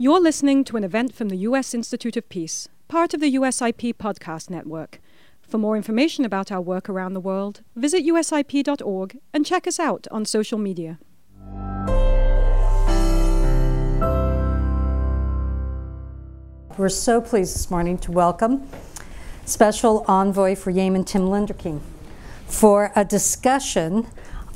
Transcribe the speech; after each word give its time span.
You're 0.00 0.20
listening 0.20 0.62
to 0.66 0.76
an 0.76 0.84
event 0.84 1.12
from 1.12 1.28
the 1.28 1.38
U.S. 1.38 1.74
Institute 1.74 2.16
of 2.16 2.28
Peace, 2.28 2.68
part 2.86 3.14
of 3.14 3.20
the 3.20 3.34
USIP 3.34 3.94
podcast 3.94 4.48
network. 4.48 5.00
For 5.42 5.58
more 5.58 5.76
information 5.76 6.24
about 6.24 6.52
our 6.52 6.60
work 6.60 6.88
around 6.88 7.14
the 7.14 7.20
world, 7.20 7.62
visit 7.74 8.06
usip.org 8.06 9.18
and 9.34 9.44
check 9.44 9.66
us 9.66 9.80
out 9.80 10.06
on 10.12 10.24
social 10.24 10.56
media. 10.56 11.00
We're 16.78 16.90
so 16.90 17.20
pleased 17.20 17.56
this 17.56 17.68
morning 17.68 17.98
to 17.98 18.12
welcome 18.12 18.68
Special 19.46 20.04
Envoy 20.06 20.54
for 20.54 20.70
Yemen, 20.70 21.06
Tim 21.06 21.22
Lenderking, 21.22 21.80
for 22.46 22.92
a 22.94 23.04
discussion 23.04 24.06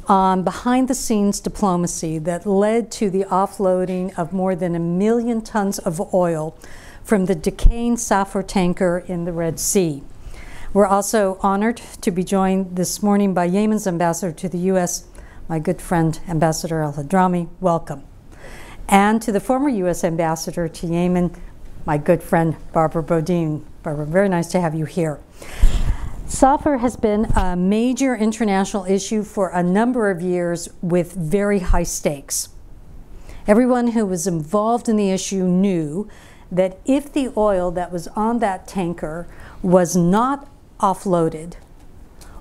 Um, 0.09 0.17
on 0.17 0.43
behind 0.43 0.89
the 0.89 0.95
scenes 0.95 1.39
diplomacy 1.39 2.19
that 2.19 2.45
led 2.45 2.91
to 2.93 3.09
the 3.09 3.25
offloading 3.25 4.17
of 4.19 4.33
more 4.33 4.57
than 4.57 4.75
a 4.75 4.81
million 4.81 5.43
tons 5.43 5.79
of 5.79 6.13
oil 6.13 6.57
from 7.05 7.27
the 7.27 7.37
decaying 7.37 7.97
Safer 7.99 8.43
tanker 8.43 9.05
in 9.07 9.25
the 9.25 9.33
Red 9.33 9.61
Sea. 9.61 10.03
We're 10.73 10.87
also 10.87 11.39
honored 11.41 11.77
to 12.01 12.11
be 12.11 12.25
joined 12.25 12.75
this 12.75 13.03
morning 13.03 13.33
by 13.33 13.45
Yemen's 13.45 13.87
ambassador 13.87 14.33
to 14.33 14.49
the 14.49 14.59
U.S., 14.59 15.05
my 15.49 15.59
good 15.59 15.81
friend, 15.81 16.19
Ambassador 16.27 16.83
Al 16.83 16.95
Hadrami. 16.95 17.49
Welcome. 17.61 18.03
And 18.89 19.23
to 19.23 19.31
the 19.31 19.41
former 19.41 19.69
U.S. 19.69 20.03
ambassador 20.03 20.67
to 20.67 20.87
Yemen, 20.87 21.31
my 21.87 21.99
good 21.99 22.23
friend, 22.23 22.57
Barbara 22.73 23.03
Bodine. 23.03 23.65
Barbara, 23.83 24.07
very 24.07 24.29
nice 24.29 24.49
to 24.49 24.61
have 24.61 24.75
you 24.75 24.85
here. 24.85 25.21
Safer 26.33 26.79
has 26.79 26.97
been 26.97 27.27
a 27.37 27.55
major 27.55 28.17
international 28.17 28.87
issue 28.87 29.23
for 29.23 29.51
a 29.51 29.63
number 29.63 30.11
of 30.11 30.23
years 30.23 30.67
with 30.81 31.13
very 31.13 31.59
high 31.59 31.83
stakes. 31.83 32.49
Everyone 33.47 33.89
who 33.89 34.07
was 34.07 34.27
involved 34.27 34.89
in 34.89 34.97
the 34.97 35.11
issue 35.11 35.45
knew 35.45 36.09
that 36.51 36.79
if 36.87 37.13
the 37.13 37.31
oil 37.37 37.71
that 37.73 37.93
was 37.93 38.09
on 38.09 38.39
that 38.39 38.67
tanker 38.67 39.27
was 39.61 39.95
not 39.95 40.49
offloaded, 40.81 41.57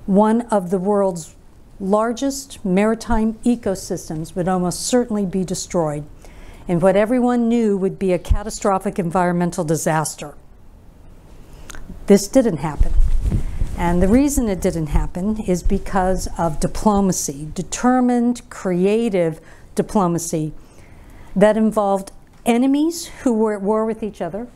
one 0.06 0.44
of 0.44 0.70
the 0.70 0.80
world's 0.80 1.36
largest 1.78 2.64
maritime 2.64 3.34
ecosystems 3.44 4.36
would 4.36 4.48
almost 4.48 4.84
certainly 4.84 5.26
be 5.26 5.44
destroyed 5.44 6.06
in 6.66 6.80
what 6.80 6.96
everyone 6.96 7.50
knew 7.50 7.76
would 7.76 8.00
be 8.00 8.14
a 8.14 8.20
catastrophic 8.20 8.98
environmental 8.98 9.66
disaster. 9.66 10.34
This 12.08 12.30
didn't 12.30 12.58
happen. 12.58 12.94
And 13.82 14.00
the 14.00 14.08
reason 14.08 14.48
it 14.48 14.62
didn't 14.62 14.88
happen 14.94 15.40
is 15.40 15.64
because 15.64 16.28
of 16.38 16.60
diplomacy, 16.60 17.50
determined, 17.56 18.48
creative 18.52 19.42
diplomacy 19.74 20.54
that 21.36 21.58
involved 21.58 22.12
enemies 22.46 23.08
who 23.24 23.34
were 23.34 23.56
at 23.56 23.64
war 23.64 23.88
with 23.88 24.04
each 24.04 24.22
other, 24.22 24.48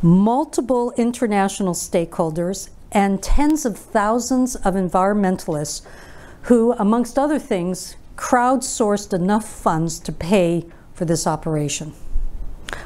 multiple 0.00 0.94
international 0.96 1.74
stakeholders, 1.74 2.70
and 2.90 3.22
tens 3.22 3.66
of 3.66 3.76
thousands 3.76 4.56
of 4.56 4.76
environmentalists 4.76 5.82
who, 6.44 6.72
amongst 6.78 7.18
other 7.18 7.38
things, 7.38 7.96
crowdsourced 8.16 9.12
enough 9.12 9.46
funds 9.46 9.98
to 9.98 10.10
pay 10.10 10.64
for 10.94 11.04
this 11.04 11.26
operation. 11.26 11.92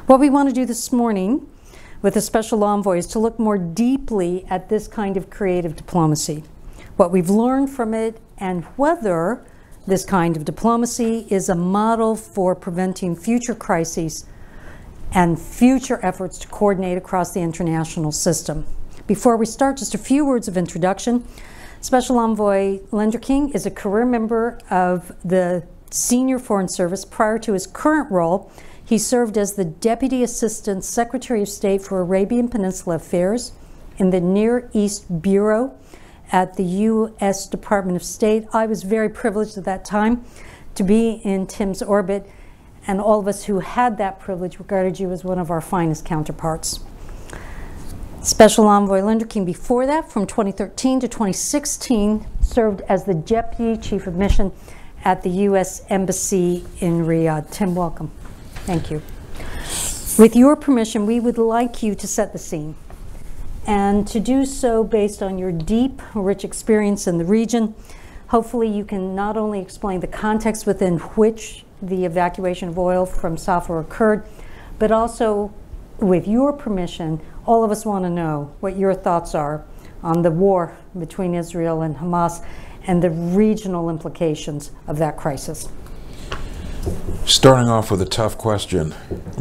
What 0.07 0.19
we 0.19 0.29
want 0.29 0.49
to 0.49 0.53
do 0.53 0.65
this 0.65 0.91
morning 0.91 1.47
with 2.01 2.15
a 2.15 2.21
special 2.21 2.63
envoy 2.63 2.97
is 2.97 3.07
to 3.07 3.19
look 3.19 3.39
more 3.39 3.57
deeply 3.57 4.45
at 4.49 4.69
this 4.69 4.87
kind 4.87 5.17
of 5.17 5.29
creative 5.29 5.75
diplomacy, 5.75 6.43
what 6.95 7.11
we've 7.11 7.29
learned 7.29 7.69
from 7.69 7.93
it, 7.93 8.19
and 8.37 8.63
whether 8.75 9.43
this 9.87 10.05
kind 10.05 10.35
of 10.35 10.45
diplomacy 10.45 11.25
is 11.29 11.49
a 11.49 11.55
model 11.55 12.15
for 12.15 12.53
preventing 12.53 13.15
future 13.15 13.55
crises 13.55 14.25
and 15.13 15.39
future 15.39 15.99
efforts 16.03 16.37
to 16.37 16.47
coordinate 16.49 16.97
across 16.97 17.33
the 17.33 17.39
international 17.39 18.11
system. 18.11 18.65
Before 19.07 19.37
we 19.37 19.45
start, 19.45 19.77
just 19.77 19.95
a 19.95 19.97
few 19.97 20.25
words 20.25 20.47
of 20.47 20.57
introduction. 20.57 21.25
Special 21.79 22.19
Envoy 22.19 22.79
Lenderking 22.91 23.55
is 23.55 23.65
a 23.65 23.71
career 23.71 24.05
member 24.05 24.59
of 24.69 25.13
the 25.23 25.65
Senior 25.89 26.39
Foreign 26.39 26.67
Service 26.67 27.05
prior 27.05 27.39
to 27.39 27.53
his 27.53 27.65
current 27.65 28.11
role 28.11 28.51
he 28.87 28.97
served 28.97 29.37
as 29.37 29.55
the 29.55 29.65
Deputy 29.65 30.23
Assistant 30.23 30.81
Secretary 30.81 31.41
of 31.41 31.49
State 31.49 31.81
for 31.81 31.99
Arabian 31.99 32.47
Peninsula 32.47 32.95
Affairs 32.95 33.51
in 33.97 34.11
the 34.11 34.21
Near 34.21 34.69
East 34.71 35.21
Bureau 35.21 35.77
at 36.31 36.55
the 36.55 36.63
U.S. 36.63 37.47
Department 37.47 37.97
of 37.97 38.03
State. 38.03 38.47
I 38.53 38.65
was 38.65 38.83
very 38.83 39.09
privileged 39.09 39.57
at 39.57 39.65
that 39.65 39.83
time 39.83 40.23
to 40.75 40.83
be 40.83 41.19
in 41.25 41.47
Tim's 41.47 41.81
orbit, 41.81 42.29
and 42.87 43.01
all 43.01 43.19
of 43.19 43.27
us 43.27 43.43
who 43.43 43.59
had 43.59 43.97
that 43.97 44.21
privilege 44.21 44.57
regarded 44.57 45.01
you 45.01 45.11
as 45.11 45.21
one 45.21 45.37
of 45.37 45.51
our 45.51 45.59
finest 45.59 46.05
counterparts. 46.05 46.79
Special 48.21 48.67
Envoy 48.67 49.01
Lenderking, 49.01 49.45
before 49.45 49.85
that, 49.85 50.09
from 50.09 50.25
2013 50.25 51.01
to 51.01 51.09
2016, 51.09 52.25
served 52.41 52.79
as 52.87 53.03
the 53.03 53.13
Deputy 53.13 53.81
Chief 53.81 54.07
of 54.07 54.15
Mission 54.15 54.53
at 55.03 55.23
the 55.23 55.29
U.S. 55.29 55.81
Embassy 55.89 56.65
in 56.79 57.05
Riyadh. 57.05 57.51
Tim, 57.51 57.75
welcome. 57.75 58.11
Thank 58.67 58.91
you. 58.91 59.01
With 60.21 60.35
your 60.35 60.57
permission, 60.57 61.05
we 61.05 61.21
would 61.21 61.37
like 61.37 61.81
you 61.81 61.95
to 61.95 62.05
set 62.05 62.33
the 62.33 62.37
scene 62.37 62.75
and 63.65 64.05
to 64.09 64.19
do 64.19 64.45
so 64.45 64.83
based 64.83 65.23
on 65.23 65.37
your 65.37 65.53
deep, 65.53 66.01
rich 66.13 66.43
experience 66.43 67.07
in 67.07 67.17
the 67.17 67.23
region. 67.23 67.75
Hopefully, 68.27 68.67
you 68.67 68.83
can 68.83 69.15
not 69.15 69.37
only 69.37 69.61
explain 69.61 70.01
the 70.01 70.07
context 70.07 70.65
within 70.65 70.97
which 71.15 71.63
the 71.81 72.03
evacuation 72.03 72.67
of 72.67 72.77
oil 72.77 73.05
from 73.05 73.37
Safer 73.37 73.79
occurred, 73.79 74.25
but 74.79 74.91
also, 74.91 75.53
with 75.99 76.27
your 76.27 76.51
permission, 76.51 77.21
all 77.45 77.63
of 77.63 77.71
us 77.71 77.85
want 77.85 78.03
to 78.03 78.09
know 78.09 78.53
what 78.59 78.75
your 78.75 78.93
thoughts 78.93 79.33
are 79.33 79.63
on 80.03 80.23
the 80.23 80.31
war 80.31 80.77
between 80.99 81.33
Israel 81.33 81.83
and 81.83 81.95
Hamas 81.95 82.45
and 82.85 83.01
the 83.01 83.11
regional 83.11 83.89
implications 83.89 84.71
of 84.87 84.97
that 84.97 85.15
crisis. 85.15 85.69
Starting 87.25 87.69
off 87.69 87.91
with 87.91 88.01
a 88.01 88.05
tough 88.05 88.37
question, 88.37 88.95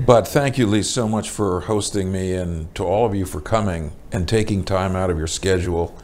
but 0.04 0.26
thank 0.26 0.58
you, 0.58 0.66
Lee, 0.66 0.82
so 0.82 1.08
much 1.08 1.30
for 1.30 1.60
hosting 1.62 2.10
me 2.10 2.34
and 2.34 2.74
to 2.74 2.84
all 2.84 3.06
of 3.06 3.14
you 3.14 3.24
for 3.24 3.40
coming 3.40 3.92
and 4.10 4.28
taking 4.28 4.64
time 4.64 4.96
out 4.96 5.08
of 5.08 5.18
your 5.18 5.26
schedule 5.26 5.96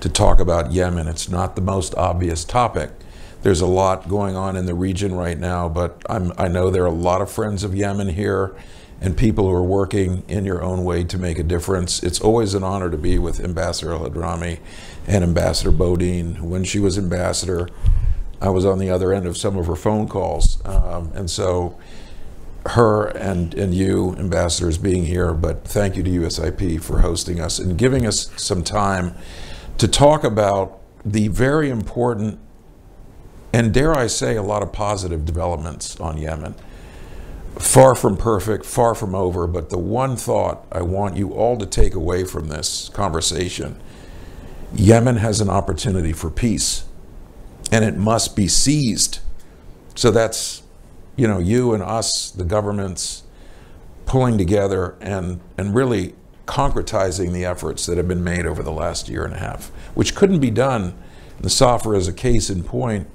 to 0.00 0.08
talk 0.08 0.38
about 0.38 0.72
Yemen. 0.72 1.08
It's 1.08 1.28
not 1.28 1.56
the 1.56 1.62
most 1.62 1.94
obvious 1.94 2.44
topic. 2.44 2.90
There's 3.42 3.60
a 3.60 3.66
lot 3.66 4.08
going 4.08 4.36
on 4.36 4.56
in 4.56 4.66
the 4.66 4.74
region 4.74 5.14
right 5.14 5.38
now, 5.38 5.68
but 5.68 6.02
I'm, 6.08 6.32
i 6.38 6.48
know 6.48 6.70
there 6.70 6.82
are 6.82 6.86
a 6.86 6.90
lot 6.90 7.22
of 7.22 7.30
friends 7.30 7.64
of 7.64 7.74
Yemen 7.74 8.08
here 8.08 8.54
and 9.00 9.16
people 9.16 9.48
who 9.48 9.54
are 9.54 9.62
working 9.62 10.22
in 10.28 10.44
your 10.44 10.62
own 10.62 10.84
way 10.84 11.04
to 11.04 11.18
make 11.18 11.38
a 11.38 11.42
difference. 11.42 12.02
It's 12.02 12.20
always 12.20 12.54
an 12.54 12.62
honor 12.62 12.90
to 12.90 12.96
be 12.96 13.18
with 13.18 13.40
Ambassador 13.40 13.92
Hadrami 13.92 14.60
and 15.06 15.24
Ambassador 15.24 15.70
Bodine. 15.70 16.48
When 16.48 16.64
she 16.64 16.78
was 16.78 16.96
ambassador, 16.96 17.68
I 18.40 18.50
was 18.50 18.64
on 18.64 18.78
the 18.78 18.90
other 18.90 19.12
end 19.12 19.26
of 19.26 19.36
some 19.36 19.56
of 19.56 19.66
her 19.66 19.76
phone 19.76 20.08
calls. 20.08 20.64
Um, 20.64 21.10
and 21.14 21.30
so 21.30 21.78
her 22.66 23.06
and, 23.08 23.54
and 23.54 23.74
you, 23.74 24.14
ambassadors, 24.16 24.78
being 24.78 25.04
here, 25.04 25.34
but 25.34 25.64
thank 25.64 25.96
you 25.96 26.02
to 26.02 26.10
USIP 26.10 26.82
for 26.82 27.00
hosting 27.00 27.40
us 27.40 27.58
and 27.58 27.76
giving 27.76 28.06
us 28.06 28.30
some 28.36 28.62
time 28.62 29.14
to 29.78 29.86
talk 29.86 30.24
about 30.24 30.80
the 31.04 31.28
very 31.28 31.68
important 31.68 32.38
and 33.52 33.72
dare 33.72 33.94
I 33.94 34.08
say 34.08 34.34
a 34.34 34.42
lot 34.42 34.62
of 34.62 34.72
positive 34.72 35.24
developments 35.24 36.00
on 36.00 36.18
Yemen. 36.18 36.56
Far 37.56 37.94
from 37.94 38.16
perfect, 38.16 38.66
far 38.66 38.96
from 38.96 39.14
over, 39.14 39.46
but 39.46 39.70
the 39.70 39.78
one 39.78 40.16
thought 40.16 40.66
I 40.72 40.82
want 40.82 41.16
you 41.16 41.32
all 41.32 41.56
to 41.58 41.66
take 41.66 41.94
away 41.94 42.24
from 42.24 42.48
this 42.48 42.88
conversation 42.88 43.80
Yemen 44.74 45.16
has 45.16 45.40
an 45.40 45.48
opportunity 45.48 46.12
for 46.12 46.30
peace 46.30 46.84
and 47.70 47.84
it 47.84 47.96
must 47.96 48.36
be 48.36 48.48
seized. 48.48 49.20
So 49.94 50.10
that's, 50.10 50.62
you 51.16 51.26
know, 51.28 51.38
you 51.38 51.74
and 51.74 51.82
us, 51.82 52.30
the 52.30 52.44
governments, 52.44 53.22
pulling 54.06 54.38
together 54.38 54.96
and, 55.00 55.40
and 55.56 55.74
really 55.74 56.14
concretizing 56.46 57.32
the 57.32 57.44
efforts 57.44 57.86
that 57.86 57.96
have 57.96 58.06
been 58.08 58.22
made 58.22 58.46
over 58.46 58.62
the 58.62 58.72
last 58.72 59.08
year 59.08 59.24
and 59.24 59.34
a 59.34 59.38
half, 59.38 59.68
which 59.94 60.14
couldn't 60.14 60.40
be 60.40 60.50
done, 60.50 60.94
the 61.40 61.50
Safer 61.50 61.94
as 61.94 62.06
a 62.06 62.12
case 62.12 62.50
in 62.50 62.62
point, 62.62 63.08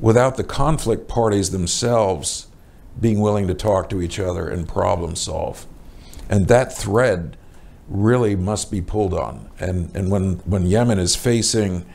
without 0.00 0.36
the 0.36 0.44
conflict 0.44 1.08
parties 1.08 1.50
themselves 1.50 2.48
being 3.00 3.20
willing 3.20 3.46
to 3.46 3.54
talk 3.54 3.88
to 3.90 4.02
each 4.02 4.18
other 4.18 4.48
and 4.48 4.68
problem 4.68 5.16
solve. 5.16 5.66
And 6.28 6.48
that 6.48 6.76
thread 6.76 7.36
really 7.88 8.36
must 8.36 8.70
be 8.70 8.80
pulled 8.80 9.14
on. 9.14 9.48
And, 9.58 9.94
and 9.94 10.10
when, 10.10 10.34
when 10.40 10.66
Yemen 10.66 10.98
is 10.98 11.14
facing 11.14 11.86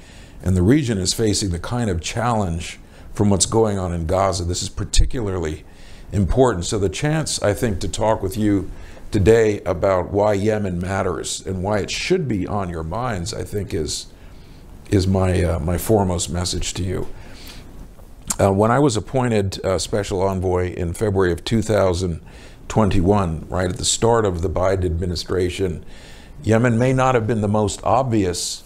and 0.43 0.55
the 0.55 0.61
region 0.61 0.97
is 0.97 1.13
facing 1.13 1.51
the 1.51 1.59
kind 1.59 1.89
of 1.89 2.01
challenge 2.01 2.79
from 3.13 3.29
what's 3.29 3.45
going 3.45 3.77
on 3.77 3.93
in 3.93 4.07
Gaza. 4.07 4.43
This 4.43 4.63
is 4.63 4.69
particularly 4.69 5.63
important. 6.11 6.65
So, 6.65 6.79
the 6.79 6.89
chance, 6.89 7.41
I 7.41 7.53
think, 7.53 7.79
to 7.81 7.87
talk 7.87 8.23
with 8.23 8.37
you 8.37 8.71
today 9.11 9.61
about 9.61 10.11
why 10.11 10.33
Yemen 10.33 10.79
matters 10.79 11.45
and 11.45 11.63
why 11.63 11.79
it 11.79 11.89
should 11.91 12.27
be 12.27 12.45
on 12.47 12.69
your 12.69 12.83
minds, 12.83 13.33
I 13.33 13.43
think, 13.43 13.73
is, 13.73 14.07
is 14.89 15.07
my, 15.07 15.41
uh, 15.43 15.59
my 15.59 15.77
foremost 15.77 16.29
message 16.29 16.73
to 16.75 16.83
you. 16.83 17.09
Uh, 18.39 18.51
when 18.51 18.71
I 18.71 18.79
was 18.79 18.95
appointed 18.97 19.63
uh, 19.63 19.77
special 19.77 20.23
envoy 20.23 20.73
in 20.73 20.93
February 20.93 21.33
of 21.33 21.43
2021, 21.43 23.47
right 23.49 23.69
at 23.69 23.77
the 23.77 23.85
start 23.85 24.25
of 24.25 24.41
the 24.41 24.49
Biden 24.49 24.85
administration, 24.85 25.85
Yemen 26.43 26.79
may 26.79 26.93
not 26.93 27.13
have 27.13 27.27
been 27.27 27.41
the 27.41 27.47
most 27.47 27.81
obvious 27.83 28.63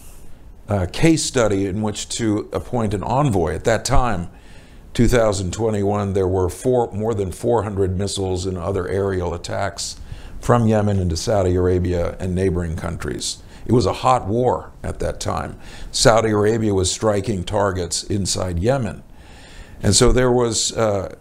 uh, 0.68 0.86
case 0.92 1.24
study 1.24 1.66
in 1.66 1.82
which 1.82 2.08
to 2.10 2.48
appoint 2.52 2.94
an 2.94 3.02
envoy. 3.02 3.54
At 3.54 3.64
that 3.64 3.84
time, 3.84 4.30
2021, 4.94 6.14
there 6.14 6.26
were 6.26 6.48
four, 6.48 6.90
more 6.92 7.14
than 7.14 7.30
400 7.30 7.96
missiles 7.96 8.46
and 8.46 8.56
other 8.56 8.88
aerial 8.88 9.34
attacks 9.34 9.96
from 10.40 10.66
Yemen 10.66 10.98
into 10.98 11.16
Saudi 11.16 11.54
Arabia 11.54 12.16
and 12.18 12.34
neighboring 12.34 12.76
countries. 12.76 13.42
It 13.66 13.72
was 13.72 13.86
a 13.86 13.92
hot 13.92 14.26
war 14.26 14.72
at 14.82 15.00
that 15.00 15.20
time. 15.20 15.58
Saudi 15.90 16.30
Arabia 16.30 16.72
was 16.72 16.90
striking 16.90 17.44
targets 17.44 18.04
inside 18.04 18.58
Yemen. 18.58 19.02
And 19.82 19.94
so 19.94 20.12
there 20.12 20.32
was 20.32 20.74
uh, 20.76 21.16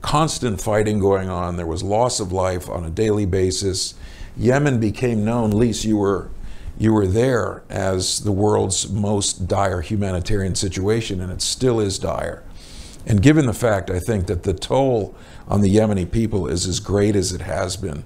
constant 0.00 0.60
fighting 0.60 0.98
going 0.98 1.30
on. 1.30 1.56
There 1.56 1.66
was 1.66 1.82
loss 1.82 2.20
of 2.20 2.32
life 2.32 2.68
on 2.68 2.84
a 2.84 2.90
daily 2.90 3.26
basis. 3.26 3.94
Yemen 4.36 4.80
became 4.80 5.24
known, 5.24 5.50
Lise, 5.52 5.84
you 5.84 5.96
were, 5.96 6.30
you 6.78 6.92
were 6.92 7.06
there, 7.06 7.62
as 7.68 8.20
the 8.20 8.32
world's 8.32 8.90
most 8.90 9.46
dire 9.46 9.80
humanitarian 9.80 10.54
situation, 10.54 11.20
and 11.20 11.30
it 11.30 11.42
still 11.42 11.80
is 11.80 11.98
dire. 11.98 12.42
And 13.06 13.22
given 13.22 13.46
the 13.46 13.54
fact, 13.54 13.90
I 13.90 14.00
think, 14.00 14.26
that 14.26 14.42
the 14.42 14.54
toll 14.54 15.14
on 15.46 15.60
the 15.60 15.74
Yemeni 15.74 16.10
people 16.10 16.48
is 16.48 16.66
as 16.66 16.80
great 16.80 17.14
as 17.14 17.32
it 17.32 17.42
has 17.42 17.76
been, 17.76 18.04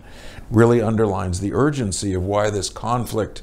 really 0.51 0.83
underlines 0.83 1.41
the 1.41 1.53
urgency 1.53 2.15
of 2.15 2.23
why 2.23 2.51
this 2.51 2.69
conflict 2.69 3.43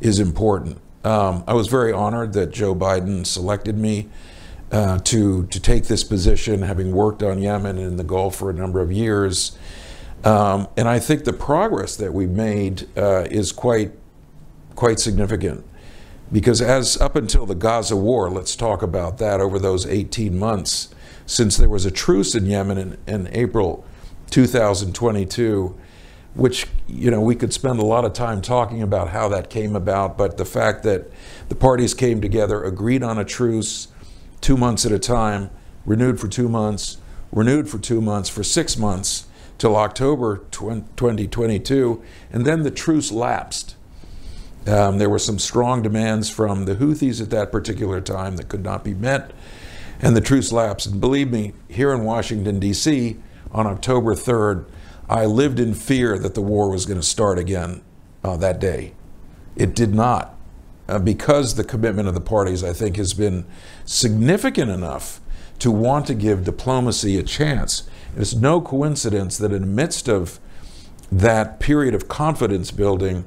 is 0.00 0.18
important. 0.18 0.78
Um, 1.04 1.44
I 1.46 1.54
was 1.54 1.68
very 1.68 1.92
honored 1.92 2.32
that 2.32 2.50
Joe 2.50 2.74
Biden 2.74 3.24
selected 3.24 3.78
me 3.78 4.08
uh, 4.72 4.98
to, 4.98 5.46
to 5.46 5.60
take 5.60 5.84
this 5.84 6.02
position, 6.02 6.62
having 6.62 6.92
worked 6.92 7.22
on 7.22 7.40
Yemen 7.40 7.78
and 7.78 7.98
the 7.98 8.04
Gulf 8.04 8.36
for 8.36 8.50
a 8.50 8.54
number 8.54 8.80
of 8.80 8.90
years. 8.90 9.56
Um, 10.24 10.66
and 10.76 10.88
I 10.88 10.98
think 10.98 11.24
the 11.24 11.32
progress 11.32 11.96
that 11.96 12.12
we've 12.12 12.28
made 12.28 12.88
uh, 12.96 13.26
is 13.30 13.52
quite, 13.52 13.92
quite 14.76 15.00
significant. 15.00 15.64
Because 16.30 16.60
as 16.60 17.00
up 17.00 17.16
until 17.16 17.46
the 17.46 17.54
Gaza 17.54 17.96
war, 17.96 18.30
let's 18.30 18.54
talk 18.54 18.82
about 18.82 19.18
that 19.18 19.40
over 19.40 19.58
those 19.58 19.86
18 19.86 20.38
months, 20.38 20.94
since 21.24 21.56
there 21.56 21.68
was 21.68 21.84
a 21.84 21.90
truce 21.90 22.34
in 22.34 22.46
Yemen 22.46 22.78
in, 22.78 22.98
in 23.06 23.28
April 23.32 23.84
2022, 24.30 25.76
which 26.36 26.66
you 26.86 27.10
know 27.10 27.20
we 27.20 27.34
could 27.34 27.52
spend 27.52 27.78
a 27.78 27.84
lot 27.84 28.04
of 28.04 28.12
time 28.12 28.42
talking 28.42 28.82
about 28.82 29.08
how 29.08 29.28
that 29.28 29.48
came 29.48 29.74
about 29.74 30.18
but 30.18 30.36
the 30.36 30.44
fact 30.44 30.82
that 30.82 31.10
the 31.48 31.54
parties 31.54 31.94
came 31.94 32.20
together 32.20 32.62
agreed 32.62 33.02
on 33.02 33.18
a 33.18 33.24
truce 33.24 33.88
two 34.42 34.56
months 34.56 34.84
at 34.84 34.92
a 34.92 34.98
time 34.98 35.48
renewed 35.86 36.20
for 36.20 36.28
two 36.28 36.48
months 36.48 36.98
renewed 37.32 37.68
for 37.68 37.78
two 37.78 38.02
months 38.02 38.28
for 38.28 38.42
six 38.42 38.76
months 38.76 39.26
till 39.56 39.74
october 39.76 40.44
2022 40.50 42.02
and 42.30 42.44
then 42.44 42.62
the 42.62 42.70
truce 42.70 43.10
lapsed 43.10 43.75
um, 44.68 44.98
there 44.98 45.10
were 45.10 45.18
some 45.18 45.38
strong 45.38 45.82
demands 45.82 46.28
from 46.28 46.64
the 46.64 46.76
houthis 46.76 47.20
at 47.20 47.30
that 47.30 47.52
particular 47.52 48.00
time 48.00 48.36
that 48.36 48.48
could 48.48 48.64
not 48.64 48.84
be 48.84 48.94
met 48.94 49.32
and 50.00 50.16
the 50.16 50.20
truce 50.20 50.52
lapsed 50.52 50.86
and 50.86 51.00
believe 51.00 51.30
me 51.30 51.52
here 51.68 51.92
in 51.92 52.04
washington 52.04 52.58
d.c 52.58 53.16
on 53.52 53.66
october 53.66 54.14
3rd 54.14 54.66
I 55.08 55.26
lived 55.26 55.60
in 55.60 55.74
fear 55.74 56.18
that 56.18 56.34
the 56.34 56.42
war 56.42 56.68
was 56.68 56.84
going 56.84 56.98
to 56.98 57.06
start 57.06 57.38
again 57.38 57.82
uh, 58.24 58.36
that 58.38 58.60
day. 58.60 58.94
It 59.54 59.74
did 59.74 59.94
not. 59.94 60.34
Uh, 60.88 61.00
because 61.00 61.56
the 61.56 61.64
commitment 61.64 62.06
of 62.06 62.14
the 62.14 62.20
parties, 62.20 62.62
I 62.62 62.72
think, 62.72 62.96
has 62.96 63.12
been 63.12 63.44
significant 63.84 64.70
enough 64.70 65.20
to 65.58 65.70
want 65.70 66.06
to 66.06 66.14
give 66.14 66.44
diplomacy 66.44 67.18
a 67.18 67.24
chance. 67.24 67.88
It's 68.16 68.34
no 68.34 68.60
coincidence 68.60 69.36
that 69.38 69.52
in 69.52 69.62
the 69.62 69.66
midst 69.66 70.08
of 70.08 70.38
that 71.10 71.58
period 71.58 71.94
of 71.94 72.06
confidence 72.06 72.70
building, 72.70 73.24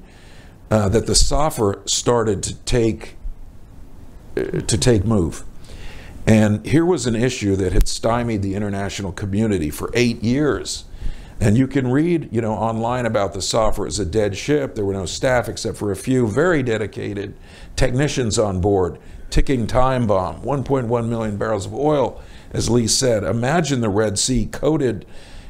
uh, 0.71 0.89
that 0.89 1.07
the 1.07 1.16
Safer 1.16 1.81
started 1.86 2.44
to 2.44 2.56
take 2.56 3.16
uh, 4.38 4.62
to 4.62 4.77
take 4.77 5.06
move. 5.06 5.44
And 6.27 6.66
here 6.66 6.86
was 6.86 7.07
an 7.07 7.16
issue 7.16 7.56
that 7.56 7.74
had 7.74 7.88
stymied 7.88 8.44
the 8.44 8.54
international 8.54 9.12
community 9.12 9.71
for 9.71 9.89
eight 9.94 10.24
years. 10.24 10.86
And 11.42 11.57
you 11.57 11.68
can 11.68 11.89
read, 11.89 12.30
you 12.31 12.42
know, 12.42 12.54
online 12.54 13.06
about 13.06 13.33
the 13.33 13.42
Safer 13.42 13.88
as 13.88 13.98
a 13.98 14.06
dead 14.06 14.36
ship. 14.36 14.75
There 14.75 14.83
were 14.83 14.94
no 14.94 15.06
staff 15.06 15.48
except 15.48 15.77
for 15.77 15.92
a 15.92 15.95
few 15.95 16.27
very 16.27 16.62
dedicated 16.62 17.33
technicians 17.75 18.38
on 18.38 18.60
board, 18.60 19.00
ticking 19.30 19.66
time 19.66 20.06
bomb, 20.06 20.42
1.1 20.42 21.07
million 21.07 21.38
barrels 21.38 21.66
of 21.66 21.74
oil, 21.74 22.21
as 22.51 22.69
Lee 22.69 22.88
said. 22.88 23.24
Imagine 23.24 23.80
the 23.80 23.89
Red 23.89 24.19
Sea 24.19 24.48
coated, 24.48 25.06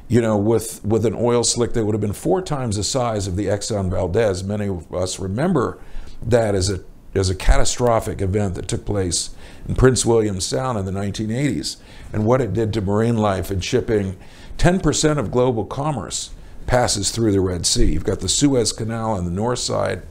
you 0.09 0.19
know, 0.19 0.35
with, 0.35 0.83
with 0.83 1.06
an 1.06 1.13
oil 1.15 1.44
slick 1.44 1.73
that 1.73 1.85
would 1.85 1.94
have 1.94 2.01
been 2.01 2.13
four 2.13 2.41
times 2.41 2.75
the 2.75 2.83
size 2.83 3.27
of 3.27 3.35
the 3.35 3.45
Exxon 3.45 3.91
Valdez. 3.91 4.44
Many 4.44 4.67
of 4.67 4.91
us 4.94 5.19
remember 5.19 5.79
that 6.21 6.56
as 6.56 6.69
a, 6.69 6.83
as 7.13 7.29
a 7.29 7.35
catastrophic 7.35 8.19
event 8.19 8.56
that 8.56 8.67
took 8.67 8.85
place 8.85 9.29
in 9.67 9.75
Prince 9.75 10.06
William 10.07 10.41
Sound 10.41 10.79
in 10.79 10.85
the 10.85 10.91
1980s 10.91 11.77
and 12.11 12.25
what 12.25 12.41
it 12.41 12.53
did 12.53 12.73
to 12.73 12.81
marine 12.81 13.17
life 13.17 13.51
and 13.51 13.63
shipping 13.63 14.17
10% 14.57 15.19
of 15.19 15.31
global 15.31 15.63
commerce 15.63 16.31
passes 16.65 17.11
through 17.11 17.31
the 17.31 17.39
Red 17.39 17.67
Sea. 17.67 17.94
You've 17.94 18.03
got 18.03 18.19
the 18.19 18.29
Suez 18.29 18.73
Canal 18.73 19.11
on 19.11 19.25
the 19.25 19.31
north 19.31 19.59
side. 19.59 20.01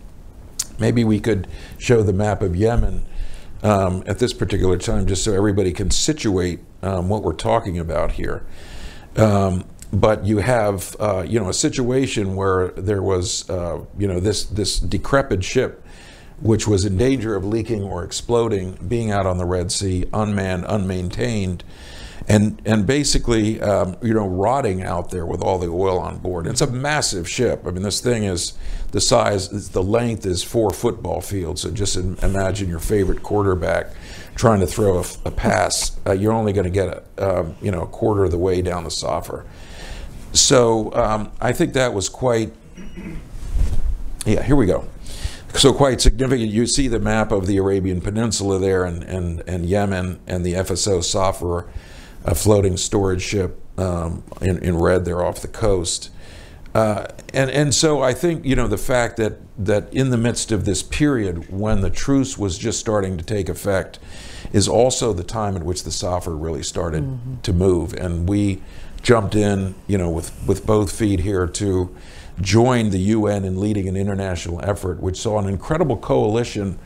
Maybe 0.79 1.03
we 1.03 1.19
could 1.19 1.49
show 1.77 2.05
the 2.05 2.13
map 2.13 2.41
of 2.41 2.55
Yemen 2.55 3.05
um, 3.65 4.05
at 4.07 4.21
this 4.21 4.33
particular 4.33 4.79
time 4.79 5.07
just 5.07 5.25
so 5.25 5.33
everybody 5.33 5.73
can 5.73 5.91
situate 5.91 6.61
um, 6.83 7.09
what 7.09 7.25
we're 7.25 7.33
talking 7.33 7.81
about 7.81 8.13
here. 8.13 8.47
Um, 9.17 9.65
but 9.93 10.25
you 10.25 10.39
have, 10.39 10.95
uh, 11.01 11.25
you 11.27 11.41
know, 11.41 11.49
a 11.49 11.55
situation 11.55 12.37
where 12.37 12.69
there 12.73 13.03
was, 13.03 13.49
uh, 13.49 13.85
you 13.97 14.07
know, 14.07 14.21
this 14.21 14.45
this 14.45 14.79
decrepit 14.79 15.43
ship, 15.43 15.85
which 16.41 16.69
was 16.69 16.85
in 16.85 16.97
danger 16.97 17.35
of 17.35 17.45
leaking 17.45 17.83
or 17.83 18.05
exploding, 18.05 18.79
being 18.87 19.11
out 19.11 19.27
on 19.27 19.39
the 19.39 19.47
Red 19.47 19.73
Sea, 19.73 20.05
unmanned, 20.13 20.65
unmaintained, 20.65 21.63
and 22.29 22.61
and 22.67 22.87
basically 22.87 23.61
um, 23.63 23.97
you 24.03 24.13
know 24.13 24.29
rotting 24.29 24.83
out 24.83 25.11
there 25.11 25.25
with 25.25 25.41
all 25.41 25.59
the 25.59 25.69
oil 25.69 25.99
on 25.99 26.19
board. 26.19 26.47
It's 26.47 26.61
a 26.61 26.71
massive 26.71 27.29
ship. 27.29 27.63
I 27.67 27.71
mean, 27.71 27.83
this 27.83 28.01
thing 28.01 28.25
is 28.25 28.53
the 28.93 29.01
size, 29.01 29.71
the 29.71 29.83
length 29.83 30.27
is 30.27 30.43
four 30.43 30.71
football 30.71 31.23
fields. 31.23 31.63
So 31.63 31.71
just 31.71 31.97
imagine 31.97 32.69
your 32.69 32.79
favorite 32.79 33.23
quarterback 33.23 33.93
trying 34.35 34.61
to 34.61 34.67
throw 34.67 34.99
a, 34.99 35.05
a 35.25 35.31
pass. 35.31 35.99
Uh, 36.07 36.13
you're 36.13 36.33
only 36.33 36.53
going 36.53 36.65
to 36.65 36.71
get 36.71 36.89
a 37.17 37.41
um, 37.41 37.57
you 37.63 37.71
know 37.71 37.83
a 37.83 37.87
quarter 37.87 38.25
of 38.25 38.31
the 38.31 38.39
way 38.39 38.61
down 38.61 38.85
the 38.85 38.91
Safer. 38.91 39.47
So 40.33 40.93
um, 40.95 41.33
I 41.41 41.53
think 41.53 41.75
that 41.75 41.95
was 41.95 42.09
quite. 42.09 42.53
Yeah, 44.27 44.43
here 44.43 44.57
we 44.57 44.67
go. 44.67 44.87
So 45.55 45.73
quite 45.73 46.01
significant. 46.01 46.51
You 46.51 46.67
see 46.67 46.89
the 46.89 47.01
map 47.01 47.33
of 47.33 47.47
the 47.47 47.57
Arabian 47.57 48.01
Peninsula 48.01 48.59
there, 48.59 48.85
and 48.85 49.03
and, 49.03 49.43
and 49.47 49.67
Yemen 49.67 50.21
and 50.27 50.45
the 50.45 50.55
FSO 50.55 51.03
Safer 51.03 51.69
a 52.25 52.35
floating 52.35 52.77
storage 52.77 53.23
ship 53.23 53.61
um, 53.79 54.23
in, 54.41 54.59
in 54.59 54.77
red 54.77 55.05
there 55.05 55.23
off 55.23 55.41
the 55.41 55.49
coast. 55.49 56.11
Uh, 56.75 57.07
and, 57.33 57.51
and 57.51 57.75
so 57.75 58.03
I 58.03 58.13
think, 58.13 58.45
you 58.45 58.55
know, 58.55 58.69
the 58.69 58.79
fact 58.79 59.17
that, 59.17 59.39
that 59.57 59.93
in 59.93 60.11
the 60.11 60.19
midst 60.19 60.53
of 60.53 60.65
this 60.65 60.83
period 60.83 61.51
when 61.51 61.81
the 61.81 61.91
truce 61.91 62.37
was 62.37 62.59
just 62.59 62.79
starting 62.79 63.17
to 63.17 63.25
take 63.25 63.49
effect 63.49 63.99
is 64.53 64.69
also 64.69 65.13
the 65.13 65.25
time 65.25 65.57
at 65.57 65.63
which 65.63 65.85
the 65.85 65.91
Safer 65.91 66.37
really 66.37 66.63
started 66.63 67.03
mm-hmm. 67.03 67.41
to 67.41 67.53
move. 67.53 67.95
And 67.95 68.29
we 68.29 68.63
jumped 69.03 69.35
in, 69.35 69.75
you 69.87 69.99
know, 69.99 70.11
with, 70.11 70.33
with 70.47 70.67
both 70.67 70.97
feet 70.97 71.21
here 71.21 71.47
to 71.47 71.95
join 72.41 72.91
the 72.91 72.99
UN 72.99 73.45
in 73.45 73.61
leading 73.61 73.89
an 73.89 73.97
international 73.97 74.61
effort, 74.65 75.01
which 75.01 75.17
saw 75.17 75.39
an 75.39 75.49
incredible 75.49 75.97
coalition 75.97 76.79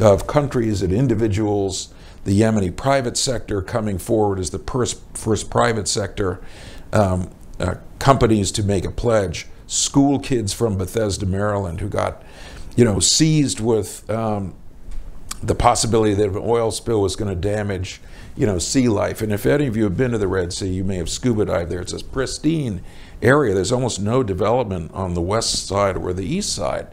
of 0.00 0.26
countries 0.26 0.82
and 0.82 0.92
individuals 0.92 1.92
the 2.24 2.40
Yemeni 2.40 2.74
private 2.74 3.16
sector 3.16 3.62
coming 3.62 3.98
forward 3.98 4.38
as 4.38 4.50
the 4.50 4.58
first, 4.58 5.00
first 5.14 5.50
private 5.50 5.88
sector 5.88 6.40
um, 6.92 7.30
uh, 7.58 7.76
companies 7.98 8.52
to 8.52 8.62
make 8.62 8.84
a 8.84 8.90
pledge. 8.90 9.46
School 9.66 10.18
kids 10.18 10.52
from 10.52 10.76
Bethesda, 10.76 11.26
Maryland, 11.26 11.80
who 11.80 11.88
got, 11.88 12.22
you 12.76 12.84
know, 12.84 13.00
seized 13.00 13.60
with 13.60 14.08
um, 14.10 14.54
the 15.42 15.54
possibility 15.54 16.14
that 16.14 16.28
an 16.28 16.36
oil 16.36 16.70
spill 16.70 17.00
was 17.00 17.16
going 17.16 17.30
to 17.30 17.40
damage, 17.40 18.00
you 18.38 18.46
know, 18.46 18.58
sea 18.60 18.88
life. 18.88 19.20
And 19.20 19.32
if 19.32 19.44
any 19.44 19.66
of 19.66 19.76
you 19.76 19.82
have 19.82 19.96
been 19.96 20.12
to 20.12 20.18
the 20.18 20.28
Red 20.28 20.52
Sea, 20.52 20.68
you 20.68 20.84
may 20.84 20.96
have 20.96 21.10
scuba 21.10 21.46
dived 21.46 21.72
there. 21.72 21.80
It's 21.80 21.92
a 21.92 22.04
pristine 22.04 22.82
area. 23.20 23.52
There's 23.52 23.72
almost 23.72 24.00
no 24.00 24.22
development 24.22 24.92
on 24.94 25.14
the 25.14 25.20
west 25.20 25.66
side 25.66 25.96
or 25.96 26.12
the 26.12 26.24
east 26.24 26.54
side. 26.54 26.86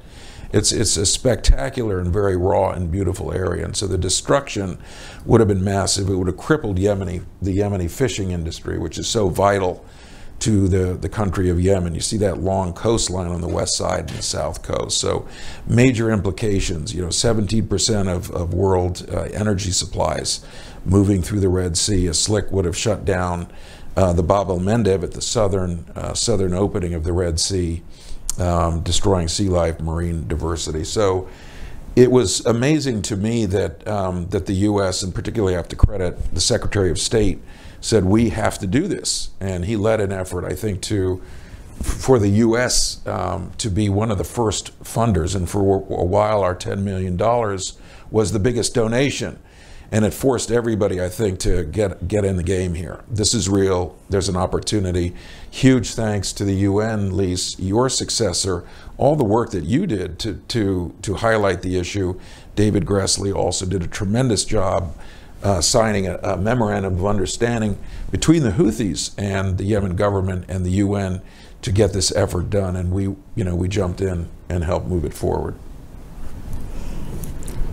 It's, 0.51 0.71
it's 0.71 0.97
a 0.97 1.05
spectacular 1.05 1.99
and 1.99 2.11
very 2.11 2.35
raw 2.35 2.71
and 2.71 2.91
beautiful 2.91 3.31
area. 3.31 3.63
And 3.63 3.77
so 3.77 3.85
the 3.85 3.97
destruction 3.97 4.79
would 5.23 5.39
have 5.39 5.47
been 5.47 5.63
massive. 5.63 6.09
It 6.09 6.15
would 6.15 6.27
have 6.27 6.37
crippled 6.37 6.77
Yemeni, 6.77 7.23
the 7.43 7.55
Yemeni 7.55 7.91
fishing 7.91 8.31
industry, 8.31 8.79
which 8.79 8.97
is 8.97 9.07
so 9.07 9.29
vital 9.29 9.85
to 10.39 10.67
the, 10.67 10.95
the 10.95 11.09
country 11.09 11.49
of 11.49 11.61
Yemen. 11.61 11.93
You 11.93 12.01
see 12.01 12.17
that 12.17 12.39
long 12.39 12.73
coastline 12.73 13.27
on 13.27 13.41
the 13.41 13.47
west 13.47 13.77
side 13.77 14.09
and 14.09 14.17
the 14.17 14.23
south 14.23 14.63
coast. 14.63 14.99
So 14.99 15.27
major 15.67 16.11
implications, 16.11 16.93
you 16.93 17.01
know, 17.01 17.09
17% 17.09 18.13
of, 18.13 18.31
of 18.31 18.53
world 18.53 19.07
uh, 19.11 19.21
energy 19.33 19.71
supplies 19.71 20.45
moving 20.85 21.21
through 21.21 21.39
the 21.39 21.49
Red 21.49 21.77
Sea. 21.77 22.07
A 22.07 22.13
slick 22.13 22.51
would 22.51 22.65
have 22.65 22.77
shut 22.77 23.05
down 23.05 23.51
uh, 23.97 24.13
the 24.13 24.23
Bab 24.23 24.49
el 24.49 24.59
Mandeb 24.59 25.03
at 25.03 25.11
the 25.11 25.21
southern 25.21 25.85
uh, 25.95 26.13
southern 26.13 26.53
opening 26.53 26.93
of 26.93 27.03
the 27.03 27.13
Red 27.13 27.39
Sea, 27.39 27.81
um, 28.39 28.81
destroying 28.81 29.27
sea 29.27 29.49
life, 29.49 29.79
marine 29.79 30.27
diversity. 30.27 30.83
So 30.83 31.27
it 31.95 32.11
was 32.11 32.45
amazing 32.45 33.01
to 33.03 33.15
me 33.15 33.45
that 33.45 33.87
um, 33.87 34.27
that 34.29 34.45
the 34.45 34.53
U.S. 34.53 35.01
and 35.01 35.15
particularly 35.15 35.55
I 35.55 35.57
have 35.57 35.69
to 35.69 35.75
credit 35.75 36.33
the 36.33 36.41
Secretary 36.41 36.91
of 36.91 36.99
State 36.99 37.41
said 37.79 38.03
we 38.03 38.29
have 38.29 38.59
to 38.59 38.67
do 38.67 38.87
this, 38.87 39.29
and 39.39 39.65
he 39.65 39.75
led 39.75 40.01
an 40.01 40.11
effort 40.11 40.43
I 40.43 40.55
think 40.55 40.81
to 40.83 41.21
for 41.81 42.19
the 42.19 42.29
U.S. 42.29 43.05
Um, 43.05 43.51
to 43.57 43.69
be 43.69 43.89
one 43.89 44.11
of 44.11 44.17
the 44.17 44.23
first 44.23 44.77
funders, 44.83 45.35
and 45.35 45.49
for 45.49 45.59
a 45.59 46.05
while 46.05 46.41
our 46.41 46.55
$10 46.55 46.83
million 46.83 47.17
was 48.11 48.31
the 48.31 48.39
biggest 48.39 48.73
donation 48.73 49.39
and 49.95 50.03
it 50.03 50.13
forced 50.13 50.51
everybody, 50.51 51.01
I 51.01 51.07
think, 51.07 51.39
to 51.39 51.63
get 51.63 52.05
get 52.09 52.25
in 52.25 52.35
the 52.35 52.43
game 52.43 52.73
here. 52.73 53.05
This 53.07 53.33
is 53.33 53.47
real. 53.47 53.95
There's 54.09 54.27
an 54.27 54.35
opportunity. 54.35 55.15
Huge 55.49 55.93
thanks 55.93 56.33
to 56.33 56.43
the 56.43 56.53
UN, 56.53 57.15
Lise, 57.15 57.57
your 57.57 57.87
successor, 57.87 58.65
all 58.97 59.15
the 59.15 59.23
work 59.23 59.51
that 59.51 59.63
you 59.63 59.87
did 59.87 60.19
to 60.19 60.33
to 60.49 60.93
to 61.01 61.13
highlight 61.13 61.61
the 61.61 61.77
issue. 61.77 62.19
David 62.57 62.85
Gressly 62.85 63.33
also 63.33 63.65
did 63.65 63.83
a 63.83 63.87
tremendous 63.87 64.43
job. 64.43 64.93
Uh, 65.43 65.61
signing 65.61 66.07
a, 66.07 66.15
a 66.23 66.37
memorandum 66.37 66.95
of 66.95 67.05
understanding 67.05 67.77
between 68.09 68.41
the 68.41 68.51
Houthis 68.51 69.13
and 69.15 69.59
the 69.59 69.63
Yemen 69.63 69.95
government 69.95 70.45
and 70.47 70.65
the 70.65 70.71
UN 70.71 71.21
to 71.61 71.71
get 71.71 71.93
this 71.93 72.11
effort 72.15 72.49
done, 72.49 72.75
and 72.75 72.91
we, 72.91 73.03
you 73.35 73.43
know, 73.43 73.55
we 73.55 73.67
jumped 73.67 74.01
in 74.01 74.27
and 74.49 74.63
helped 74.63 74.87
move 74.87 75.05
it 75.05 75.13
forward. 75.13 75.53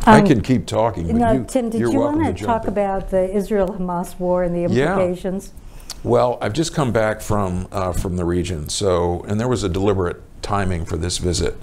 I 0.05 0.21
Um, 0.21 0.27
can 0.27 0.41
keep 0.41 0.67
talking, 0.67 1.07
but 1.07 1.17
No, 1.17 1.33
you, 1.33 1.45
Tim, 1.45 1.71
did 1.71 1.81
you're 1.81 1.93
you 1.93 1.99
want 2.01 2.37
to 2.37 2.45
talk 2.45 2.67
about 2.67 3.11
the 3.11 3.35
Israel-Hamas 3.35 4.19
war 4.19 4.43
and 4.43 4.55
the 4.55 4.65
implications? 4.65 5.53
Yeah. 5.55 5.99
Well, 6.05 6.39
I've 6.41 6.53
just 6.53 6.75
come 6.75 6.91
back 6.93 7.21
from 7.21 7.69
uh, 7.71 7.93
from 7.93 8.17
the 8.17 8.25
region, 8.25 8.69
so 8.69 9.25
and 9.29 9.39
there 9.39 9.49
was 9.49 9.63
a 9.63 9.69
deliberate 9.69 10.21
timing 10.43 10.85
for 10.85 10.97
this 10.97 11.19
visit. 11.19 11.57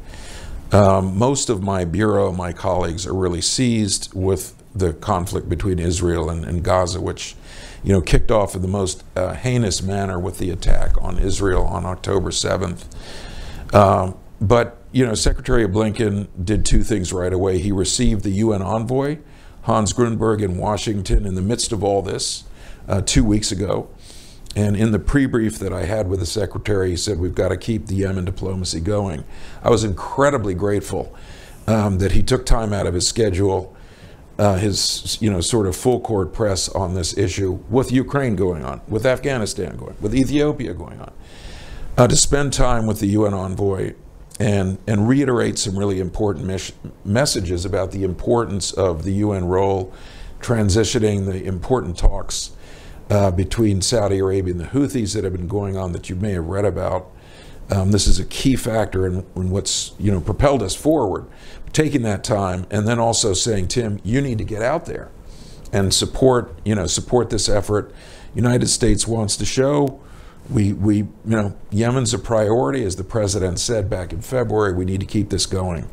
Um, 0.72 1.18
most 1.18 1.50
of 1.50 1.62
my 1.62 1.84
bureau, 1.84 2.32
my 2.32 2.54
colleagues, 2.54 3.06
are 3.06 3.14
really 3.14 3.42
seized 3.42 4.14
with 4.14 4.56
the 4.74 4.94
conflict 4.94 5.50
between 5.50 5.80
Israel 5.80 6.30
and, 6.30 6.46
and 6.46 6.64
Gaza, 6.64 7.02
which 7.02 7.36
you 7.84 7.92
know 7.92 8.00
kicked 8.02 8.32
off 8.32 8.56
in 8.56 8.62
the 8.62 8.68
most 8.70 9.04
uh, 9.18 9.34
heinous 9.34 9.82
manner 9.82 10.18
with 10.18 10.38
the 10.38 10.52
attack 10.52 10.92
on 11.02 11.18
Israel 11.20 11.66
on 11.66 11.86
October 11.86 12.32
seventh. 12.32 12.86
Um, 13.76 14.16
but 14.40 14.79
you 14.92 15.06
know, 15.06 15.14
Secretary 15.14 15.68
Blinken 15.68 16.28
did 16.44 16.66
two 16.66 16.84
things 16.84 17.14
right 17.14 17.32
away. 17.32 17.60
He 17.60 17.72
received 17.72 18.24
the 18.24 18.32
UN 18.32 18.62
envoy, 18.62 19.20
Hans 19.64 19.94
Grundberg, 19.94 20.42
in 20.42 20.58
Washington 20.58 21.26
in 21.26 21.36
the 21.36 21.42
midst 21.42 21.72
of 21.72 21.84
all 21.84 22.02
this 22.02 22.46
uh, 22.88 23.02
two 23.02 23.24
weeks 23.24 23.52
ago. 23.52 23.90
And 24.56 24.76
in 24.76 24.92
the 24.92 25.00
pre-brief 25.00 25.60
that 25.60 25.72
I 25.72 25.86
had 25.86 26.10
with 26.10 26.20
the 26.20 26.26
secretary, 26.26 26.90
he 26.90 26.98
said 26.98 27.20
we've 27.20 27.36
got 27.36 27.50
to 27.50 27.58
keep 27.58 27.86
the 27.86 27.96
Yemen 27.96 28.26
diplomacy 28.26 28.80
going. 28.80 29.24
I 29.64 29.70
was 29.70 29.84
incredibly 29.84 30.56
grateful 30.56 31.16
um, 31.68 32.00
that 32.00 32.14
he 32.14 32.24
took 32.24 32.48
time 32.48 32.74
out 32.74 32.88
of 32.88 32.96
his 32.96 33.08
schedule, 33.08 33.76
uh, 34.40 34.56
his 34.56 35.22
you 35.22 35.30
know 35.30 35.40
sort 35.40 35.68
of 35.68 35.76
full 35.76 36.00
court 36.00 36.34
press 36.34 36.68
on 36.70 36.96
this 36.96 37.16
issue 37.16 37.60
with 37.70 37.92
Ukraine 37.92 38.36
going 38.36 38.64
on, 38.66 38.82
with 38.88 39.06
Afghanistan 39.06 39.78
going, 39.78 39.92
on, 39.92 39.98
with 40.02 40.16
Ethiopia 40.16 40.74
going 40.74 41.00
on, 41.00 41.12
uh, 41.98 42.08
to 42.08 42.16
spend 42.16 42.52
time 42.52 42.88
with 42.88 43.00
the 43.00 43.08
UN 43.08 43.36
envoy 43.36 43.94
and 44.40 44.78
and 44.88 45.08
reiterate 45.08 45.60
some 45.60 45.78
really 45.78 46.00
important 46.00 46.46
mes- 46.46 46.72
messages 47.04 47.66
about 47.66 47.92
the 47.92 48.04
importance 48.04 48.72
of 48.72 49.04
the 49.04 49.12
UN 49.14 49.46
role, 49.46 49.94
transitioning 50.40 51.26
the 51.26 51.44
important 51.46 51.98
talks 51.98 52.52
uh, 53.10 53.32
between 53.32 53.82
Saudi 53.82 54.20
Arabia 54.20 54.54
and 54.54 54.62
the 54.62 54.68
Houthis 54.68 55.14
that 55.14 55.24
have 55.24 55.34
been 55.34 55.48
going 55.48 55.76
on 55.76 55.92
that 55.92 56.10
you 56.10 56.16
may 56.16 56.32
have 56.32 56.46
read 56.46 56.66
about. 56.66 57.12
Um, 57.70 57.92
this 57.92 58.08
is 58.08 58.20
a 58.20 58.26
key 58.26 58.56
factor 58.56 59.06
in, 59.06 59.26
in 59.36 59.52
what's 59.52 59.92
you 60.00 60.12
know 60.12 60.22
propelled 60.22 60.64
us 60.64 60.76
forward. 60.76 61.28
Taking 61.74 62.02
that 62.04 62.24
time 62.24 62.66
and 62.72 62.88
then 62.88 62.98
also 62.98 63.34
saying, 63.34 63.68
Tim, 63.68 64.00
you 64.04 64.22
need 64.22 64.40
to 64.40 64.44
get 64.44 64.64
out 64.64 64.86
there 64.86 65.12
and 65.72 65.94
support 65.94 66.58
you 66.64 66.76
know 66.76 66.88
support 66.88 67.30
this 67.30 67.50
effort. 67.50 67.94
United 68.34 68.68
States 68.68 69.08
wants 69.08 69.36
to 69.38 69.46
show 69.46 70.00
we 70.50 70.74
we 70.74 70.98
you 70.98 71.10
know 71.26 71.56
Yemen's 71.72 72.14
a 72.14 72.20
priority, 72.20 72.84
as 72.84 72.96
the 72.96 73.04
president 73.04 73.60
said 73.60 73.90
back 73.90 74.12
in 74.12 74.22
February. 74.22 74.74
We 74.74 74.86
need 74.86 75.00
to 75.00 75.06
keep 75.06 75.30
this 75.30 75.46
going. 75.46 75.88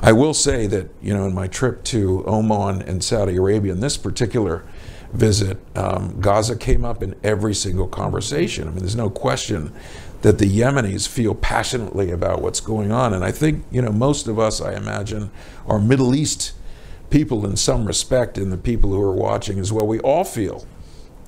I 0.00 0.12
will 0.12 0.34
say 0.34 0.66
that 0.68 0.88
you 1.02 1.14
know 1.14 1.26
in 1.26 1.34
my 1.34 1.46
trip 1.46 1.84
to 1.84 2.24
Oman 2.26 2.82
and 2.82 3.04
Saudi 3.04 3.36
Arabia, 3.36 3.72
in 3.72 3.80
this 3.80 3.96
particular 3.96 4.64
visit, 5.12 5.58
um, 5.76 6.20
Gaza 6.20 6.56
came 6.56 6.84
up 6.84 7.02
in 7.02 7.14
every 7.22 7.54
single 7.54 7.88
conversation. 7.88 8.68
I 8.68 8.70
mean, 8.70 8.80
there's 8.80 8.96
no 8.96 9.10
question 9.10 9.72
that 10.22 10.38
the 10.38 10.46
Yemenis 10.46 11.06
feel 11.06 11.34
passionately 11.34 12.10
about 12.10 12.42
what's 12.42 12.60
going 12.60 12.90
on, 12.90 13.12
and 13.12 13.24
I 13.24 13.30
think 13.30 13.64
you 13.70 13.82
know 13.82 13.92
most 13.92 14.26
of 14.26 14.38
us, 14.38 14.60
I 14.60 14.74
imagine, 14.74 15.30
are 15.66 15.78
Middle 15.78 16.14
East 16.14 16.52
people 17.10 17.46
in 17.46 17.56
some 17.56 17.86
respect, 17.86 18.38
and 18.38 18.50
the 18.52 18.58
people 18.58 18.90
who 18.90 19.02
are 19.02 19.14
watching 19.14 19.58
as 19.58 19.72
well. 19.72 19.86
We 19.86 20.00
all 20.00 20.24
feel 20.24 20.66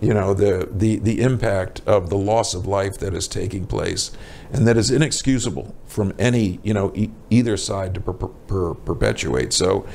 you 0.00 0.14
know 0.14 0.32
the, 0.34 0.68
the 0.70 0.96
the 0.96 1.20
impact 1.20 1.82
of 1.86 2.08
the 2.08 2.16
loss 2.16 2.54
of 2.54 2.66
life 2.66 2.98
that 2.98 3.14
is 3.14 3.28
taking 3.28 3.66
place 3.66 4.10
and 4.52 4.66
that 4.66 4.76
is 4.76 4.90
inexcusable 4.90 5.74
from 5.86 6.12
any 6.18 6.58
you 6.62 6.72
know 6.72 6.92
e- 6.94 7.10
either 7.28 7.56
side 7.56 7.94
to 7.94 8.00
per- 8.00 8.12
per- 8.14 8.74
perpetuate. 8.74 9.52
So 9.52 9.86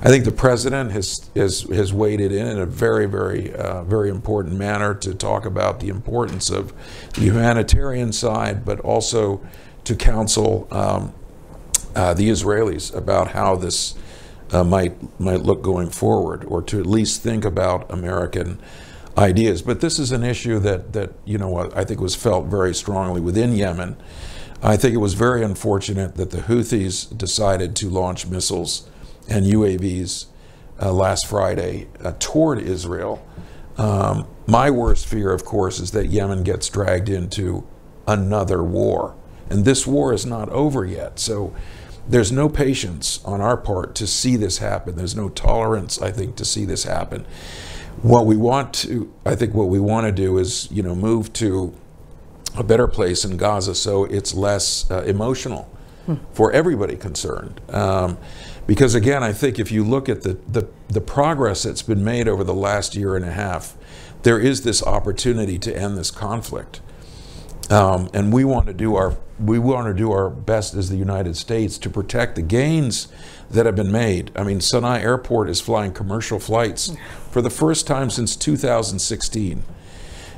i 0.00 0.08
think 0.08 0.24
the 0.24 0.32
president 0.32 0.90
has 0.92 1.30
has 1.36 1.62
has 1.62 1.92
waded 1.92 2.32
in 2.32 2.46
in 2.46 2.58
a 2.58 2.66
very 2.66 3.06
very 3.06 3.54
uh, 3.54 3.84
very 3.84 4.10
important 4.10 4.56
manner 4.58 4.94
to 4.94 5.14
talk 5.14 5.44
about 5.46 5.80
the 5.80 5.88
importance 5.88 6.50
of 6.50 6.72
the 7.14 7.20
humanitarian 7.20 8.12
side 8.12 8.64
but 8.64 8.80
also 8.80 9.40
to 9.84 9.94
counsel 9.94 10.66
um, 10.70 11.12
uh, 11.94 12.14
the 12.14 12.28
israelis 12.28 12.94
about 12.94 13.28
how 13.28 13.54
this 13.54 13.94
uh, 14.50 14.64
might 14.64 15.20
might 15.20 15.40
look 15.40 15.62
going 15.62 15.88
forward 15.88 16.44
or 16.46 16.60
to 16.62 16.80
at 16.80 16.86
least 16.86 17.22
think 17.22 17.44
about 17.44 17.88
american 17.90 18.58
ideas. 19.16 19.62
But 19.62 19.80
this 19.80 19.98
is 19.98 20.12
an 20.12 20.24
issue 20.24 20.58
that, 20.60 20.92
that 20.92 21.12
you 21.24 21.38
know, 21.38 21.70
I 21.74 21.84
think 21.84 22.00
was 22.00 22.14
felt 22.14 22.46
very 22.46 22.74
strongly 22.74 23.20
within 23.20 23.54
Yemen. 23.54 23.96
I 24.62 24.76
think 24.76 24.94
it 24.94 24.98
was 24.98 25.14
very 25.14 25.42
unfortunate 25.42 26.14
that 26.16 26.30
the 26.30 26.38
Houthis 26.38 27.16
decided 27.16 27.74
to 27.76 27.90
launch 27.90 28.26
missiles 28.26 28.88
and 29.28 29.44
UAVs 29.44 30.26
uh, 30.80 30.92
last 30.92 31.26
Friday 31.26 31.88
uh, 32.02 32.12
toward 32.18 32.60
Israel. 32.60 33.26
Um, 33.76 34.26
my 34.46 34.70
worst 34.70 35.06
fear, 35.06 35.32
of 35.32 35.44
course, 35.44 35.80
is 35.80 35.90
that 35.92 36.06
Yemen 36.06 36.42
gets 36.42 36.68
dragged 36.68 37.08
into 37.08 37.66
another 38.06 38.62
war. 38.62 39.16
And 39.50 39.64
this 39.64 39.86
war 39.86 40.12
is 40.12 40.24
not 40.24 40.48
over 40.50 40.84
yet. 40.84 41.18
So 41.18 41.54
there's 42.08 42.32
no 42.32 42.48
patience 42.48 43.20
on 43.24 43.40
our 43.40 43.56
part 43.56 43.94
to 43.96 44.06
see 44.06 44.36
this 44.36 44.58
happen. 44.58 44.96
There's 44.96 45.16
no 45.16 45.28
tolerance, 45.28 46.00
I 46.00 46.10
think, 46.10 46.36
to 46.36 46.44
see 46.44 46.64
this 46.64 46.84
happen 46.84 47.26
what 48.02 48.26
we 48.26 48.36
want 48.36 48.72
to 48.72 49.12
i 49.24 49.34
think 49.34 49.54
what 49.54 49.68
we 49.68 49.78
want 49.78 50.06
to 50.06 50.12
do 50.12 50.38
is 50.38 50.68
you 50.70 50.82
know 50.82 50.94
move 50.94 51.32
to 51.32 51.72
a 52.56 52.62
better 52.62 52.88
place 52.88 53.24
in 53.24 53.36
gaza 53.36 53.74
so 53.74 54.04
it's 54.04 54.34
less 54.34 54.90
uh, 54.90 55.02
emotional 55.04 55.68
for 56.32 56.52
everybody 56.52 56.96
concerned. 56.96 57.60
Um, 57.70 58.18
because 58.66 58.94
again 58.94 59.22
i 59.22 59.32
think 59.32 59.58
if 59.58 59.72
you 59.72 59.84
look 59.84 60.08
at 60.08 60.22
the, 60.22 60.34
the 60.48 60.68
the 60.88 61.00
progress 61.00 61.64
that's 61.64 61.82
been 61.82 62.04
made 62.04 62.28
over 62.28 62.44
the 62.44 62.54
last 62.54 62.94
year 62.94 63.16
and 63.16 63.24
a 63.24 63.32
half 63.32 63.76
there 64.22 64.38
is 64.38 64.62
this 64.62 64.84
opportunity 64.84 65.58
to 65.58 65.76
end 65.76 65.98
this 65.98 66.10
conflict 66.10 66.80
um, 67.72 68.10
and 68.12 68.32
we 68.32 68.44
want 68.44 68.66
to 68.66 68.74
do 68.74 68.96
our 68.96 69.16
we 69.40 69.58
want 69.58 69.86
to 69.88 69.94
do 69.94 70.12
our 70.12 70.30
best 70.30 70.74
as 70.74 70.88
the 70.88 70.96
United 70.96 71.36
States 71.36 71.76
to 71.78 71.90
protect 71.90 72.36
the 72.36 72.42
gains 72.42 73.08
that 73.50 73.66
have 73.66 73.74
been 73.74 73.90
made. 73.90 74.30
I 74.36 74.44
mean, 74.44 74.60
Sana'a 74.60 75.00
Airport 75.00 75.48
is 75.48 75.60
flying 75.60 75.92
commercial 75.92 76.38
flights 76.38 76.94
for 77.30 77.42
the 77.42 77.50
first 77.50 77.86
time 77.86 78.08
since 78.08 78.36
2016. 78.36 79.64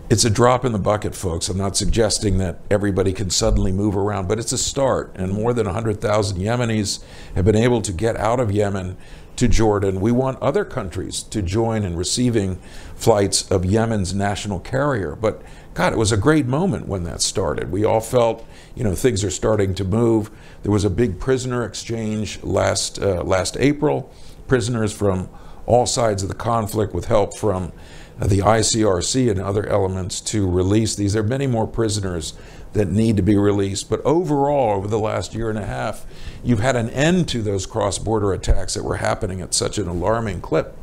It's 0.08 0.24
a 0.24 0.30
drop 0.30 0.64
in 0.64 0.72
the 0.72 0.78
bucket, 0.78 1.14
folks. 1.14 1.48
I'm 1.48 1.58
not 1.58 1.76
suggesting 1.76 2.38
that 2.38 2.60
everybody 2.70 3.12
can 3.12 3.30
suddenly 3.30 3.72
move 3.72 3.96
around, 3.96 4.28
but 4.28 4.38
it's 4.38 4.52
a 4.52 4.58
start. 4.58 5.12
And 5.16 5.32
more 5.32 5.52
than 5.52 5.66
100,000 5.66 6.38
Yemenis 6.38 7.02
have 7.34 7.44
been 7.44 7.56
able 7.56 7.82
to 7.82 7.92
get 7.92 8.16
out 8.16 8.38
of 8.38 8.52
Yemen 8.52 8.96
to 9.36 9.48
Jordan. 9.48 10.00
We 10.00 10.12
want 10.12 10.40
other 10.40 10.64
countries 10.64 11.22
to 11.24 11.42
join 11.42 11.84
in 11.84 11.96
receiving 11.96 12.56
flights 12.94 13.50
of 13.50 13.64
Yemen's 13.64 14.14
national 14.14 14.60
carrier. 14.60 15.16
But 15.16 15.42
God, 15.74 15.92
it 15.92 15.98
was 15.98 16.12
a 16.12 16.16
great 16.16 16.46
moment 16.46 16.86
when 16.86 17.02
that 17.04 17.20
started. 17.20 17.72
We 17.72 17.84
all 17.84 18.00
felt, 18.00 18.46
you 18.76 18.84
know, 18.84 18.94
things 18.94 19.24
are 19.24 19.30
starting 19.30 19.74
to 19.74 19.84
move. 19.84 20.30
There 20.62 20.70
was 20.70 20.84
a 20.84 20.90
big 20.90 21.18
prisoner 21.18 21.64
exchange 21.64 22.42
last 22.44 23.00
uh, 23.00 23.22
last 23.24 23.56
April. 23.58 24.10
Prisoners 24.46 24.92
from 24.92 25.28
all 25.66 25.86
sides 25.86 26.22
of 26.22 26.28
the 26.28 26.34
conflict, 26.34 26.94
with 26.94 27.06
help 27.06 27.36
from 27.36 27.72
uh, 28.20 28.26
the 28.28 28.38
ICRC 28.38 29.30
and 29.30 29.40
other 29.40 29.66
elements, 29.66 30.20
to 30.20 30.48
release 30.48 30.94
these. 30.94 31.14
There 31.14 31.22
are 31.22 31.26
many 31.26 31.48
more 31.48 31.66
prisoners 31.66 32.34
that 32.74 32.88
need 32.90 33.16
to 33.16 33.22
be 33.22 33.36
released. 33.36 33.88
But 33.88 34.00
overall, 34.02 34.76
over 34.76 34.86
the 34.88 34.98
last 34.98 35.34
year 35.34 35.48
and 35.48 35.58
a 35.58 35.64
half, 35.64 36.06
you've 36.44 36.60
had 36.60 36.76
an 36.76 36.90
end 36.90 37.28
to 37.30 37.40
those 37.40 37.66
cross-border 37.66 38.32
attacks 38.32 38.74
that 38.74 38.84
were 38.84 38.96
happening 38.96 39.40
at 39.40 39.54
such 39.54 39.78
an 39.78 39.88
alarming 39.88 40.40
clip. 40.40 40.76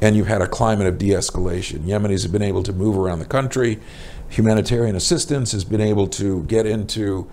and 0.00 0.16
you've 0.16 0.26
had 0.26 0.42
a 0.42 0.46
climate 0.46 0.86
of 0.86 0.98
de 0.98 1.10
escalation. 1.10 1.78
Yemenis 1.84 2.24
have 2.24 2.32
been 2.32 2.42
able 2.42 2.62
to 2.64 2.72
move 2.72 2.98
around 2.98 3.20
the 3.20 3.24
country. 3.24 3.78
Humanitarian 4.34 4.96
assistance 4.96 5.52
has 5.52 5.64
been 5.64 5.80
able 5.80 6.08
to 6.08 6.42
get 6.44 6.66
into 6.66 7.30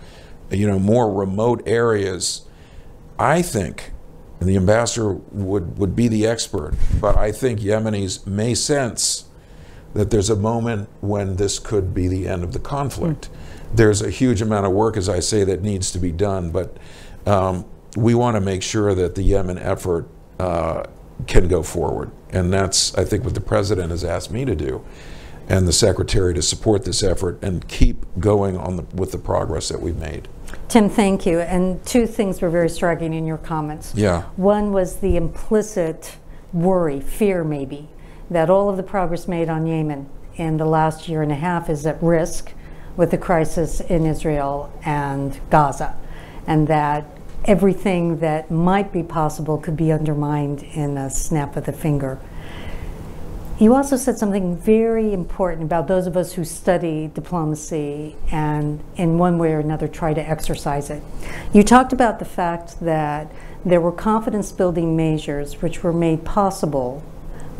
you 0.51 0.67
know, 0.67 0.79
more 0.79 1.12
remote 1.12 1.63
areas. 1.65 2.43
I 3.17 3.41
think, 3.41 3.91
and 4.39 4.50
the 4.50 4.55
ambassador 4.55 5.13
would, 5.13 5.77
would 5.77 5.96
be 5.96 6.08
the 6.08 6.27
expert, 6.27 6.74
but 7.00 7.17
I 7.17 7.31
think 7.31 7.60
Yemenis 7.60 8.25
may 8.27 8.53
sense 8.53 9.25
that 9.93 10.10
there's 10.10 10.29
a 10.29 10.36
moment 10.36 10.89
when 11.01 11.36
this 11.36 11.60
could 11.60 11.93
be 11.93 12.08
the 12.08 12.27
end 12.27 12.43
of 12.43 12.53
the 12.53 12.60
conflict. 12.60 13.29
Mm. 13.29 13.75
There's 13.75 14.01
a 14.01 14.10
huge 14.10 14.41
amount 14.41 14.65
of 14.65 14.72
work, 14.72 14.98
as 14.98 15.10
I 15.10 15.20
say, 15.20 15.43
that 15.43 15.62
needs 15.62 15.91
to 15.91 16.00
be 16.00 16.12
done, 16.12 16.51
but 16.51 16.77
um, 17.25 17.65
we 17.96 18.15
want 18.15 18.36
to 18.36 18.41
make 18.41 18.63
sure 18.63 18.93
that 18.96 19.15
the 19.15 19.24
Yemen 19.24 19.58
effort 19.58 20.08
uh, 20.39 20.84
can 21.27 21.48
go 21.48 21.62
forward. 21.62 22.12
And 22.31 22.51
that's, 22.51 22.96
I 22.96 23.05
think, 23.05 23.24
what 23.24 23.34
the 23.34 23.41
president 23.41 23.91
has 23.91 24.03
asked 24.03 24.31
me 24.31 24.46
to 24.46 24.55
do 24.55 24.84
and 25.51 25.67
the 25.67 25.74
secretary 25.74 26.34
to 26.34 26.41
support 26.41 26.86
this 26.86 27.03
effort 27.03 27.38
and 27.43 27.67
keep 27.67 28.05
going 28.20 28.55
on 28.55 28.77
the, 28.77 28.84
with 28.96 29.12
the 29.12 29.17
progress 29.17 29.67
that 29.67 29.81
we've 29.81 29.98
made. 29.98 30.29
Tim, 30.70 30.88
thank 30.88 31.25
you. 31.25 31.41
And 31.41 31.86
two 31.86 32.08
things 32.08 32.41
were 32.41 32.50
very 32.50 32.70
striking 32.70 33.13
in 33.13 33.25
your 33.25 33.38
comments. 33.38 33.93
Yeah. 33.93 34.22
One 34.38 34.72
was 34.72 35.01
the 35.01 35.17
implicit 35.17 36.15
worry, 36.53 37.01
fear 37.01 37.43
maybe, 37.43 37.89
that 38.29 38.50
all 38.50 38.70
of 38.70 38.77
the 38.77 38.84
progress 38.84 39.27
made 39.27 39.50
on 39.50 39.67
Yemen 39.67 40.10
in 40.38 40.55
the 40.55 40.65
last 40.65 41.10
year 41.10 41.22
and 41.22 41.34
a 41.34 41.36
half 41.36 41.70
is 41.70 41.86
at 41.86 42.01
risk 42.01 42.53
with 42.96 43.12
the 43.12 43.17
crisis 43.17 43.81
in 43.81 44.05
Israel 44.05 44.72
and 44.86 45.38
Gaza, 45.50 45.98
and 46.48 46.70
that 46.70 47.05
everything 47.43 48.20
that 48.20 48.50
might 48.50 48.93
be 48.93 49.03
possible 49.03 49.58
could 49.58 49.75
be 49.75 49.91
undermined 49.91 50.63
in 50.63 50.98
a 50.98 51.10
snap 51.10 51.58
of 51.58 51.65
the 51.65 51.74
finger. 51.74 52.20
You 53.62 53.75
also 53.75 53.96
said 53.96 54.18
something 54.18 54.58
very 54.58 55.13
important 55.13 55.62
about 55.62 55.88
those 55.88 56.08
of 56.08 56.18
us 56.18 56.34
who 56.34 56.44
study 56.44 57.12
diplomacy 57.13 58.15
and, 58.32 58.84
in 58.96 59.20
one 59.20 59.38
way 59.38 59.53
or 59.53 59.60
another, 59.60 59.88
try 59.88 60.15
to 60.15 60.30
exercise 60.30 60.89
it. 60.89 61.03
You 61.53 61.62
talked 61.62 61.94
about 61.94 62.18
the 62.18 62.25
fact 62.25 62.80
that 62.80 63.32
there 63.63 63.80
were 63.80 63.91
confidence 63.91 64.51
building 64.51 64.96
measures 64.96 65.62
which 65.62 65.84
were 65.84 65.94
made 65.94 66.25
possible 66.25 67.03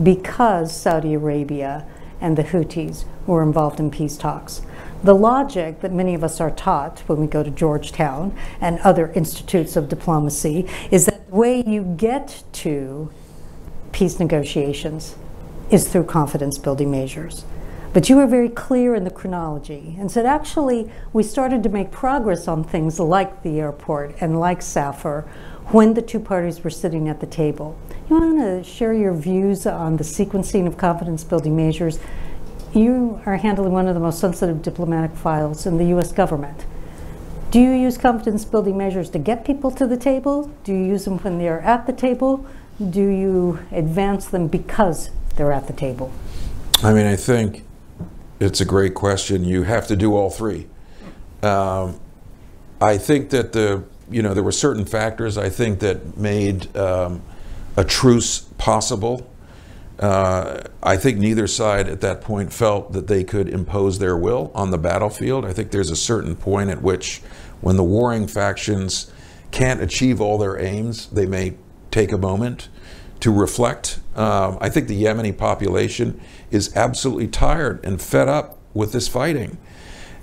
because 0.02 0.76
Saudi 0.76 1.14
Arabia 1.14 1.86
and 2.20 2.36
the 2.36 2.46
Houthis 2.46 3.06
were 3.28 3.44
involved 3.44 3.80
in 3.80 3.92
peace 3.92 4.18
talks. 4.18 4.64
The 5.04 5.14
logic 5.14 5.82
that 5.82 5.94
many 5.94 6.16
of 6.16 6.24
us 6.24 6.42
are 6.42 6.50
taught 6.50 7.02
when 7.02 7.20
we 7.20 7.28
go 7.28 7.44
to 7.44 7.52
Georgetown 7.52 8.36
and 8.60 8.80
other 8.80 9.12
institutes 9.12 9.76
of 9.76 9.88
diplomacy 9.88 10.68
is 10.90 11.06
that 11.06 11.30
the 11.30 11.36
way 11.36 11.64
you 11.64 11.84
get 11.84 12.44
to 12.54 13.12
peace 13.92 14.20
negotiations 14.20 15.16
is 15.72 15.88
through 15.88 16.04
confidence 16.04 16.58
building 16.58 16.92
measures. 16.92 17.46
But 17.94 18.10
you 18.10 18.16
were 18.18 18.28
very 18.28 18.50
clear 18.50 18.96
in 18.96 19.04
the 19.04 19.12
chronology 19.12 19.96
and 20.00 20.10
said 20.10 20.26
actually 20.26 20.92
we 21.12 21.24
started 21.24 21.64
to 21.64 21.70
make 21.70 21.92
progress 21.92 22.48
on 22.48 22.64
things 22.64 23.00
like 23.00 23.44
the 23.44 23.60
airport 23.60 24.16
and 24.22 24.40
like 24.40 24.62
Safer 24.62 25.30
when 25.68 25.94
the 25.94 26.02
two 26.02 26.20
parties 26.20 26.64
were 26.64 26.70
sitting 26.70 27.10
at 27.10 27.20
the 27.20 27.26
table. 27.26 27.78
You 28.10 28.20
want 28.20 28.40
to 28.40 28.64
share 28.70 28.94
your 28.94 29.14
views 29.14 29.66
on 29.66 29.98
the 29.98 30.04
sequencing 30.04 30.68
of 30.68 30.78
confidence 30.78 31.24
building 31.24 31.56
measures? 31.56 32.00
You 32.74 33.22
are 33.26 33.38
handling 33.38 33.74
one 33.74 33.88
of 33.88 33.94
the 33.94 34.00
most 34.00 34.20
sensitive 34.20 34.62
diplomatic 34.62 35.12
files 35.12 35.66
in 35.66 35.78
the 35.78 35.86
US 35.98 36.12
government. 36.14 36.66
Do 37.52 37.60
you 37.60 37.72
use 37.72 37.98
confidence 37.98 38.46
building 38.46 38.78
measures 38.78 39.10
to 39.10 39.20
get 39.20 39.44
people 39.44 39.72
to 39.72 39.86
the 39.86 39.98
table? 39.98 40.50
Do 40.64 40.72
you 40.72 40.84
use 40.84 41.04
them 41.04 41.20
when 41.20 41.38
they're 41.38 41.60
at 41.60 41.86
the 41.86 41.94
table? 41.94 42.46
Do 42.90 43.06
you 43.06 43.60
advance 43.74 44.28
them 44.28 44.48
because 44.48 45.10
they're 45.36 45.52
at 45.52 45.68
the 45.68 45.74
table? 45.74 46.12
I 46.84 46.94
mean, 46.94 47.06
I 47.06 47.16
think 47.16 47.66
it's 48.40 48.60
a 48.60 48.66
great 48.66 48.96
question. 48.96 49.44
You 49.44 49.64
have 49.64 49.88
to 49.88 49.96
do 49.96 50.16
all 50.16 50.30
three. 50.30 50.68
Um, 51.44 52.00
I 52.80 52.98
think 52.98 53.30
that 53.30 53.54
the 53.54 53.84
you 54.10 54.22
know 54.22 54.34
there 54.34 54.44
were 54.44 54.52
certain 54.52 54.86
factors 54.86 55.38
I 55.38 55.50
think 55.50 55.80
that 55.80 56.18
made 56.18 56.76
um, 56.76 57.22
a 57.78 57.84
truce 57.84 58.40
possible. 58.58 59.28
Uh, 60.00 60.62
I 60.82 60.98
think 60.98 61.20
neither 61.20 61.46
side 61.46 61.88
at 61.88 62.02
that 62.02 62.22
point 62.22 62.52
felt 62.52 62.94
that 62.94 63.06
they 63.06 63.24
could 63.24 63.48
impose 63.48 64.00
their 64.00 64.18
will 64.18 64.52
on 64.56 64.72
the 64.72 64.80
battlefield. 64.80 65.46
I 65.46 65.54
think 65.54 65.70
there's 65.70 65.92
a 65.92 65.96
certain 65.96 66.36
point 66.36 66.72
at 66.72 66.82
which, 66.82 67.22
when 67.62 67.78
the 67.78 67.84
warring 67.84 68.26
factions 68.26 69.12
can't 69.52 69.82
achieve 69.82 70.20
all 70.20 70.40
their 70.40 70.58
aims, 70.58 71.06
they 71.08 71.28
may 71.28 71.56
take 71.92 72.12
a 72.12 72.18
moment 72.18 72.70
to 73.22 73.32
reflect. 73.32 74.00
Um, 74.16 74.58
I 74.60 74.70
think 74.70 74.88
the 74.88 75.04
Yemeni 75.04 75.36
population 75.36 76.20
is 76.50 76.76
absolutely 76.76 77.28
tired 77.28 77.84
and 77.86 78.02
fed 78.02 78.28
up 78.28 78.58
with 78.74 78.92
this 78.92 79.08
fighting. 79.08 79.58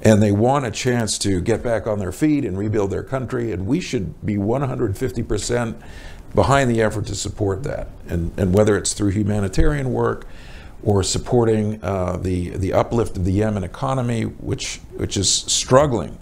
And 0.03 0.23
they 0.23 0.31
want 0.31 0.67
a 0.67 0.71
chance 0.71 1.19
to 1.19 1.41
get 1.41 1.63
back 1.63 1.87
on 1.87 1.99
their 1.99 2.13
feet 2.13 2.45
and 2.45 2.57
rebuild 2.57 2.91
their 2.91 3.03
country. 3.03 3.51
And 3.53 3.67
we 3.67 3.81
should 3.81 4.25
be 4.25 4.37
150% 4.37 5.83
behind 6.35 6.71
the 6.71 6.83
effort 6.83 7.07
to 7.07 7.15
support 7.15 7.63
that. 7.65 7.89
And, 8.09 8.33
and 8.39 8.55
whether 8.55 8.77
it's 8.77 8.93
through 8.93 9.11
humanitarian 9.11 9.93
work 9.93 10.27
or 10.83 11.03
supporting 11.03 11.83
uh, 11.83 12.17
the, 12.17 12.51
the 12.51 12.73
uplift 12.73 13.17
of 13.17 13.25
the 13.25 13.33
Yemen 13.33 13.65
economy, 13.65 14.23
which, 14.23 14.77
which 14.97 15.17
is 15.17 15.31
struggling, 15.33 16.19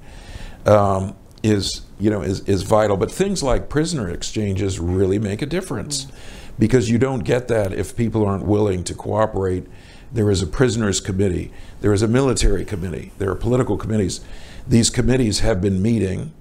um, 0.64 1.14
is, 1.42 1.82
you 1.98 2.10
know, 2.10 2.22
is, 2.22 2.40
is 2.40 2.62
vital. 2.62 2.96
But 2.96 3.10
things 3.10 3.42
like 3.42 3.68
prisoner 3.68 4.08
exchanges 4.08 4.78
really 4.78 5.18
make 5.18 5.42
a 5.42 5.46
difference. 5.46 6.04
Mm 6.06 6.12
because 6.58 6.90
you 6.90 6.98
don't 6.98 7.24
get 7.24 7.48
that 7.48 7.72
if 7.72 7.96
people 7.96 8.24
aren't 8.24 8.44
willing 8.44 8.84
to 8.84 8.94
cooperate. 8.94 9.66
There 10.12 10.30
is 10.30 10.42
a 10.42 10.46
prisoners 10.46 11.00
committee, 11.00 11.52
there 11.80 11.92
is 11.92 12.02
a 12.02 12.08
military 12.08 12.64
committee, 12.64 13.12
there 13.18 13.30
are 13.30 13.34
political 13.34 13.76
committees. 13.76 14.20
These 14.66 14.90
committees 14.90 15.40
have 15.40 15.60
been 15.60 15.82
meeting, 15.82 16.32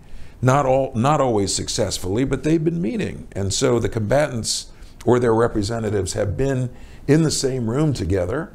not 0.41 0.65
all, 0.65 0.93
not 0.95 1.19
always 1.19 1.53
successfully, 1.53 2.23
but 2.23 2.43
they've 2.43 2.63
been 2.63 2.81
meeting, 2.81 3.27
and 3.33 3.53
so 3.53 3.79
the 3.79 3.89
combatants 3.89 4.67
or 5.05 5.19
their 5.19 5.33
representatives 5.33 6.13
have 6.13 6.37
been 6.37 6.69
in 7.07 7.23
the 7.23 7.31
same 7.31 7.69
room 7.69 7.93
together. 7.93 8.51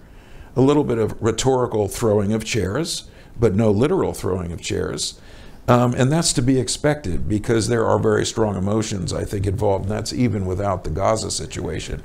A 0.57 0.61
little 0.61 0.85
bit 0.85 0.99
of 0.99 1.21
rhetorical 1.23 1.87
throwing 1.87 2.33
of 2.33 2.45
chairs, 2.45 3.09
but 3.39 3.55
no 3.55 3.71
literal 3.71 4.13
throwing 4.13 4.53
of 4.53 4.61
chairs. 4.61 5.21
Um, 5.69 5.95
and 5.95 6.11
that's 6.11 6.33
to 6.33 6.43
be 6.43 6.59
expected 6.59 7.29
because 7.29 7.69
there 7.69 7.87
are 7.87 7.99
very 7.99 8.27
strong 8.27 8.57
emotions, 8.57 9.13
I 9.13 9.25
think, 9.25 9.47
involved, 9.47 9.85
and 9.85 9.93
that's 9.93 10.13
even 10.13 10.47
without 10.47 10.85
the 10.85 10.91
Gaza 10.91 11.31
situation. 11.31 12.03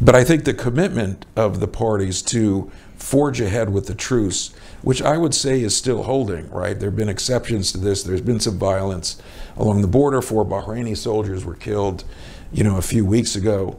But 0.00 0.14
I 0.14 0.24
think 0.24 0.44
the 0.44 0.54
commitment 0.54 1.24
of 1.36 1.60
the 1.60 1.66
parties 1.66 2.22
to 2.22 2.70
forge 2.96 3.40
ahead 3.40 3.72
with 3.72 3.86
the 3.86 3.94
truce, 3.94 4.52
which 4.82 5.02
I 5.02 5.16
would 5.16 5.34
say 5.34 5.60
is 5.62 5.76
still 5.76 6.02
holding, 6.04 6.50
right? 6.50 6.78
There 6.78 6.90
have 6.90 6.96
been 6.96 7.08
exceptions 7.08 7.72
to 7.72 7.78
this. 7.78 8.02
There's 8.02 8.20
been 8.20 8.40
some 8.40 8.58
violence 8.58 9.20
along 9.56 9.82
the 9.82 9.88
border. 9.88 10.20
Four 10.20 10.44
Bahraini 10.44 10.96
soldiers 10.96 11.44
were 11.44 11.54
killed, 11.54 12.04
you 12.52 12.62
know, 12.64 12.76
a 12.76 12.82
few 12.82 13.04
weeks 13.04 13.36
ago. 13.36 13.78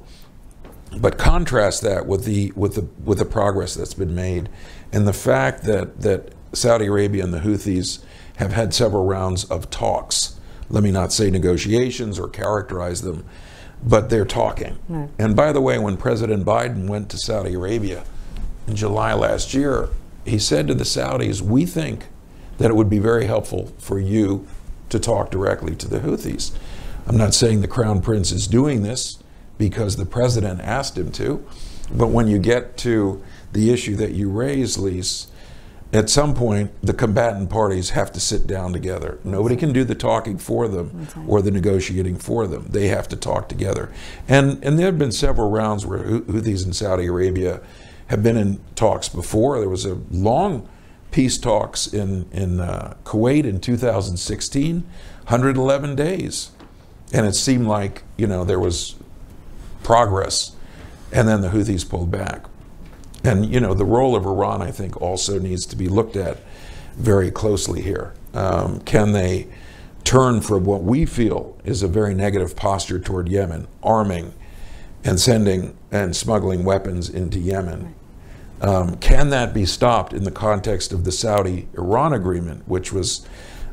But 0.97 1.17
contrast 1.17 1.81
that 1.83 2.07
with 2.07 2.23
the 2.25 2.51
with 2.55 2.75
the 2.75 2.87
with 3.03 3.19
the 3.19 3.25
progress 3.25 3.75
that's 3.75 3.93
been 3.93 4.15
made, 4.15 4.49
and 4.91 5.07
the 5.07 5.13
fact 5.13 5.63
that 5.63 6.01
that 6.01 6.33
Saudi 6.53 6.85
Arabia 6.87 7.23
and 7.23 7.33
the 7.33 7.39
Houthis 7.39 7.99
have 8.37 8.53
had 8.53 8.73
several 8.73 9.05
rounds 9.05 9.43
of 9.45 9.69
talks. 9.69 10.39
Let 10.69 10.83
me 10.83 10.91
not 10.91 11.11
say 11.11 11.29
negotiations 11.29 12.19
or 12.19 12.27
characterize 12.27 13.01
them, 13.01 13.25
but 13.83 14.09
they're 14.09 14.25
talking. 14.25 14.77
Right. 14.87 15.09
And 15.19 15.35
by 15.35 15.51
the 15.51 15.61
way, 15.61 15.77
when 15.77 15.97
President 15.97 16.45
Biden 16.45 16.87
went 16.87 17.09
to 17.11 17.17
Saudi 17.17 17.53
Arabia 17.53 18.03
in 18.67 18.75
July 18.75 19.13
last 19.13 19.53
year, 19.53 19.89
he 20.25 20.37
said 20.37 20.67
to 20.67 20.73
the 20.73 20.83
Saudis, 20.83 21.41
We 21.41 21.65
think 21.65 22.07
that 22.57 22.69
it 22.69 22.75
would 22.75 22.89
be 22.89 22.99
very 22.99 23.25
helpful 23.25 23.71
for 23.77 23.99
you 23.99 24.47
to 24.89 24.99
talk 24.99 25.31
directly 25.31 25.75
to 25.75 25.87
the 25.87 25.99
Houthis. 25.99 26.51
I'm 27.07 27.17
not 27.17 27.33
saying 27.33 27.61
the 27.61 27.67
Crown 27.67 28.01
Prince 28.01 28.31
is 28.31 28.47
doing 28.47 28.83
this 28.83 29.21
because 29.57 29.95
the 29.95 30.05
president 30.05 30.61
asked 30.61 30.97
him 30.97 31.11
to, 31.13 31.45
but 31.91 32.07
when 32.07 32.27
you 32.27 32.37
get 32.37 32.77
to 32.77 33.23
the 33.53 33.71
issue 33.71 33.95
that 33.95 34.11
you 34.11 34.29
raise, 34.29 34.77
Lise, 34.77 35.27
at 35.93 36.09
some 36.09 36.33
point, 36.33 36.71
the 36.83 36.93
combatant 36.93 37.49
parties 37.49 37.91
have 37.91 38.11
to 38.11 38.19
sit 38.19 38.45
down 38.45 38.73
together. 38.73 39.19
Nobody 39.23 39.55
can 39.55 39.71
do 39.71 39.85
the 39.85 39.95
talking 39.95 40.37
for 40.37 40.67
them 40.67 41.07
or 41.27 41.41
the 41.41 41.51
negotiating 41.51 42.17
for 42.17 42.45
them. 42.45 42.67
They 42.69 42.89
have 42.89 43.07
to 43.09 43.15
talk 43.15 43.47
together. 43.47 43.91
And, 44.27 44.61
and 44.63 44.77
there 44.77 44.87
have 44.87 44.99
been 44.99 45.13
several 45.13 45.49
rounds 45.49 45.85
where 45.85 45.99
Houthis 45.99 46.65
in 46.65 46.73
Saudi 46.73 47.05
Arabia 47.05 47.61
have 48.07 48.21
been 48.21 48.35
in 48.35 48.59
talks 48.75 49.07
before. 49.07 49.59
There 49.59 49.69
was 49.69 49.85
a 49.85 49.99
long 50.11 50.67
peace 51.11 51.37
talks 51.37 51.87
in, 51.87 52.27
in 52.33 52.59
uh, 52.59 52.95
Kuwait 53.05 53.45
in 53.45 53.61
2016, 53.61 54.81
111 54.81 55.95
days. 55.95 56.51
And 57.13 57.25
it 57.25 57.33
seemed 57.33 57.67
like, 57.67 58.03
you 58.17 58.27
know, 58.27 58.43
there 58.43 58.59
was 58.59 58.95
progress. 59.83 60.51
And 61.13 61.29
then 61.29 61.39
the 61.39 61.49
Houthis 61.49 61.87
pulled 61.87 62.11
back. 62.11 62.45
And 63.23 63.51
you 63.51 63.59
know, 63.59 63.73
the 63.73 63.85
role 63.85 64.15
of 64.15 64.25
Iran, 64.25 64.61
I 64.61 64.71
think, 64.71 65.01
also 65.01 65.39
needs 65.39 65.65
to 65.67 65.75
be 65.75 65.87
looked 65.87 66.15
at 66.15 66.37
very 66.95 67.31
closely 67.31 67.81
here. 67.81 68.13
Um, 68.33 68.79
can 68.81 69.11
they 69.11 69.47
turn 70.07 70.39
from 70.39 70.63
what 70.63 70.83
we 70.83 71.05
feel 71.05 71.57
is 71.65 71.83
a 71.83 71.87
very 71.87 72.15
negative 72.15 72.55
posture 72.55 72.97
toward 72.97 73.27
Yemen, 73.27 73.67
arming 73.83 74.33
and 75.03 75.19
sending 75.19 75.77
and 75.91 76.15
smuggling 76.15 76.63
weapons 76.63 77.09
into 77.09 77.39
Yemen. 77.39 77.93
Um, 78.61 78.95
can 78.99 79.31
that 79.31 79.53
be 79.53 79.65
stopped 79.65 80.13
in 80.13 80.23
the 80.23 80.31
context 80.31 80.93
of 80.93 81.03
the 81.03 81.11
Saudi 81.11 81.67
Iran 81.73 82.13
agreement, 82.13 82.65
which 82.69 82.93
was 82.93 83.27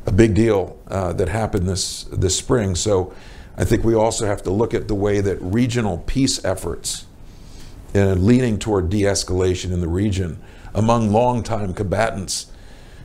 a 0.05 0.11
big 0.11 0.35
deal 0.35 0.77
uh, 0.89 1.13
that 1.13 1.29
happened 1.29 1.69
this, 1.69 2.03
this 2.11 2.37
spring? 2.37 2.75
So 2.75 3.13
I 3.55 3.63
think 3.63 3.85
we 3.85 3.95
also 3.95 4.25
have 4.25 4.43
to 4.43 4.51
look 4.51 4.73
at 4.73 4.89
the 4.89 4.95
way 4.95 5.21
that 5.21 5.41
regional 5.41 5.99
peace 5.99 6.43
efforts 6.43 7.05
uh, 7.95 8.13
leaning 8.13 8.59
toward 8.59 8.89
de 8.89 9.01
escalation 9.03 9.71
in 9.71 9.79
the 9.81 9.87
region 9.87 10.39
among 10.73 11.11
longtime 11.11 11.73
combatants 11.73 12.51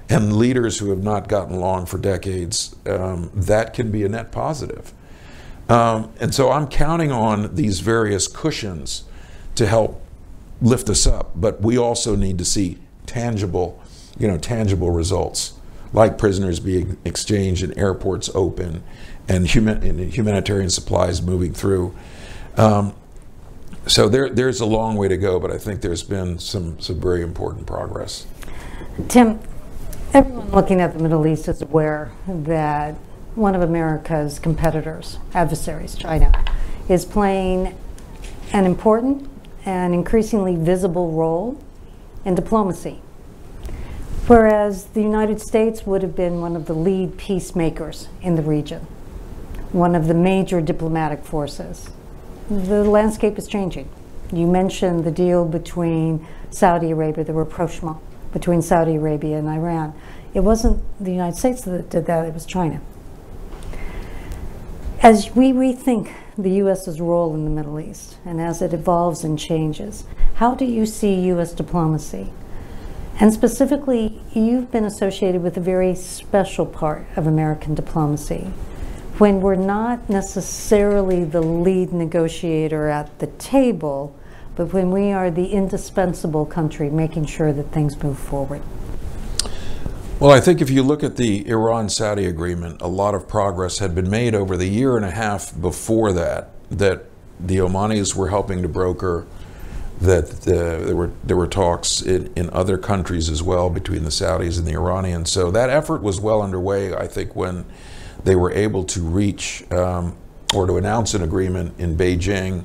and 0.08 0.36
leaders 0.36 0.80
who 0.80 0.90
have 0.90 1.02
not 1.02 1.28
gotten 1.28 1.54
along 1.54 1.86
for 1.86 1.96
decades, 1.96 2.74
um, 2.86 3.30
that 3.32 3.72
can 3.72 3.92
be 3.92 4.02
a 4.02 4.08
net 4.08 4.32
positive. 4.32 4.92
Um, 5.68 6.12
and 6.18 6.34
so 6.34 6.50
I'm 6.50 6.66
counting 6.66 7.12
on 7.12 7.54
these 7.54 7.78
various 7.78 8.26
cushions 8.26 9.04
to 9.54 9.66
help 9.66 10.02
lift 10.60 10.90
us 10.90 11.06
up, 11.06 11.30
but 11.36 11.62
we 11.62 11.78
also 11.78 12.16
need 12.16 12.38
to 12.38 12.44
see 12.44 12.78
tangible, 13.06 13.80
you 14.18 14.26
know, 14.26 14.36
tangible 14.36 14.90
results, 14.90 15.54
like 15.92 16.18
prisoners 16.18 16.58
being 16.58 16.98
exchanged 17.04 17.62
and 17.62 17.76
airports 17.78 18.28
open, 18.34 18.82
and, 19.28 19.46
human, 19.46 19.82
and 19.84 20.12
humanitarian 20.12 20.70
supplies 20.70 21.22
moving 21.22 21.52
through. 21.52 21.94
Um, 22.56 22.94
so 23.90 24.08
there, 24.08 24.30
there's 24.30 24.60
a 24.60 24.66
long 24.66 24.96
way 24.96 25.08
to 25.08 25.16
go, 25.16 25.40
but 25.40 25.50
I 25.50 25.58
think 25.58 25.80
there's 25.80 26.04
been 26.04 26.38
some, 26.38 26.78
some 26.78 27.00
very 27.00 27.22
important 27.22 27.66
progress. 27.66 28.26
Tim, 29.08 29.40
everyone 30.14 30.50
looking 30.52 30.80
at 30.80 30.92
the 30.92 31.02
Middle 31.02 31.26
East 31.26 31.48
is 31.48 31.60
aware 31.60 32.12
that 32.28 32.94
one 33.34 33.56
of 33.56 33.62
America's 33.62 34.38
competitors, 34.38 35.18
adversaries, 35.34 35.96
China, 35.96 36.32
is 36.88 37.04
playing 37.04 37.76
an 38.52 38.64
important 38.64 39.28
and 39.64 39.92
increasingly 39.92 40.54
visible 40.54 41.10
role 41.10 41.60
in 42.24 42.36
diplomacy. 42.36 43.00
Whereas 44.28 44.84
the 44.86 45.02
United 45.02 45.40
States 45.40 45.84
would 45.84 46.02
have 46.02 46.14
been 46.14 46.40
one 46.40 46.54
of 46.54 46.66
the 46.66 46.74
lead 46.74 47.18
peacemakers 47.18 48.08
in 48.22 48.36
the 48.36 48.42
region, 48.42 48.82
one 49.72 49.96
of 49.96 50.06
the 50.06 50.14
major 50.14 50.60
diplomatic 50.60 51.24
forces. 51.24 51.90
The 52.50 52.82
landscape 52.82 53.38
is 53.38 53.46
changing. 53.46 53.88
You 54.32 54.48
mentioned 54.48 55.04
the 55.04 55.12
deal 55.12 55.44
between 55.44 56.26
Saudi 56.50 56.90
Arabia, 56.90 57.22
the 57.22 57.32
rapprochement 57.32 57.98
between 58.32 58.60
Saudi 58.60 58.96
Arabia 58.96 59.38
and 59.38 59.46
Iran. 59.46 59.94
It 60.34 60.40
wasn't 60.40 60.82
the 60.98 61.12
United 61.12 61.36
States 61.36 61.62
that 61.62 61.88
did 61.90 62.06
that, 62.06 62.26
it 62.26 62.34
was 62.34 62.44
China. 62.44 62.80
As 65.00 65.30
we 65.36 65.52
rethink 65.52 66.12
the 66.36 66.50
U.S.'s 66.50 67.00
role 67.00 67.36
in 67.36 67.44
the 67.44 67.50
Middle 67.50 67.78
East 67.78 68.16
and 68.24 68.40
as 68.40 68.60
it 68.60 68.74
evolves 68.74 69.22
and 69.22 69.38
changes, 69.38 70.02
how 70.34 70.56
do 70.56 70.64
you 70.64 70.86
see 70.86 71.14
U.S. 71.26 71.52
diplomacy? 71.52 72.32
And 73.20 73.32
specifically, 73.32 74.20
you've 74.32 74.72
been 74.72 74.84
associated 74.84 75.40
with 75.44 75.56
a 75.56 75.60
very 75.60 75.94
special 75.94 76.66
part 76.66 77.06
of 77.14 77.28
American 77.28 77.76
diplomacy 77.76 78.52
when 79.20 79.42
we're 79.42 79.54
not 79.54 80.08
necessarily 80.08 81.24
the 81.24 81.42
lead 81.42 81.92
negotiator 81.92 82.88
at 82.88 83.18
the 83.18 83.26
table, 83.26 84.16
but 84.56 84.72
when 84.72 84.90
we 84.90 85.12
are 85.12 85.30
the 85.30 85.48
indispensable 85.48 86.46
country 86.46 86.88
making 86.88 87.26
sure 87.26 87.52
that 87.52 87.64
things 87.64 88.02
move 88.02 88.18
forward. 88.18 88.62
Well, 90.18 90.30
I 90.30 90.40
think 90.40 90.62
if 90.62 90.70
you 90.70 90.82
look 90.82 91.02
at 91.02 91.16
the 91.16 91.46
Iran 91.46 91.90
Saudi 91.90 92.24
agreement, 92.24 92.80
a 92.80 92.88
lot 92.88 93.14
of 93.14 93.28
progress 93.28 93.78
had 93.78 93.94
been 93.94 94.08
made 94.08 94.34
over 94.34 94.56
the 94.56 94.68
year 94.68 94.96
and 94.96 95.04
a 95.04 95.10
half 95.10 95.58
before 95.60 96.14
that, 96.14 96.52
that 96.70 97.04
the 97.38 97.58
Omanis 97.58 98.14
were 98.14 98.28
helping 98.28 98.62
to 98.62 98.68
broker, 98.68 99.26
that 100.00 100.30
the, 100.30 100.82
there, 100.86 100.96
were, 100.96 101.10
there 101.24 101.36
were 101.36 101.46
talks 101.46 102.00
in, 102.00 102.32
in 102.36 102.48
other 102.50 102.78
countries 102.78 103.28
as 103.28 103.42
well 103.42 103.68
between 103.68 104.04
the 104.04 104.10
Saudis 104.10 104.58
and 104.58 104.66
the 104.66 104.72
Iranians. 104.72 105.30
So 105.30 105.50
that 105.50 105.68
effort 105.68 106.02
was 106.02 106.20
well 106.20 106.40
underway, 106.40 106.94
I 106.94 107.06
think, 107.06 107.36
when 107.36 107.66
they 108.24 108.36
were 108.36 108.52
able 108.52 108.84
to 108.84 109.00
reach 109.00 109.64
um, 109.72 110.16
or 110.54 110.66
to 110.66 110.76
announce 110.76 111.14
an 111.14 111.22
agreement 111.22 111.78
in 111.78 111.96
Beijing. 111.96 112.64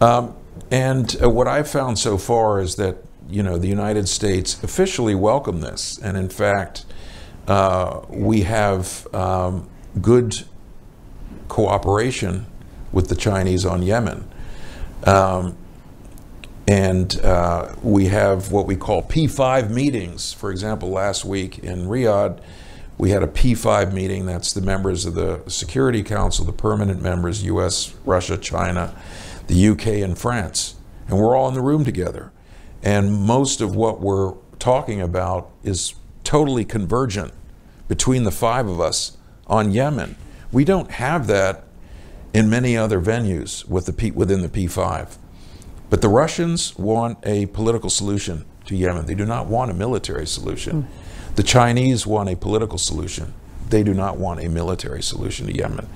Um, 0.00 0.36
and 0.70 1.16
uh, 1.22 1.30
what 1.30 1.46
I've 1.46 1.68
found 1.68 1.98
so 1.98 2.18
far 2.18 2.60
is 2.60 2.76
that 2.76 2.96
you 3.28 3.42
know, 3.42 3.58
the 3.58 3.68
United 3.68 4.08
States 4.08 4.62
officially 4.62 5.14
welcomed 5.14 5.62
this. 5.62 5.98
And 5.98 6.16
in 6.16 6.28
fact, 6.28 6.84
uh, 7.46 8.00
we 8.08 8.42
have 8.42 9.06
um, 9.14 9.68
good 10.00 10.44
cooperation 11.48 12.46
with 12.92 13.08
the 13.08 13.16
Chinese 13.16 13.64
on 13.64 13.82
Yemen. 13.82 14.28
Um, 15.04 15.56
and 16.66 17.20
uh, 17.20 17.74
we 17.82 18.06
have 18.06 18.50
what 18.50 18.66
we 18.66 18.76
call 18.76 19.02
P5 19.02 19.70
meetings. 19.70 20.32
For 20.32 20.50
example, 20.50 20.90
last 20.90 21.24
week 21.24 21.58
in 21.58 21.86
Riyadh, 21.86 22.40
we 22.96 23.10
had 23.10 23.22
a 23.22 23.26
P5 23.26 23.92
meeting. 23.92 24.26
That's 24.26 24.52
the 24.52 24.60
members 24.60 25.04
of 25.04 25.14
the 25.14 25.42
Security 25.48 26.02
Council, 26.02 26.44
the 26.44 26.52
permanent 26.52 27.02
members, 27.02 27.44
US, 27.44 27.94
Russia, 28.04 28.36
China, 28.36 28.94
the 29.46 29.68
UK, 29.68 29.86
and 29.86 30.16
France. 30.16 30.76
And 31.08 31.18
we're 31.18 31.36
all 31.36 31.48
in 31.48 31.54
the 31.54 31.60
room 31.60 31.84
together. 31.84 32.32
And 32.82 33.12
most 33.12 33.60
of 33.60 33.74
what 33.74 34.00
we're 34.00 34.34
talking 34.58 35.00
about 35.00 35.50
is 35.62 35.94
totally 36.22 36.64
convergent 36.64 37.32
between 37.88 38.24
the 38.24 38.30
five 38.30 38.68
of 38.68 38.80
us 38.80 39.16
on 39.46 39.72
Yemen. 39.72 40.16
We 40.52 40.64
don't 40.64 40.90
have 40.92 41.26
that 41.26 41.64
in 42.32 42.48
many 42.48 42.76
other 42.76 43.00
venues 43.00 43.66
with 43.68 43.86
the 43.86 43.92
P, 43.92 44.10
within 44.10 44.42
the 44.42 44.48
P5. 44.48 45.16
But 45.90 46.00
the 46.00 46.08
Russians 46.08 46.76
want 46.78 47.18
a 47.24 47.46
political 47.46 47.90
solution 47.90 48.44
to 48.66 48.74
Yemen. 48.74 49.06
They 49.06 49.14
do 49.14 49.26
not 49.26 49.46
want 49.46 49.70
a 49.70 49.74
military 49.74 50.26
solution. 50.26 50.84
Mm. 50.84 51.03
The 51.36 51.42
Chinese 51.42 52.06
want 52.06 52.28
a 52.28 52.36
political 52.36 52.78
solution. 52.78 53.34
They 53.68 53.82
do 53.82 53.94
not 53.94 54.18
want 54.18 54.40
a 54.40 54.48
military 54.48 55.02
solution 55.02 55.46
to 55.46 55.54
Yemen. 55.54 55.88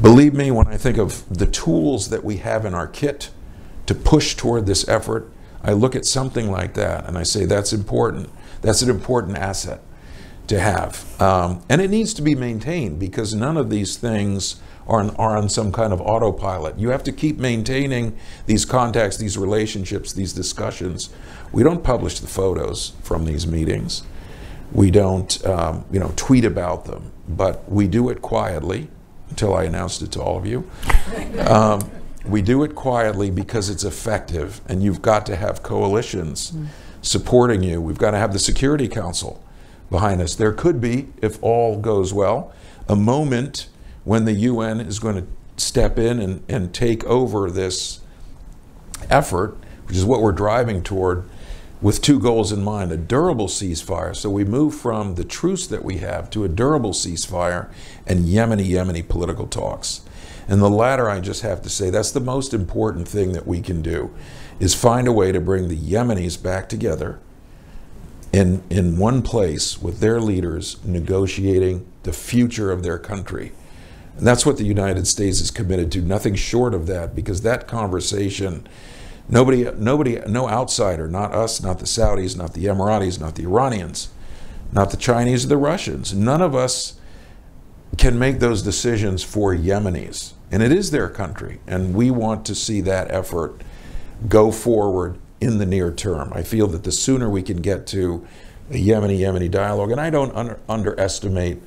Believe 0.00 0.34
me, 0.34 0.50
when 0.50 0.68
I 0.68 0.76
think 0.76 0.98
of 0.98 1.24
the 1.28 1.46
tools 1.46 2.10
that 2.10 2.24
we 2.24 2.38
have 2.38 2.64
in 2.64 2.74
our 2.74 2.86
kit 2.86 3.30
to 3.86 3.94
push 3.94 4.34
toward 4.34 4.66
this 4.66 4.86
effort, 4.88 5.30
I 5.62 5.72
look 5.72 5.94
at 5.94 6.04
something 6.04 6.50
like 6.50 6.74
that 6.74 7.06
and 7.06 7.16
I 7.16 7.22
say 7.22 7.44
that's 7.44 7.72
important. 7.72 8.30
That's 8.62 8.82
an 8.82 8.90
important 8.90 9.38
asset 9.38 9.80
to 10.48 10.58
have. 10.60 11.20
Um, 11.20 11.62
and 11.68 11.80
it 11.80 11.90
needs 11.90 12.14
to 12.14 12.22
be 12.22 12.34
maintained 12.34 12.98
because 12.98 13.34
none 13.34 13.56
of 13.56 13.70
these 13.70 13.96
things 13.96 14.60
are 14.88 15.10
are 15.16 15.36
on 15.36 15.48
some 15.48 15.70
kind 15.72 15.92
of 15.92 16.00
autopilot. 16.00 16.78
You 16.78 16.90
have 16.90 17.04
to 17.04 17.12
keep 17.12 17.38
maintaining 17.38 18.16
these 18.46 18.64
contacts, 18.64 19.16
these 19.16 19.38
relationships, 19.38 20.12
these 20.12 20.32
discussions. 20.32 21.10
We 21.52 21.62
don't 21.62 21.84
publish 21.84 22.18
the 22.18 22.26
photos 22.26 22.92
from 23.02 23.24
these 23.24 23.46
meetings. 23.46 24.02
We 24.72 24.90
don't, 24.90 25.44
um, 25.46 25.84
you 25.90 26.00
know, 26.00 26.12
tweet 26.16 26.44
about 26.44 26.86
them, 26.86 27.12
but 27.28 27.70
we 27.70 27.86
do 27.86 28.08
it 28.08 28.22
quietly 28.22 28.88
until 29.30 29.54
I 29.54 29.64
announced 29.64 30.02
it 30.02 30.12
to 30.12 30.22
all 30.22 30.38
of 30.38 30.46
you. 30.46 30.68
Um, 31.40 31.90
we 32.24 32.42
do 32.42 32.62
it 32.62 32.74
quietly 32.74 33.30
because 33.30 33.68
it's 33.68 33.84
effective, 33.84 34.60
and 34.68 34.82
you've 34.82 35.02
got 35.02 35.26
to 35.26 35.36
have 35.36 35.62
coalitions 35.62 36.52
supporting 37.02 37.62
you. 37.62 37.80
We've 37.80 37.98
got 37.98 38.12
to 38.12 38.18
have 38.18 38.32
the 38.32 38.38
Security 38.38 38.88
Council 38.88 39.42
behind 39.90 40.20
us. 40.20 40.34
There 40.34 40.52
could 40.52 40.80
be, 40.80 41.08
if 41.20 41.42
all 41.42 41.78
goes 41.78 42.14
well, 42.14 42.52
a 42.88 42.96
moment 42.96 43.68
when 44.04 44.24
the 44.24 44.32
UN 44.32 44.80
is 44.80 44.98
going 44.98 45.16
to 45.16 45.26
step 45.56 45.98
in 45.98 46.18
and, 46.18 46.42
and 46.48 46.72
take 46.72 47.04
over 47.04 47.50
this 47.50 48.00
effort, 49.10 49.56
which 49.86 49.96
is 49.96 50.04
what 50.04 50.20
we're 50.20 50.32
driving 50.32 50.82
toward, 50.82 51.28
with 51.82 52.00
two 52.00 52.18
goals 52.18 52.52
in 52.52 52.62
mind 52.62 52.92
a 52.92 52.96
durable 52.96 53.48
ceasefire. 53.48 54.14
So 54.14 54.30
we 54.30 54.44
move 54.44 54.74
from 54.74 55.16
the 55.16 55.24
truce 55.24 55.66
that 55.66 55.84
we 55.84 55.98
have 55.98 56.30
to 56.30 56.44
a 56.44 56.48
durable 56.48 56.92
ceasefire 56.92 57.70
and 58.06 58.24
Yemeni 58.24 58.66
Yemeni 58.66 59.06
political 59.06 59.46
talks. 59.46 60.02
And 60.48 60.62
the 60.62 60.70
latter, 60.70 61.10
I 61.10 61.20
just 61.20 61.42
have 61.42 61.62
to 61.62 61.68
say, 61.68 61.90
that's 61.90 62.10
the 62.10 62.20
most 62.20 62.54
important 62.54 63.08
thing 63.08 63.32
that 63.32 63.46
we 63.46 63.60
can 63.60 63.82
do, 63.82 64.14
is 64.60 64.74
find 64.74 65.06
a 65.06 65.12
way 65.12 65.32
to 65.32 65.40
bring 65.40 65.68
the 65.68 65.76
Yemenis 65.76 66.40
back 66.40 66.68
together 66.68 67.20
in, 68.32 68.62
in 68.70 68.96
one 68.96 69.22
place 69.22 69.80
with 69.80 70.00
their 70.00 70.20
leaders 70.20 70.82
negotiating 70.84 71.86
the 72.02 72.12
future 72.12 72.72
of 72.72 72.82
their 72.82 72.98
country. 72.98 73.52
And 74.16 74.26
that's 74.26 74.44
what 74.44 74.56
the 74.56 74.64
United 74.64 75.06
States 75.06 75.40
is 75.40 75.50
committed 75.50 75.90
to, 75.92 76.02
nothing 76.02 76.34
short 76.34 76.74
of 76.74 76.86
that, 76.86 77.14
because 77.14 77.42
that 77.42 77.66
conversation, 77.66 78.66
nobody, 79.32 79.64
nobody, 79.76 80.20
no 80.28 80.48
outsider, 80.48 81.08
not 81.08 81.34
us, 81.34 81.62
not 81.62 81.80
the 81.80 81.86
Saudis, 81.86 82.36
not 82.36 82.54
the 82.54 82.66
Emiratis, 82.66 83.18
not 83.18 83.34
the 83.34 83.44
Iranians, 83.44 84.10
not 84.72 84.90
the 84.90 84.96
Chinese 84.96 85.44
or 85.44 85.48
the 85.48 85.56
Russians, 85.56 86.14
none 86.14 86.42
of 86.42 86.54
us 86.54 87.00
can 87.96 88.18
make 88.18 88.38
those 88.38 88.62
decisions 88.62 89.24
for 89.24 89.54
Yemenis. 89.54 90.32
And 90.50 90.62
it 90.62 90.70
is 90.70 90.90
their 90.90 91.08
country. 91.08 91.60
And 91.66 91.94
we 91.94 92.10
want 92.10 92.44
to 92.46 92.54
see 92.54 92.80
that 92.82 93.10
effort 93.10 93.62
go 94.28 94.52
forward 94.52 95.18
in 95.40 95.58
the 95.58 95.66
near 95.66 95.90
term. 95.90 96.32
I 96.34 96.42
feel 96.42 96.66
that 96.68 96.84
the 96.84 96.92
sooner 96.92 97.28
we 97.28 97.42
can 97.42 97.60
get 97.60 97.86
to 97.88 98.26
a 98.70 98.74
Yemeni 98.74 99.18
Yemeni 99.18 99.50
dialogue, 99.50 99.90
and 99.90 100.00
I 100.00 100.10
don't 100.10 100.34
under, 100.36 100.60
underestimate 100.68 101.60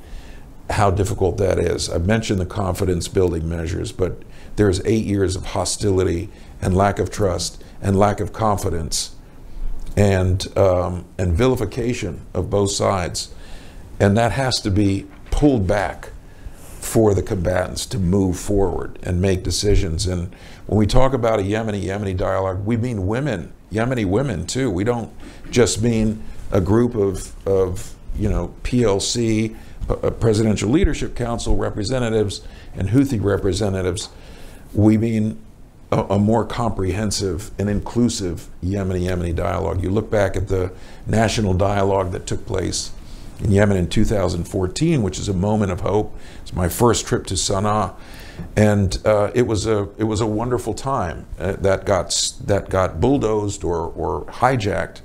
how 0.69 0.91
difficult 0.91 1.37
that 1.37 1.59
is. 1.59 1.89
I 1.89 1.97
mentioned 1.99 2.39
the 2.39 2.45
confidence 2.45 3.07
building 3.07 3.47
measures, 3.47 3.91
but 3.91 4.21
there's 4.55 4.83
eight 4.85 5.05
years 5.05 5.35
of 5.35 5.47
hostility 5.47 6.29
and 6.61 6.75
lack 6.75 6.99
of 6.99 7.11
trust 7.11 7.63
and 7.81 7.97
lack 7.97 8.19
of 8.19 8.33
confidence 8.33 9.15
and 9.95 10.57
um, 10.57 11.05
and 11.17 11.33
vilification 11.33 12.25
of 12.33 12.49
both 12.49 12.71
sides, 12.71 13.33
and 13.99 14.17
that 14.17 14.31
has 14.33 14.59
to 14.61 14.71
be 14.71 15.07
pulled 15.31 15.67
back 15.67 16.11
for 16.85 17.13
the 17.13 17.21
combatants 17.21 17.85
to 17.87 17.99
move 17.99 18.39
forward 18.39 18.99
and 19.03 19.21
make 19.21 19.43
decisions. 19.43 20.05
And 20.05 20.33
when 20.65 20.77
we 20.77 20.85
talk 20.85 21.13
about 21.13 21.39
a 21.39 21.43
Yemeni 21.43 21.83
Yemeni 21.83 22.15
dialogue, 22.15 22.65
we 22.65 22.77
mean 22.77 23.07
women, 23.07 23.53
Yemeni 23.71 24.05
women 24.05 24.45
too. 24.45 24.69
We 24.69 24.83
don't 24.83 25.11
just 25.49 25.81
mean 25.81 26.23
a 26.51 26.61
group 26.61 26.95
of 26.95 27.35
of 27.47 27.95
you 28.17 28.29
know 28.29 28.53
PLC, 28.63 29.55
Presidential 30.19 30.69
Leadership 30.69 31.15
Council 31.15 31.55
representatives 31.55 32.41
and 32.73 32.89
Houthi 32.89 33.23
representatives. 33.23 34.09
We 34.73 34.97
mean 34.97 35.41
a, 35.91 36.03
a, 36.03 36.19
more 36.19 36.45
comprehensive 36.45 37.51
and 37.59 37.69
inclusive 37.69 38.47
Yemeni 38.63 39.01
Yemeni 39.01 39.35
dialogue. 39.35 39.83
You 39.83 39.91
look 39.91 40.09
back 40.09 40.35
at 40.35 40.47
the 40.47 40.73
national 41.05 41.53
dialogue 41.53 42.11
that 42.11 42.25
took 42.25 42.45
place 42.45 42.91
in 43.39 43.51
Yemen 43.51 43.77
in 43.77 43.89
2014, 43.89 45.03
which 45.03 45.19
is 45.19 45.29
a 45.29 45.33
moment 45.33 45.71
of 45.71 45.81
hope. 45.81 46.15
It's 46.41 46.53
my 46.53 46.69
first 46.69 47.05
trip 47.05 47.25
to 47.27 47.35
Sana'a, 47.35 47.93
and 48.55 48.99
uh, 49.05 49.31
it 49.35 49.43
was 49.43 49.67
a 49.67 49.89
it 49.97 50.05
was 50.05 50.21
a 50.21 50.25
wonderful 50.25 50.73
time 50.73 51.27
uh, 51.39 51.53
that 51.53 51.85
got 51.85 52.33
that 52.45 52.69
got 52.69 52.99
bulldozed 52.99 53.63
or 53.63 53.91
or 53.91 54.25
hijacked, 54.25 55.01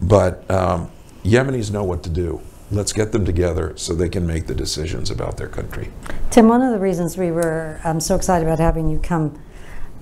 but 0.00 0.50
um, 0.50 0.90
Yemenis 1.24 1.70
know 1.70 1.84
what 1.84 2.02
to 2.04 2.10
do. 2.10 2.40
Let's 2.70 2.92
get 2.92 3.12
them 3.12 3.24
together 3.24 3.72
so 3.76 3.94
they 3.94 4.10
can 4.10 4.26
make 4.26 4.46
the 4.46 4.54
decisions 4.54 5.10
about 5.10 5.38
their 5.38 5.48
country. 5.48 5.90
Tim, 6.30 6.48
one 6.48 6.60
of 6.60 6.70
the 6.70 6.78
reasons 6.78 7.16
we 7.16 7.30
were 7.30 7.80
um, 7.82 7.98
so 7.98 8.14
excited 8.14 8.46
about 8.46 8.58
having 8.58 8.90
you 8.90 8.98
come 8.98 9.40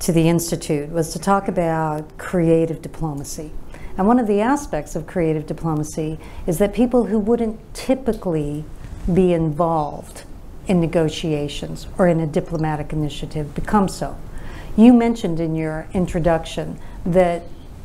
to 0.00 0.12
the 0.12 0.28
Institute 0.28 0.90
was 0.90 1.12
to 1.12 1.20
talk 1.20 1.46
about 1.46 2.18
creative 2.18 2.82
diplomacy. 2.82 3.52
And 3.96 4.06
one 4.06 4.18
of 4.18 4.26
the 4.26 4.40
aspects 4.40 4.96
of 4.96 5.06
creative 5.06 5.46
diplomacy 5.46 6.18
is 6.46 6.58
that 6.58 6.74
people 6.74 7.06
who 7.06 7.18
wouldn't 7.18 7.60
typically 7.72 8.64
be 9.12 9.32
involved 9.32 10.24
in 10.66 10.80
negotiations 10.80 11.86
or 11.96 12.08
in 12.08 12.20
a 12.20 12.26
diplomatic 12.26 12.92
initiative 12.92 13.54
become 13.54 13.88
so. 13.88 14.16
You 14.76 14.92
mentioned 14.92 15.40
in 15.40 15.54
your 15.54 15.86
introduction 15.94 16.78
that 17.06 17.44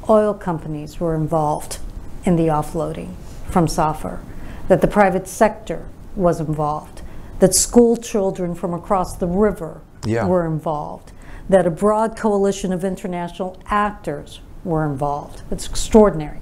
oil 0.10 0.34
companies 0.34 1.00
were 1.00 1.16
involved 1.16 1.78
in 2.26 2.36
the 2.36 2.48
offloading 2.48 3.14
from 3.50 3.68
Safer, 3.68 4.20
that 4.68 4.82
the 4.82 4.88
private 4.88 5.28
sector 5.28 5.88
was 6.16 6.40
involved, 6.40 7.02
that 7.40 7.54
school 7.54 7.98
children 7.98 8.56
from 8.56 8.74
across 8.74 9.18
the 9.18 9.28
river 9.28 9.82
yeah. 10.06 10.26
were 10.26 10.46
involved, 10.46 11.12
that 11.50 11.66
a 11.66 11.72
broad 11.72 12.16
coalition 12.16 12.72
of 12.72 12.84
international 12.84 13.62
actors 13.66 14.42
were 14.64 14.86
involved. 14.86 15.42
It's 15.52 15.68
extraordinary. 15.68 16.40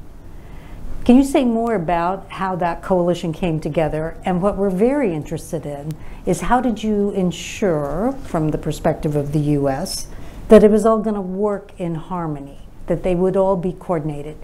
Can 1.05 1.15
you 1.15 1.23
say 1.23 1.45
more 1.45 1.73
about 1.73 2.29
how 2.29 2.55
that 2.57 2.83
coalition 2.83 3.33
came 3.33 3.59
together? 3.59 4.17
And 4.25 4.41
what 4.41 4.57
we're 4.57 4.69
very 4.69 5.13
interested 5.13 5.65
in 5.65 5.93
is 6.25 6.41
how 6.41 6.61
did 6.61 6.83
you 6.83 7.11
ensure, 7.11 8.15
from 8.25 8.49
the 8.49 8.57
perspective 8.57 9.15
of 9.15 9.31
the 9.31 9.39
US, 9.57 10.07
that 10.49 10.63
it 10.63 10.69
was 10.69 10.85
all 10.85 10.99
going 10.99 11.15
to 11.15 11.21
work 11.21 11.71
in 11.79 11.95
harmony, 11.95 12.59
that 12.87 13.03
they 13.03 13.15
would 13.15 13.37
all 13.37 13.55
be 13.55 13.71
coordinated? 13.71 14.37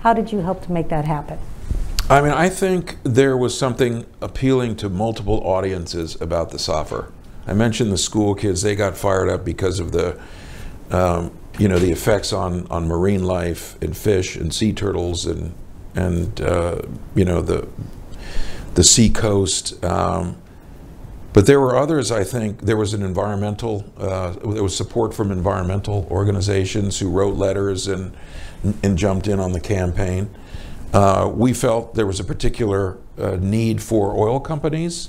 How 0.00 0.14
did 0.14 0.32
you 0.32 0.38
help 0.38 0.64
to 0.64 0.72
make 0.72 0.88
that 0.88 1.04
happen? 1.04 1.38
I 2.08 2.20
mean, 2.20 2.30
I 2.30 2.48
think 2.48 2.98
there 3.02 3.36
was 3.36 3.58
something 3.58 4.06
appealing 4.20 4.76
to 4.76 4.88
multiple 4.88 5.40
audiences 5.44 6.20
about 6.20 6.50
the 6.50 6.58
Safer. 6.58 7.12
I 7.48 7.52
mentioned 7.52 7.90
the 7.90 7.98
school 7.98 8.36
kids, 8.36 8.62
they 8.62 8.76
got 8.76 8.96
fired 8.96 9.28
up 9.28 9.44
because 9.44 9.80
of 9.80 9.90
the 9.90 10.20
um, 10.90 11.36
you 11.58 11.66
know 11.66 11.80
the 11.80 11.90
effects 11.90 12.32
on, 12.32 12.66
on 12.68 12.86
marine 12.86 13.24
life 13.24 13.80
and 13.82 13.96
fish 13.96 14.36
and 14.36 14.54
sea 14.54 14.72
turtles 14.72 15.26
and 15.26 15.52
and 15.96 16.40
uh, 16.40 16.80
you 17.16 17.24
know 17.24 17.40
the 17.40 17.66
the 18.74 18.84
sea 18.84 19.08
coast. 19.10 19.84
Um, 19.84 20.36
but 21.32 21.46
there 21.46 21.60
were 21.60 21.76
others. 21.76 22.12
I 22.12 22.22
think 22.22 22.62
there 22.62 22.76
was 22.76 22.94
an 22.94 23.02
environmental. 23.02 23.84
Uh, 23.98 24.30
there 24.30 24.62
was 24.62 24.76
support 24.76 25.12
from 25.12 25.32
environmental 25.32 26.06
organizations 26.08 27.00
who 27.00 27.10
wrote 27.10 27.34
letters 27.34 27.88
and 27.88 28.16
and 28.84 28.96
jumped 28.96 29.26
in 29.26 29.40
on 29.40 29.52
the 29.52 29.60
campaign. 29.60 30.30
Uh, 30.92 31.30
we 31.34 31.52
felt 31.52 31.94
there 31.94 32.06
was 32.06 32.20
a 32.20 32.24
particular 32.24 32.96
uh, 33.18 33.36
need 33.40 33.82
for 33.82 34.16
oil 34.16 34.40
companies 34.40 35.08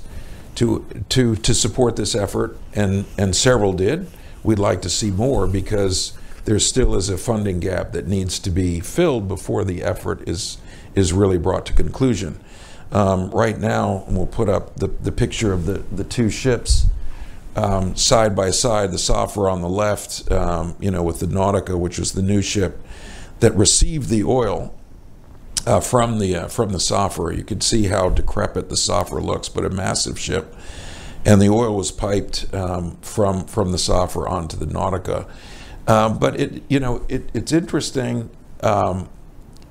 to 0.54 0.84
to 1.08 1.36
to 1.36 1.54
support 1.54 1.96
this 1.96 2.14
effort, 2.14 2.56
and 2.74 3.04
and 3.16 3.34
several 3.34 3.72
did. 3.72 4.10
We'd 4.42 4.58
like 4.58 4.82
to 4.82 4.90
see 4.90 5.10
more 5.10 5.46
because 5.46 6.12
there 6.44 6.58
still 6.58 6.94
is 6.94 7.08
a 7.08 7.18
funding 7.18 7.60
gap 7.60 7.92
that 7.92 8.06
needs 8.06 8.38
to 8.40 8.50
be 8.50 8.80
filled 8.80 9.28
before 9.28 9.64
the 9.64 9.82
effort 9.82 10.28
is 10.28 10.58
is 10.94 11.12
really 11.12 11.38
brought 11.38 11.66
to 11.66 11.72
conclusion. 11.72 12.40
Um, 12.90 13.30
right 13.30 13.58
now, 13.58 14.04
we'll 14.08 14.26
put 14.26 14.48
up 14.48 14.76
the, 14.76 14.86
the 14.86 15.12
picture 15.12 15.52
of 15.52 15.66
the, 15.66 15.78
the 15.94 16.04
two 16.04 16.30
ships 16.30 16.86
um, 17.54 17.96
side 17.96 18.34
by 18.34 18.50
side, 18.50 18.92
the 18.92 18.98
Safer 18.98 19.48
on 19.48 19.60
the 19.60 19.68
left, 19.68 20.30
um, 20.30 20.74
you 20.80 20.90
know, 20.90 21.02
with 21.02 21.20
the 21.20 21.26
Nautica, 21.26 21.78
which 21.78 21.98
was 21.98 22.12
the 22.12 22.22
new 22.22 22.40
ship 22.40 22.80
that 23.40 23.54
received 23.54 24.08
the 24.08 24.24
oil 24.24 24.74
uh, 25.66 25.80
from 25.80 26.18
the 26.18 26.36
uh, 26.36 26.48
from 26.48 26.72
the 26.72 26.80
Safer. 26.80 27.32
You 27.32 27.44
can 27.44 27.60
see 27.60 27.84
how 27.84 28.08
decrepit 28.08 28.68
the 28.68 28.76
Safer 28.76 29.20
looks, 29.20 29.48
but 29.48 29.64
a 29.64 29.70
massive 29.70 30.18
ship, 30.18 30.54
and 31.24 31.40
the 31.40 31.48
oil 31.48 31.76
was 31.76 31.90
piped 31.90 32.52
um, 32.54 32.96
from 33.02 33.44
from 33.46 33.72
the 33.72 33.78
Safer 33.78 34.26
onto 34.28 34.56
the 34.56 34.66
Nautica. 34.66 35.28
Um, 35.86 36.18
but 36.18 36.38
it, 36.38 36.62
you 36.68 36.80
know, 36.80 37.04
it, 37.08 37.30
it's 37.32 37.52
interesting. 37.52 38.30
Um, 38.62 39.08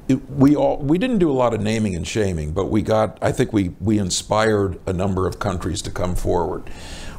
it, 0.08 0.30
we 0.30 0.56
all 0.56 0.78
we 0.78 0.98
didn't 0.98 1.20
do 1.20 1.30
a 1.30 1.34
lot 1.34 1.54
of 1.54 1.62
naming 1.62 1.96
and 1.96 2.08
shaming, 2.08 2.52
but 2.52 2.66
we 2.66 2.82
got. 2.82 3.18
I 3.22 3.32
think 3.32 3.54
we 3.54 3.70
we 3.80 4.00
inspired 4.00 4.80
a 4.86 4.94
number 4.94 5.28
of 5.28 5.40
countries 5.40 5.82
to 5.84 5.92
come 5.92 6.16
forward. 6.16 6.70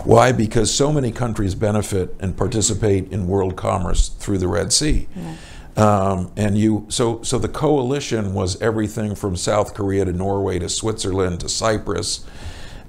Why? 0.05 0.33
Because 0.33 0.73
so 0.73 0.93
many 0.93 1.13
countries 1.13 1.55
benefit 1.55 2.15
and 2.21 2.37
participate 2.37 3.13
in 3.13 3.27
world 3.27 3.57
commerce 3.57 4.09
through 4.09 4.39
the 4.39 4.49
Red 4.49 4.73
Sea. 4.73 5.09
Yeah. 5.15 5.35
Um, 5.79 6.33
and 6.37 6.59
you, 6.59 6.87
so 6.89 7.23
so 7.23 7.39
the 7.39 7.49
coalition 7.49 8.35
was 8.35 8.61
everything 8.61 9.15
from 9.15 9.37
South 9.37 9.75
Korea 9.75 10.05
to 10.05 10.13
Norway 10.13 10.59
to 10.59 10.69
Switzerland 10.69 11.41
to 11.41 11.49
Cyprus 11.49 12.27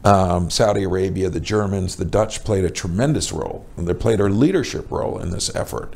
um, 0.04 0.50
Saudi 0.50 0.84
Arabia, 0.84 1.30
the 1.30 1.40
Germans, 1.40 1.98
the 1.98 2.06
Dutch 2.06 2.44
played 2.44 2.64
a 2.64 2.70
tremendous 2.70 3.32
role, 3.32 3.66
they 3.78 3.94
played 3.94 4.20
a 4.20 4.26
leadership 4.26 4.90
role 4.92 5.20
in 5.20 5.32
this 5.32 5.54
effort. 5.56 5.94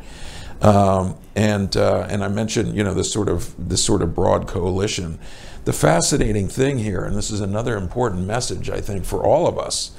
Um, 0.61 1.17
and 1.35 1.75
uh, 1.75 2.07
and 2.09 2.23
I 2.23 2.27
mentioned, 2.29 2.75
you 2.75 2.83
know, 2.83 2.93
this 2.93 3.11
sort 3.11 3.27
of 3.27 3.53
this 3.57 3.83
sort 3.83 4.01
of 4.01 4.15
broad 4.15 4.47
coalition. 4.47 5.19
The 5.65 5.73
fascinating 5.73 6.49
thing 6.49 6.79
here, 6.79 7.03
and 7.03 7.15
this 7.15 7.31
is 7.31 7.39
another 7.39 7.77
important 7.77 8.27
message 8.27 8.69
I 8.69 8.81
think 8.81 9.05
for 9.05 9.23
all 9.23 9.47
of 9.47 9.57
us, 9.57 9.91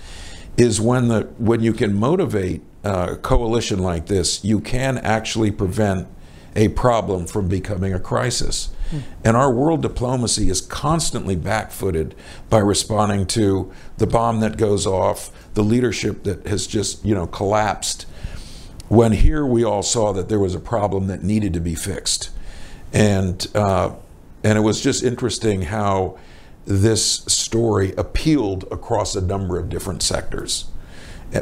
is 0.56 0.80
when 0.80 1.08
the 1.08 1.22
when 1.38 1.62
you 1.62 1.72
can 1.72 1.94
motivate 1.94 2.62
a 2.82 3.16
coalition 3.16 3.78
like 3.78 4.06
this, 4.06 4.44
you 4.44 4.60
can 4.60 4.98
actually 4.98 5.50
prevent 5.50 6.06
a 6.56 6.68
problem 6.68 7.26
from 7.26 7.48
becoming 7.48 7.92
a 7.92 8.00
crisis. 8.00 8.70
Mm. 8.90 9.02
And 9.24 9.36
our 9.36 9.50
world 9.52 9.82
diplomacy 9.82 10.48
is 10.48 10.60
constantly 10.60 11.36
backfooted 11.36 12.12
by 12.48 12.58
responding 12.58 13.26
to 13.28 13.72
the 13.98 14.06
bomb 14.06 14.40
that 14.40 14.56
goes 14.56 14.86
off, 14.86 15.30
the 15.54 15.64
leadership 15.64 16.22
that 16.24 16.46
has 16.46 16.66
just, 16.66 17.04
you 17.04 17.14
know, 17.14 17.26
collapsed. 17.26 18.06
When 18.88 19.12
here 19.12 19.44
we 19.44 19.64
all 19.64 19.82
saw 19.82 20.12
that 20.12 20.28
there 20.28 20.38
was 20.38 20.54
a 20.54 20.60
problem 20.60 21.06
that 21.08 21.22
needed 21.22 21.52
to 21.54 21.60
be 21.60 21.74
fixed. 21.74 22.30
And, 22.92 23.46
uh, 23.54 23.94
and 24.44 24.56
it 24.58 24.60
was 24.60 24.80
just 24.80 25.02
interesting 25.02 25.62
how 25.62 26.18
this 26.66 27.24
story 27.26 27.92
appealed 27.96 28.64
across 28.70 29.16
a 29.16 29.20
number 29.20 29.58
of 29.58 29.68
different 29.68 30.02
sectors. 30.02 30.66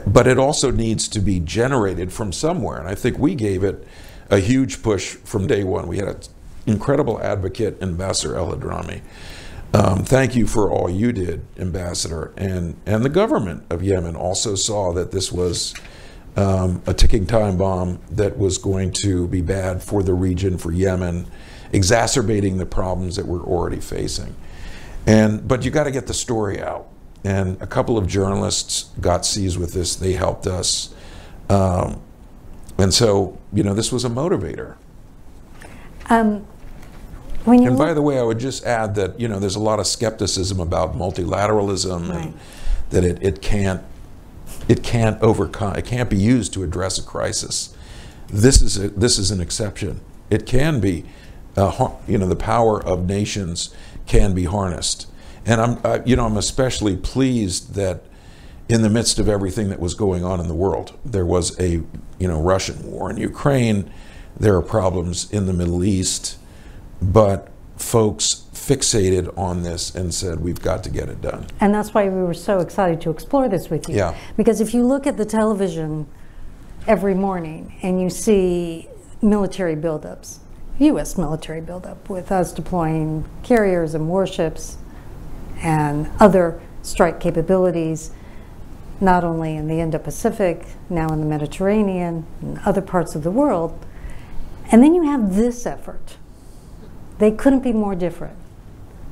But 0.07 0.27
it 0.27 0.39
also 0.39 0.71
needs 0.71 1.07
to 1.09 1.21
be 1.21 1.39
generated 1.39 2.13
from 2.13 2.33
somewhere. 2.33 2.79
And 2.79 2.89
I 2.89 2.95
think 2.95 3.19
we 3.19 3.35
gave 3.35 3.63
it 3.63 3.87
a 4.33 4.41
huge 4.41 4.83
push 4.83 5.11
from 5.11 5.47
day 5.47 5.63
one. 5.63 5.87
We 5.87 5.99
had 5.99 6.09
an 6.09 6.21
incredible 6.67 7.21
advocate, 7.21 7.81
Ambassador 7.83 8.35
El 8.37 8.51
Hadrami. 8.57 9.03
Um, 9.75 10.05
thank 10.05 10.35
you 10.35 10.47
for 10.47 10.71
all 10.71 10.89
you 10.91 11.13
did, 11.13 11.45
Ambassador. 11.59 12.33
And, 12.37 12.77
and 12.87 13.05
the 13.05 13.11
government 13.11 13.65
of 13.71 13.83
Yemen 13.83 14.17
also 14.17 14.55
saw 14.55 14.93
that 14.95 15.13
this 15.13 15.31
was 15.31 15.75
um, 16.35 16.83
a 16.87 16.95
ticking 16.95 17.27
time 17.27 17.59
bomb 17.59 18.01
that 18.11 18.39
was 18.39 18.57
going 18.57 18.93
to 19.03 19.29
be 19.29 19.43
bad 19.43 19.83
for 19.83 20.03
the 20.03 20.15
region, 20.15 20.57
for 20.57 20.73
Yemen, 20.73 21.27
exacerbating 21.73 22.57
the 22.57 22.67
problems 22.67 23.17
that 23.17 23.27
we're 23.27 23.45
already 23.45 23.81
facing. 23.81 24.35
And, 25.07 25.47
but 25.47 25.63
you 25.63 25.71
got 25.71 25.85
to 25.85 25.91
get 25.91 26.07
the 26.07 26.15
story 26.15 26.61
out. 26.61 26.89
And 27.25 27.61
a 27.61 27.67
couple 27.67 27.99
of 27.99 28.07
journalists 28.07 28.91
got 29.01 29.27
seized 29.27 29.59
with 29.59 29.75
this. 29.75 29.95
They 29.95 30.15
helped 30.15 30.47
us. 30.47 30.95
Um, 31.51 32.01
and 32.79 32.93
so, 32.93 33.39
you 33.53 33.63
know, 33.63 33.75
this 33.75 33.93
was 33.93 34.05
a 34.05 34.09
motivator. 34.09 34.77
Um, 36.09 36.47
when 37.45 37.63
you 37.63 37.69
and 37.69 37.79
by 37.79 37.93
the 37.95 38.03
way, 38.03 38.19
I 38.19 38.23
would 38.23 38.39
just 38.39 38.65
add 38.65 38.95
that, 38.97 39.19
you 39.19 39.29
know, 39.29 39.39
there's 39.39 39.57
a 39.57 39.61
lot 39.61 39.81
of 39.81 39.87
skepticism 39.87 40.61
about 40.61 40.95
multilateralism 40.95 42.09
right. 42.09 42.27
and 42.27 42.35
that 42.91 43.05
it, 43.05 43.23
it 43.23 43.43
can't 43.43 43.83
it 44.69 44.83
can't 44.85 45.21
overcome 45.23 45.75
it 45.75 45.85
can't 45.85 46.09
be 46.09 46.17
used 46.17 46.53
to 46.55 46.63
address 46.63 46.99
a 46.99 47.03
crisis. 47.03 47.75
This 48.29 48.63
is 48.63 48.77
a, 48.77 48.89
this 48.91 49.19
is 49.19 49.31
an 49.31 49.41
exception. 49.41 50.01
It 50.31 50.47
can 50.47 50.81
be, 50.81 51.05
uh, 51.57 51.91
you 52.07 52.17
know, 52.17 52.29
the 52.29 52.37
power 52.37 52.83
of 52.83 53.07
nations 53.07 53.75
can 54.07 54.35
be 54.35 54.45
harnessed, 54.45 55.09
and 55.45 55.61
I'm 55.61 55.79
uh, 55.85 55.99
you 56.05 56.17
know 56.17 56.27
I'm 56.27 56.37
especially 56.37 56.97
pleased 56.97 57.75
that 57.75 58.05
in 58.73 58.81
the 58.81 58.89
midst 58.89 59.19
of 59.19 59.29
everything 59.29 59.69
that 59.69 59.79
was 59.79 59.93
going 59.93 60.25
on 60.25 60.41
in 60.41 60.49
the 60.49 60.55
world, 60.55 60.99
there 61.05 61.27
was 61.27 61.59
a 61.61 61.83
you 62.19 62.29
know 62.29 62.41
Russian 62.41 62.91
war 62.91 63.11
in 63.11 63.19
Ukraine. 63.19 63.93
There 64.41 64.57
are 64.57 64.63
problems 64.63 65.31
in 65.31 65.45
the 65.45 65.53
Middle 65.53 65.85
East, 65.85 66.39
but 67.03 67.51
folks 67.77 68.47
fixated 68.55 69.37
on 69.37 69.63
this 69.63 69.95
and 69.95 70.15
said, 70.15 70.41
we've 70.41 70.63
got 70.63 70.83
to 70.85 70.91
get 70.91 71.09
it 71.11 71.21
done. 71.21 71.47
And 71.61 71.75
that's 71.75 71.93
why 71.93 72.09
we 72.09 72.23
were 72.23 72.33
so 72.33 72.61
excited 72.61 73.01
to 73.03 73.11
explore 73.11 73.49
this 73.49 73.69
with 73.69 73.89
you. 73.89 73.97
Yeah. 73.97 74.17
Because 74.37 74.61
if 74.61 74.73
you 74.73 74.87
look 74.87 75.07
at 75.07 75.17
the 75.17 75.27
television 75.27 76.07
every 76.87 77.15
morning 77.15 77.79
and 77.83 78.01
you 78.01 78.09
see 78.09 78.89
military 79.21 79.75
buildups, 79.75 80.39
U.S. 80.79 81.19
military 81.19 81.61
buildup, 81.61 82.09
with 82.09 82.33
us 82.33 82.53
deploying 82.53 83.29
carriers 83.43 83.95
and 83.95 84.09
warships 84.09 84.79
and 85.59 86.09
other 86.21 86.61
strike 86.83 87.21
capabilities, 87.21 88.13
not 89.03 89.25
only 89.25 89.57
in 89.57 89.67
the 89.67 89.81
Indo 89.81 89.99
Pacific, 89.99 90.65
now 90.89 91.09
in 91.09 91.19
the 91.19 91.27
Mediterranean, 91.27 92.25
and 92.41 92.59
other 92.65 92.81
parts 92.81 93.17
of 93.17 93.25
the 93.25 93.33
world. 93.33 93.85
And 94.71 94.83
then 94.83 94.95
you 94.95 95.03
have 95.03 95.35
this 95.35 95.67
effort. 95.67 96.17
They 97.19 97.33
couldn't 97.33 97.61
be 97.61 97.73
more 97.73 97.97
different. 97.97 98.37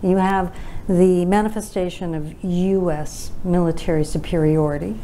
You 0.00 0.16
have 0.16 0.56
the 0.88 1.24
manifestation 1.24 2.14
of 2.14 2.42
U.S. 2.42 3.32
military 3.42 4.04
superiority, 4.04 4.96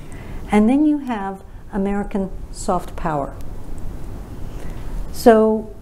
and 0.53 0.69
then 0.69 0.87
you 0.87 0.99
have 0.99 1.43
American 1.73 2.31
soft 2.53 2.95
power. 2.95 3.37
So 5.13 5.75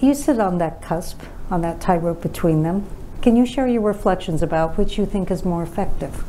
you 0.00 0.14
sit 0.14 0.40
on 0.40 0.58
that 0.58 0.80
cusp, 0.80 1.20
on 1.50 1.60
that 1.60 1.80
tightrope 1.80 2.22
between 2.22 2.62
them. 2.62 2.86
Can 3.20 3.36
you 3.36 3.44
share 3.44 3.68
your 3.68 3.82
reflections 3.82 4.42
about 4.42 4.78
which 4.78 4.96
you 4.96 5.04
think 5.04 5.30
is 5.30 5.44
more 5.44 5.62
effective? 5.62 6.24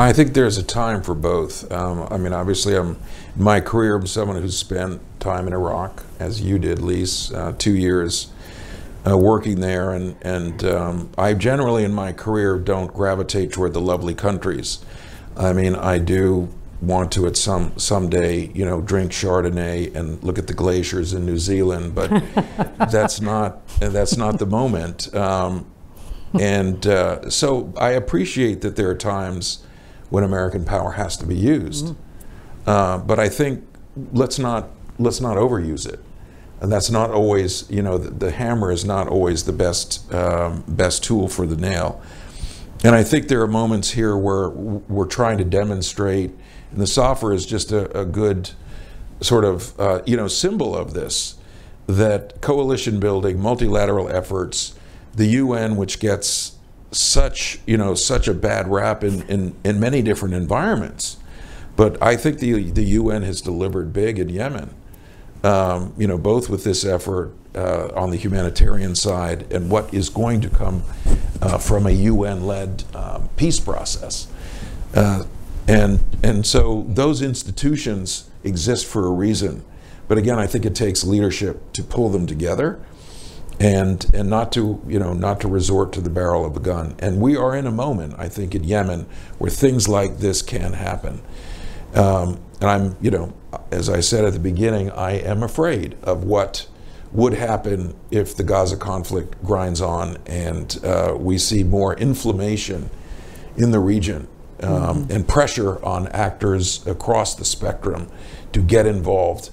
I 0.00 0.12
think 0.12 0.34
there's 0.34 0.58
a 0.58 0.62
time 0.62 1.02
for 1.02 1.16
both. 1.16 1.70
Um, 1.72 2.06
I 2.08 2.18
mean, 2.18 2.32
obviously, 2.32 2.76
I'm 2.76 2.90
in 3.34 3.42
my 3.42 3.60
career. 3.60 3.96
I'm 3.96 4.06
someone 4.06 4.40
who's 4.40 4.56
spent 4.56 5.00
time 5.18 5.48
in 5.48 5.52
Iraq, 5.52 6.04
as 6.20 6.40
you 6.40 6.56
did, 6.60 6.78
Lise, 6.78 7.32
uh, 7.32 7.52
two 7.58 7.74
years 7.74 8.30
uh, 9.04 9.18
working 9.18 9.58
there, 9.58 9.90
and 9.90 10.14
and 10.22 10.64
um, 10.64 11.10
I 11.18 11.34
generally 11.34 11.82
in 11.82 11.92
my 11.92 12.12
career 12.12 12.58
don't 12.58 12.94
gravitate 12.94 13.52
toward 13.52 13.72
the 13.72 13.80
lovely 13.80 14.14
countries. 14.14 14.78
I 15.36 15.52
mean, 15.52 15.74
I 15.74 15.98
do 15.98 16.48
want 16.80 17.10
to 17.12 17.26
at 17.26 17.36
some 17.36 17.76
someday, 17.76 18.52
you 18.52 18.64
know, 18.64 18.80
drink 18.80 19.10
Chardonnay 19.10 19.96
and 19.96 20.22
look 20.22 20.38
at 20.38 20.46
the 20.46 20.54
glaciers 20.54 21.12
in 21.12 21.26
New 21.26 21.38
Zealand, 21.38 21.96
but 21.96 22.08
that's 22.92 23.20
not 23.20 23.66
that's 23.80 24.16
not 24.16 24.38
the 24.38 24.46
moment. 24.46 25.12
Um, 25.12 25.66
and 26.38 26.86
uh, 26.86 27.28
so 27.30 27.72
I 27.76 27.90
appreciate 27.90 28.60
that 28.60 28.76
there 28.76 28.88
are 28.90 28.94
times 28.94 29.64
when 30.10 30.24
American 30.24 30.64
power 30.64 30.92
has 30.92 31.16
to 31.18 31.26
be 31.26 31.36
used, 31.36 31.86
mm-hmm. 31.86 32.70
uh, 32.70 32.98
but 32.98 33.18
I 33.18 33.28
think 33.28 33.64
let's 34.12 34.38
not 34.38 34.70
let's 34.98 35.20
not 35.20 35.36
overuse 35.36 35.86
it. 35.86 36.00
And 36.60 36.72
that's 36.72 36.90
not 36.90 37.10
always 37.10 37.70
you 37.70 37.82
know 37.82 37.98
the, 37.98 38.10
the 38.10 38.30
hammer 38.30 38.70
is 38.70 38.84
not 38.84 39.08
always 39.08 39.44
the 39.44 39.52
best 39.52 40.12
um, 40.12 40.64
best 40.66 41.04
tool 41.04 41.28
for 41.28 41.46
the 41.46 41.56
nail. 41.56 42.02
And 42.84 42.94
i 42.94 43.02
think 43.02 43.26
there 43.26 43.42
are 43.42 43.48
moments 43.48 43.90
here 43.90 44.16
where 44.16 44.50
we're 44.50 45.06
trying 45.06 45.38
to 45.38 45.44
demonstrate 45.44 46.30
and 46.70 46.80
the 46.80 46.86
Safer 46.86 47.32
is 47.32 47.46
just 47.46 47.72
a, 47.72 47.98
a 47.98 48.04
good 48.04 48.50
sort 49.20 49.44
of 49.44 49.78
uh, 49.80 50.02
you 50.06 50.16
know 50.16 50.28
symbol 50.28 50.76
of 50.76 50.94
this 50.94 51.36
that 51.86 52.40
coalition 52.40 53.00
building 53.00 53.40
multilateral 53.40 54.08
efforts 54.08 54.74
the 55.14 55.26
un 55.26 55.76
which 55.76 55.98
gets 55.98 56.57
such 56.90 57.58
you 57.66 57.76
know 57.76 57.94
such 57.94 58.28
a 58.28 58.34
bad 58.34 58.68
rap 58.68 59.04
in, 59.04 59.22
in, 59.22 59.54
in 59.64 59.78
many 59.78 60.02
different 60.02 60.34
environments 60.34 61.18
but 61.76 62.00
i 62.02 62.16
think 62.16 62.38
the, 62.38 62.70
the 62.70 62.84
un 62.84 63.22
has 63.22 63.40
delivered 63.40 63.92
big 63.92 64.18
in 64.18 64.28
yemen 64.28 64.74
um, 65.44 65.94
you 65.96 66.06
know, 66.06 66.18
both 66.18 66.48
with 66.48 66.64
this 66.64 66.84
effort 66.84 67.32
uh, 67.54 67.88
on 67.94 68.10
the 68.10 68.16
humanitarian 68.16 68.94
side 68.94 69.50
and 69.52 69.70
what 69.70 69.92
is 69.94 70.08
going 70.08 70.40
to 70.40 70.50
come 70.50 70.82
uh, 71.40 71.58
from 71.58 71.86
a 71.86 71.90
UN-led 71.90 72.84
um, 72.94 73.28
peace 73.36 73.60
process. 73.60 74.26
Uh, 74.94 75.24
and, 75.66 76.00
and 76.22 76.44
so 76.46 76.84
those 76.88 77.22
institutions 77.22 78.28
exist 78.42 78.86
for 78.86 79.06
a 79.06 79.10
reason. 79.10 79.64
But 80.08 80.18
again, 80.18 80.38
I 80.38 80.46
think 80.46 80.64
it 80.64 80.74
takes 80.74 81.04
leadership 81.04 81.72
to 81.74 81.82
pull 81.82 82.08
them 82.08 82.26
together 82.26 82.80
and, 83.60 84.08
and 84.14 84.30
not, 84.30 84.52
to, 84.52 84.80
you 84.86 84.98
know, 84.98 85.12
not 85.12 85.40
to 85.40 85.48
resort 85.48 85.92
to 85.94 86.00
the 86.00 86.10
barrel 86.10 86.44
of 86.44 86.56
a 86.56 86.60
gun. 86.60 86.94
And 86.98 87.20
we 87.20 87.36
are 87.36 87.56
in 87.56 87.66
a 87.66 87.72
moment, 87.72 88.14
I 88.18 88.28
think, 88.28 88.54
in 88.54 88.64
Yemen 88.64 89.06
where 89.38 89.50
things 89.50 89.88
like 89.88 90.18
this 90.18 90.42
can 90.42 90.74
happen. 90.74 91.20
Um, 91.94 92.40
and 92.60 92.70
I'm, 92.70 92.96
you 93.00 93.10
know, 93.10 93.34
as 93.70 93.88
I 93.88 94.00
said 94.00 94.24
at 94.24 94.32
the 94.32 94.38
beginning, 94.38 94.90
I 94.90 95.12
am 95.12 95.42
afraid 95.42 95.96
of 96.02 96.24
what 96.24 96.66
would 97.12 97.32
happen 97.32 97.94
if 98.10 98.36
the 98.36 98.42
Gaza 98.42 98.76
conflict 98.76 99.42
grinds 99.42 99.80
on 99.80 100.18
and 100.26 100.78
uh, 100.84 101.14
we 101.18 101.38
see 101.38 101.64
more 101.64 101.94
inflammation 101.94 102.90
in 103.56 103.70
the 103.70 103.78
region 103.78 104.28
um, 104.62 104.70
mm-hmm. 104.70 105.12
and 105.12 105.26
pressure 105.28 105.82
on 105.84 106.08
actors 106.08 106.86
across 106.86 107.34
the 107.34 107.44
spectrum 107.44 108.10
to 108.52 108.60
get 108.60 108.86
involved. 108.86 109.50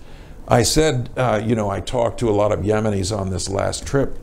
I 0.47 0.63
said, 0.63 1.09
uh, 1.17 1.41
you 1.43 1.55
know, 1.55 1.69
I 1.69 1.79
talked 1.81 2.19
to 2.19 2.29
a 2.29 2.31
lot 2.31 2.51
of 2.51 2.59
Yemenis 2.59 3.15
on 3.15 3.29
this 3.29 3.49
last 3.49 3.85
trip, 3.85 4.17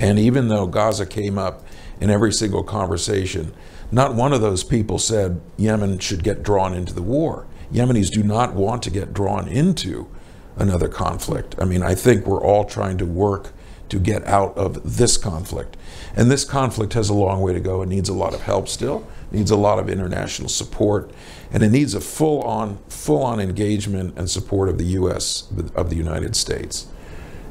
and 0.00 0.18
even 0.18 0.48
though 0.48 0.66
Gaza 0.66 1.06
came 1.06 1.38
up 1.38 1.64
in 2.00 2.10
every 2.10 2.32
single 2.32 2.64
conversation, 2.64 3.52
not 3.92 4.14
one 4.14 4.32
of 4.32 4.40
those 4.40 4.64
people 4.64 4.98
said 4.98 5.40
Yemen 5.56 5.98
should 5.98 6.24
get 6.24 6.42
drawn 6.42 6.74
into 6.74 6.94
the 6.94 7.02
war. 7.02 7.46
Yemenis 7.72 8.10
do 8.10 8.22
not 8.22 8.54
want 8.54 8.82
to 8.84 8.90
get 8.90 9.12
drawn 9.14 9.46
into 9.46 10.08
another 10.56 10.88
conflict. 10.88 11.54
I 11.58 11.64
mean, 11.64 11.82
I 11.82 11.94
think 11.94 12.26
we're 12.26 12.42
all 12.42 12.64
trying 12.64 12.98
to 12.98 13.06
work 13.06 13.52
to 13.88 13.98
get 13.98 14.24
out 14.26 14.56
of 14.56 14.96
this 14.96 15.16
conflict. 15.16 15.76
And 16.16 16.30
this 16.30 16.44
conflict 16.44 16.92
has 16.94 17.08
a 17.08 17.14
long 17.14 17.40
way 17.40 17.52
to 17.52 17.60
go. 17.60 17.82
It 17.82 17.88
needs 17.88 18.08
a 18.08 18.14
lot 18.14 18.34
of 18.34 18.42
help 18.42 18.68
still, 18.68 19.06
needs 19.32 19.50
a 19.50 19.56
lot 19.56 19.78
of 19.78 19.88
international 19.88 20.48
support, 20.48 21.10
and 21.52 21.62
it 21.62 21.70
needs 21.70 21.94
a 21.94 22.00
full-on 22.00 22.78
full-on 22.88 23.40
engagement 23.40 24.16
and 24.18 24.30
support 24.30 24.68
of 24.68 24.78
the 24.78 24.84
US 24.84 25.48
of 25.74 25.90
the 25.90 25.96
United 25.96 26.36
States. 26.36 26.86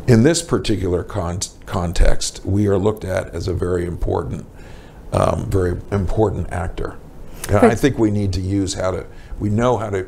In 0.08 0.24
this 0.24 0.42
particular 0.42 1.04
con- 1.04 1.40
context, 1.66 2.46
we 2.46 2.68
are 2.68 2.78
looked 2.78 3.04
at 3.04 3.34
as 3.36 3.48
a 3.48 3.54
very 3.54 3.86
important 3.86 4.46
um, 5.12 5.50
very 5.50 5.80
important 5.92 6.52
actor. 6.52 6.98
I 7.50 7.74
think 7.74 7.98
we 7.98 8.12
need 8.12 8.32
to 8.34 8.42
use 8.42 8.76
how 8.76 8.92
to 8.92 9.08
we 9.40 9.50
know 9.50 9.78
how 9.78 9.90
to, 9.90 10.08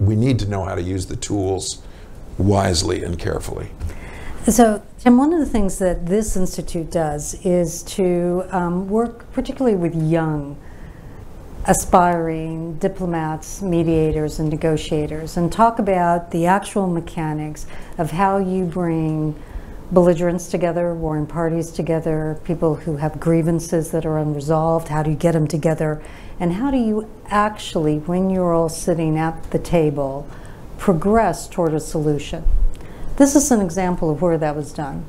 we 0.00 0.16
need 0.16 0.38
to 0.40 0.48
know 0.48 0.64
how 0.64 0.74
to 0.74 0.82
use 0.82 1.06
the 1.06 1.16
tools 1.16 1.82
wisely 2.38 3.04
and 3.04 3.18
carefully. 3.18 3.70
So, 4.48 4.82
Tim, 4.98 5.16
one 5.16 5.32
of 5.32 5.40
the 5.40 5.46
things 5.46 5.78
that 5.78 6.06
this 6.06 6.36
institute 6.36 6.90
does 6.90 7.34
is 7.46 7.82
to 7.84 8.44
um, 8.50 8.88
work 8.88 9.30
particularly 9.32 9.76
with 9.76 9.94
young, 9.94 10.56
aspiring 11.66 12.74
diplomats, 12.74 13.62
mediators, 13.62 14.38
and 14.38 14.50
negotiators, 14.50 15.36
and 15.36 15.50
talk 15.50 15.78
about 15.78 16.30
the 16.30 16.44
actual 16.44 16.86
mechanics 16.86 17.66
of 17.96 18.10
how 18.10 18.36
you 18.36 18.64
bring 18.64 19.34
belligerents 19.90 20.48
together, 20.48 20.94
warring 20.94 21.26
parties 21.26 21.70
together, 21.70 22.38
people 22.44 22.74
who 22.74 22.96
have 22.96 23.18
grievances 23.18 23.90
that 23.92 24.04
are 24.04 24.18
unresolved. 24.18 24.88
How 24.88 25.02
do 25.02 25.10
you 25.10 25.16
get 25.16 25.32
them 25.32 25.46
together 25.46 26.02
and 26.40 26.54
how 26.54 26.70
do 26.70 26.76
you 26.76 27.08
actually, 27.26 27.98
when 27.98 28.28
you're 28.28 28.52
all 28.52 28.68
sitting 28.68 29.16
at 29.16 29.50
the 29.50 29.58
table, 29.58 30.28
progress 30.78 31.48
toward 31.48 31.72
a 31.72 31.80
solution? 31.80 32.44
This 33.16 33.36
is 33.36 33.50
an 33.52 33.60
example 33.60 34.10
of 34.10 34.20
where 34.20 34.36
that 34.38 34.56
was 34.56 34.72
done. 34.72 35.04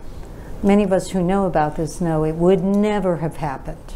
Many 0.61 0.83
of 0.83 0.93
us 0.93 1.11
who 1.11 1.23
know 1.23 1.45
about 1.45 1.75
this 1.75 1.99
know 1.99 2.23
it 2.23 2.35
would 2.35 2.63
never 2.63 3.17
have 3.17 3.37
happened 3.37 3.95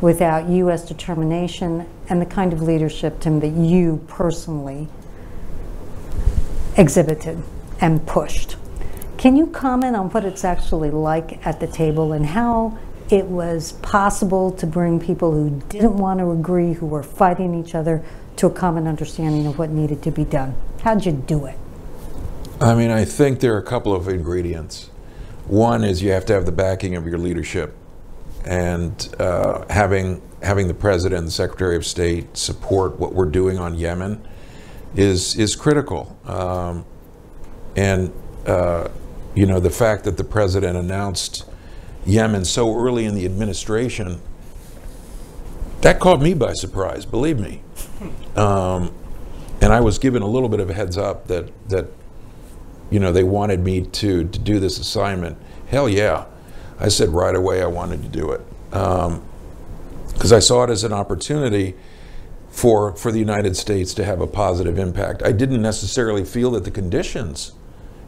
without 0.00 0.48
U.S. 0.48 0.86
determination 0.86 1.86
and 2.08 2.20
the 2.20 2.26
kind 2.26 2.52
of 2.52 2.62
leadership, 2.62 3.20
Tim, 3.20 3.40
that 3.40 3.48
you 3.48 4.04
personally 4.08 4.88
exhibited 6.76 7.42
and 7.80 8.06
pushed. 8.06 8.56
Can 9.16 9.36
you 9.36 9.48
comment 9.48 9.96
on 9.96 10.10
what 10.10 10.24
it's 10.24 10.44
actually 10.44 10.90
like 10.90 11.44
at 11.44 11.58
the 11.58 11.66
table 11.66 12.12
and 12.12 12.24
how 12.24 12.78
it 13.10 13.24
was 13.24 13.72
possible 13.72 14.52
to 14.52 14.66
bring 14.66 15.00
people 15.00 15.32
who 15.32 15.60
didn't 15.68 15.96
want 15.96 16.20
to 16.20 16.30
agree, 16.30 16.74
who 16.74 16.86
were 16.86 17.02
fighting 17.02 17.54
each 17.54 17.74
other, 17.74 18.04
to 18.36 18.46
a 18.46 18.50
common 18.50 18.86
understanding 18.86 19.46
of 19.46 19.58
what 19.58 19.70
needed 19.70 20.02
to 20.02 20.10
be 20.12 20.24
done. 20.24 20.54
How'd 20.82 21.04
you 21.04 21.12
do 21.12 21.46
it? 21.46 21.56
I 22.60 22.74
mean, 22.74 22.90
I 22.90 23.04
think 23.04 23.40
there 23.40 23.54
are 23.54 23.58
a 23.58 23.64
couple 23.64 23.94
of 23.94 24.08
ingredients. 24.08 24.90
One 25.46 25.82
is 25.82 26.02
you 26.02 26.10
have 26.10 26.26
to 26.26 26.34
have 26.34 26.44
the 26.44 26.52
backing 26.52 26.94
of 26.94 27.06
your 27.06 27.18
leadership 27.18 27.74
and 28.44 29.14
uh, 29.18 29.64
having 29.70 30.22
having 30.42 30.68
the 30.68 30.74
president 30.74 31.18
and 31.18 31.26
the 31.26 31.32
secretary 31.32 31.76
of 31.76 31.84
state 31.84 32.36
support 32.36 32.98
what 32.98 33.12
we're 33.12 33.26
doing 33.26 33.58
on 33.58 33.74
Yemen 33.74 34.26
is 34.94 35.36
is 35.36 35.56
critical. 35.56 36.18
Um, 36.24 36.84
and 37.76 38.12
uh, 38.46 38.88
you 39.34 39.46
know 39.46 39.60
the 39.60 39.70
fact 39.70 40.04
that 40.04 40.16
the 40.16 40.24
president 40.24 40.76
announced 40.76 41.44
Yemen 42.06 42.44
so 42.44 42.74
early 42.76 43.04
in 43.04 43.14
the 43.14 43.24
administration 43.24 44.20
that 45.80 46.00
caught 46.00 46.20
me 46.20 46.34
by 46.34 46.54
surprise. 46.54 47.06
Believe 47.06 47.38
me. 47.38 47.62
Um, 48.34 48.92
and 49.60 49.72
I 49.72 49.80
was 49.80 49.98
given 49.98 50.22
a 50.22 50.26
little 50.26 50.48
bit 50.48 50.60
of 50.60 50.70
a 50.70 50.74
heads 50.74 50.96
up 50.96 51.26
that 51.28 51.50
that 51.68 51.86
you 52.90 53.00
know 53.00 53.12
they 53.12 53.24
wanted 53.24 53.60
me 53.60 53.82
to 53.82 54.24
to 54.24 54.38
do 54.38 54.58
this 54.58 54.78
assignment. 54.78 55.36
Hell 55.68 55.88
yeah, 55.88 56.24
I 56.78 56.88
said 56.88 57.10
right 57.10 57.34
away 57.34 57.62
I 57.62 57.66
wanted 57.66 58.02
to 58.02 58.08
do 58.08 58.30
it 58.30 58.40
because 58.70 60.32
um, 60.32 60.36
I 60.36 60.38
saw 60.38 60.64
it 60.64 60.70
as 60.70 60.84
an 60.84 60.92
opportunity 60.92 61.74
for 62.50 62.94
for 62.96 63.12
the 63.12 63.18
United 63.18 63.56
States 63.56 63.94
to 63.94 64.04
have 64.04 64.20
a 64.20 64.26
positive 64.26 64.78
impact. 64.78 65.22
I 65.22 65.32
didn't 65.32 65.62
necessarily 65.62 66.24
feel 66.24 66.50
that 66.52 66.64
the 66.64 66.70
conditions 66.70 67.52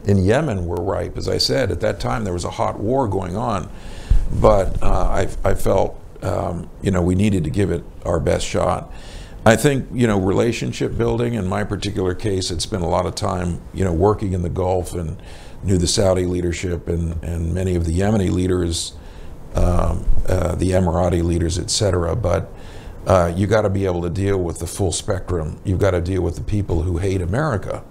in 0.05 0.17
Yemen 0.17 0.65
were 0.65 0.81
ripe. 0.81 1.17
As 1.17 1.29
I 1.29 1.37
said, 1.37 1.71
at 1.71 1.79
that 1.81 1.99
time 1.99 2.23
there 2.23 2.33
was 2.33 2.45
a 2.45 2.49
hot 2.49 2.79
war 2.79 3.07
going 3.07 3.35
on, 3.35 3.69
but 4.39 4.81
uh, 4.81 4.87
I, 4.87 5.29
I 5.43 5.53
felt 5.53 5.99
um, 6.21 6.69
you 6.81 6.91
know 6.91 7.01
we 7.01 7.15
needed 7.15 7.43
to 7.43 7.49
give 7.49 7.71
it 7.71 7.83
our 8.05 8.19
best 8.19 8.45
shot. 8.45 8.91
I 9.45 9.55
think 9.55 9.87
you 9.93 10.07
know 10.07 10.19
relationship 10.19 10.97
building. 10.97 11.33
In 11.33 11.47
my 11.47 11.63
particular 11.63 12.13
case, 12.13 12.51
it's 12.51 12.65
been 12.65 12.81
a 12.81 12.89
lot 12.89 13.05
of 13.05 13.15
time 13.15 13.61
you 13.73 13.83
know 13.83 13.93
working 13.93 14.33
in 14.33 14.41
the 14.41 14.49
Gulf 14.49 14.93
and 14.93 15.21
knew 15.63 15.77
the 15.77 15.87
Saudi 15.87 16.25
leadership 16.25 16.87
and 16.87 17.21
and 17.23 17.53
many 17.53 17.75
of 17.75 17.85
the 17.85 17.99
Yemeni 17.99 18.31
leaders, 18.31 18.93
um, 19.55 20.05
uh, 20.27 20.55
the 20.55 20.71
Emirati 20.71 21.23
leaders, 21.23 21.57
etc. 21.59 22.15
But 22.15 22.51
uh, 23.07 23.33
you 23.35 23.47
got 23.47 23.61
to 23.63 23.69
be 23.69 23.85
able 23.85 24.01
to 24.03 24.09
deal 24.09 24.37
with 24.37 24.59
the 24.59 24.67
full 24.67 24.91
spectrum. 24.91 25.59
You've 25.63 25.79
got 25.79 25.91
to 25.91 26.01
deal 26.01 26.21
with 26.21 26.35
the 26.35 26.43
people 26.43 26.83
who 26.83 26.97
hate 26.97 27.21
America, 27.21 27.83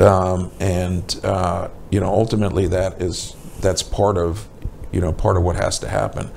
um, 0.00 0.50
and 0.60 1.20
uh, 1.22 1.68
you 1.90 2.00
know 2.00 2.12
ultimately 2.12 2.66
that 2.68 3.00
is 3.02 3.36
that's 3.60 3.82
part 3.82 4.16
of 4.16 4.48
you 4.92 5.00
know 5.00 5.12
part 5.12 5.36
of 5.36 5.42
what 5.42 5.56
has 5.56 5.78
to 5.80 5.88
happen. 5.88 6.30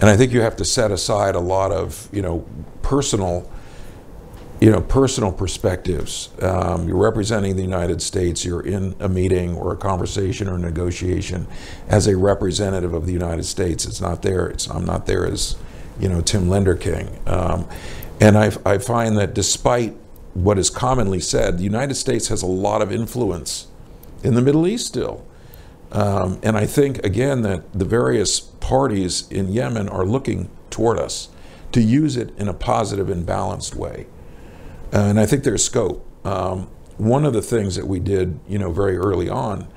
And 0.00 0.10
I 0.10 0.16
think 0.16 0.32
you 0.32 0.42
have 0.42 0.56
to 0.56 0.64
set 0.64 0.90
aside 0.90 1.34
a 1.34 1.40
lot 1.40 1.72
of 1.72 2.08
you 2.12 2.22
know 2.22 2.46
personal 2.82 3.50
you 4.60 4.70
know, 4.70 4.80
personal 4.80 5.32
perspectives. 5.32 6.30
Um, 6.40 6.88
you're 6.88 6.96
representing 6.96 7.56
the 7.56 7.62
United 7.62 8.00
States. 8.00 8.44
You're 8.44 8.64
in 8.64 8.94
a 8.98 9.08
meeting 9.08 9.54
or 9.54 9.72
a 9.72 9.76
conversation 9.76 10.48
or 10.48 10.54
a 10.54 10.58
negotiation 10.58 11.46
as 11.88 12.06
a 12.06 12.16
representative 12.16 12.94
of 12.94 13.06
the 13.06 13.12
United 13.12 13.44
States. 13.44 13.84
It's 13.84 14.00
not 14.00 14.22
there. 14.22 14.46
It's 14.46 14.68
I'm 14.68 14.84
not 14.84 15.06
there 15.06 15.26
as, 15.26 15.56
you 16.00 16.08
know, 16.08 16.22
Tim 16.22 16.46
Lenderking. 16.46 17.26
Um, 17.28 17.68
and 18.18 18.38
I, 18.38 18.50
I 18.64 18.78
find 18.78 19.18
that 19.18 19.34
despite 19.34 19.94
what 20.32 20.58
is 20.58 20.70
commonly 20.70 21.20
said, 21.20 21.58
the 21.58 21.64
United 21.64 21.94
States 21.94 22.28
has 22.28 22.42
a 22.42 22.46
lot 22.46 22.80
of 22.80 22.90
influence 22.90 23.66
in 24.22 24.34
the 24.34 24.42
Middle 24.42 24.66
East 24.66 24.86
still. 24.86 25.26
Um, 25.92 26.40
and 26.42 26.56
I 26.56 26.66
think 26.66 27.04
again 27.04 27.42
that 27.42 27.72
the 27.72 27.84
various 27.84 28.40
parties 28.40 29.30
in 29.30 29.48
Yemen 29.52 29.88
are 29.88 30.04
looking 30.04 30.50
toward 30.70 30.98
us 30.98 31.28
to 31.72 31.80
use 31.80 32.16
it 32.16 32.36
in 32.38 32.48
a 32.48 32.54
positive 32.54 33.08
and 33.10 33.24
balanced 33.24 33.74
way. 33.74 34.06
Uh, 34.96 35.10
and 35.10 35.20
I 35.20 35.26
think 35.26 35.44
there's 35.44 35.62
scope. 35.62 36.06
Um, 36.26 36.68
one 36.96 37.26
of 37.26 37.34
the 37.34 37.42
things 37.42 37.76
that 37.76 37.86
we 37.86 38.00
did, 38.00 38.40
you 38.48 38.58
know, 38.58 38.72
very 38.72 38.96
early 38.96 39.28
on 39.28 39.68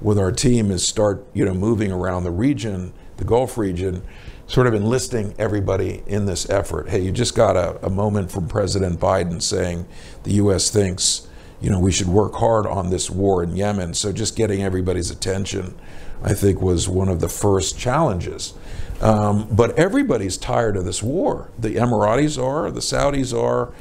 with 0.00 0.20
our 0.20 0.30
team 0.30 0.70
is 0.70 0.86
start, 0.86 1.26
you 1.34 1.44
know, 1.44 1.52
moving 1.52 1.90
around 1.90 2.22
the 2.22 2.30
region, 2.30 2.92
the 3.16 3.24
Gulf 3.24 3.58
region, 3.58 4.04
sort 4.46 4.68
of 4.68 4.74
enlisting 4.74 5.34
everybody 5.36 6.04
in 6.06 6.26
this 6.26 6.48
effort. 6.48 6.90
Hey, 6.90 7.00
you 7.00 7.10
just 7.10 7.34
got 7.34 7.56
a, 7.56 7.84
a 7.84 7.90
moment 7.90 8.30
from 8.30 8.46
President 8.46 9.00
Biden 9.00 9.42
saying 9.42 9.88
the 10.22 10.34
U.S. 10.34 10.70
thinks, 10.70 11.26
you 11.60 11.70
know, 11.70 11.80
we 11.80 11.90
should 11.90 12.06
work 12.06 12.34
hard 12.34 12.64
on 12.64 12.90
this 12.90 13.10
war 13.10 13.42
in 13.42 13.56
Yemen. 13.56 13.94
So 13.94 14.12
just 14.12 14.36
getting 14.36 14.62
everybody's 14.62 15.10
attention, 15.10 15.76
I 16.22 16.34
think, 16.34 16.62
was 16.62 16.88
one 16.88 17.08
of 17.08 17.18
the 17.18 17.28
first 17.28 17.76
challenges. 17.80 18.54
Um, 19.00 19.48
but 19.50 19.76
everybody's 19.76 20.36
tired 20.36 20.76
of 20.76 20.84
this 20.84 21.02
war. 21.02 21.50
The 21.58 21.74
Emiratis 21.74 22.40
are, 22.40 22.70
the 22.70 22.78
Saudis 22.78 23.36
are, 23.36 23.74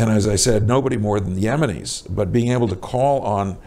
and 0.00 0.10
as 0.10 0.26
I 0.26 0.36
said, 0.36 0.66
nobody 0.66 0.96
more 0.96 1.20
than 1.20 1.34
the 1.34 1.44
Yemenis, 1.44 2.06
but 2.08 2.32
being 2.32 2.52
able 2.52 2.68
to 2.68 2.76
call 2.76 3.20
on 3.20 3.58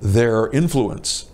their 0.00 0.48
influence. 0.50 1.26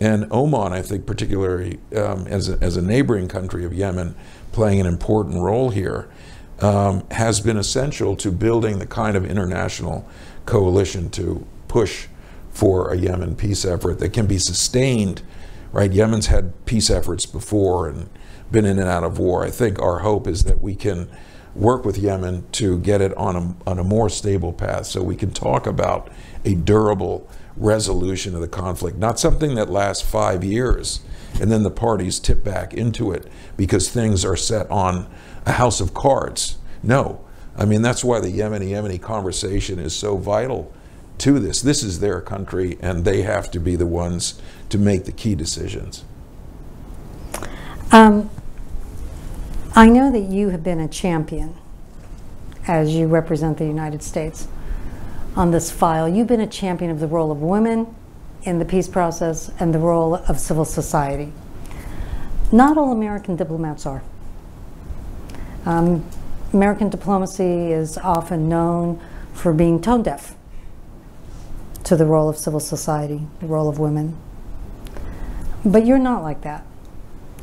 And 0.00 0.26
Oman, 0.32 0.72
I 0.72 0.82
think, 0.82 1.06
particularly 1.06 1.78
um, 1.94 2.26
as, 2.26 2.48
a, 2.48 2.58
as 2.60 2.76
a 2.76 2.82
neighboring 2.82 3.28
country 3.28 3.64
of 3.64 3.72
Yemen, 3.72 4.16
playing 4.50 4.80
an 4.80 4.86
important 4.86 5.40
role 5.40 5.70
here, 5.70 6.10
um, 6.58 7.06
has 7.12 7.40
been 7.40 7.56
essential 7.56 8.16
to 8.16 8.32
building 8.32 8.80
the 8.80 8.86
kind 8.86 9.16
of 9.16 9.24
international 9.24 10.08
coalition 10.44 11.08
to 11.10 11.46
push 11.68 12.08
for 12.50 12.92
a 12.92 12.96
Yemen 12.96 13.36
peace 13.36 13.64
effort 13.64 14.00
that 14.00 14.12
can 14.12 14.26
be 14.26 14.38
sustained. 14.38 15.22
Right, 15.70 15.92
Yemen's 15.92 16.26
had 16.26 16.66
peace 16.66 16.90
efforts 16.90 17.26
before 17.26 17.88
and 17.88 18.10
been 18.50 18.64
in 18.64 18.80
and 18.80 18.88
out 18.88 19.04
of 19.04 19.20
war. 19.20 19.44
I 19.44 19.50
think 19.50 19.78
our 19.78 20.00
hope 20.00 20.26
is 20.26 20.42
that 20.44 20.60
we 20.60 20.74
can 20.74 21.08
work 21.54 21.84
with 21.84 21.98
Yemen 21.98 22.44
to 22.52 22.78
get 22.78 23.00
it 23.00 23.14
on 23.16 23.36
a, 23.36 23.70
on 23.70 23.78
a 23.78 23.84
more 23.84 24.08
stable 24.08 24.52
path 24.52 24.86
so 24.86 25.02
we 25.02 25.16
can 25.16 25.32
talk 25.32 25.66
about 25.66 26.08
a 26.44 26.54
durable 26.54 27.28
resolution 27.56 28.34
of 28.34 28.40
the 28.40 28.48
conflict, 28.48 28.96
not 28.96 29.18
something 29.18 29.54
that 29.56 29.68
lasts 29.68 30.08
five 30.08 30.44
years 30.44 31.00
and 31.38 31.50
then 31.50 31.62
the 31.62 31.70
parties 31.70 32.18
tip 32.18 32.42
back 32.42 32.74
into 32.74 33.12
it 33.12 33.26
because 33.56 33.90
things 33.90 34.24
are 34.24 34.36
set 34.36 34.70
on 34.70 35.08
a 35.46 35.52
house 35.52 35.80
of 35.80 35.94
cards. 35.94 36.58
No. 36.82 37.24
I 37.56 37.64
mean, 37.64 37.82
that's 37.82 38.02
why 38.02 38.20
the 38.20 38.28
Yemeni 38.28 38.70
Yemeni 38.70 39.00
conversation 39.00 39.78
is 39.78 39.94
so 39.94 40.16
vital 40.16 40.72
to 41.18 41.38
this. 41.38 41.60
This 41.60 41.82
is 41.82 42.00
their 42.00 42.20
country, 42.20 42.78
and 42.80 43.04
they 43.04 43.22
have 43.22 43.50
to 43.50 43.60
be 43.60 43.76
the 43.76 43.86
ones 43.86 44.40
to 44.70 44.78
make 44.78 45.04
the 45.04 45.12
key 45.12 45.34
decisions. 45.34 46.04
Um, 47.92 48.30
I 49.74 49.86
know 49.86 50.10
that 50.10 50.20
you 50.20 50.48
have 50.48 50.64
been 50.64 50.80
a 50.80 50.88
champion 50.88 51.54
as 52.66 52.92
you 52.92 53.06
represent 53.06 53.56
the 53.56 53.66
United 53.66 54.02
States 54.02 54.48
on 55.36 55.52
this 55.52 55.70
file. 55.70 56.08
You've 56.08 56.26
been 56.26 56.40
a 56.40 56.46
champion 56.46 56.90
of 56.90 56.98
the 56.98 57.06
role 57.06 57.30
of 57.30 57.40
women 57.40 57.94
in 58.42 58.58
the 58.58 58.64
peace 58.64 58.88
process 58.88 59.48
and 59.60 59.72
the 59.72 59.78
role 59.78 60.16
of 60.16 60.40
civil 60.40 60.64
society. 60.64 61.32
Not 62.50 62.76
all 62.76 62.90
American 62.90 63.36
diplomats 63.36 63.86
are. 63.86 64.02
Um, 65.64 66.04
American 66.52 66.88
diplomacy 66.88 67.70
is 67.70 67.96
often 67.96 68.48
known 68.48 69.00
for 69.32 69.52
being 69.52 69.80
tone 69.80 70.02
deaf 70.02 70.34
to 71.84 71.94
the 71.94 72.06
role 72.06 72.28
of 72.28 72.36
civil 72.36 72.60
society, 72.60 73.20
the 73.38 73.46
role 73.46 73.68
of 73.68 73.78
women. 73.78 74.16
But 75.64 75.86
you're 75.86 75.98
not 75.98 76.24
like 76.24 76.40
that. 76.40 76.66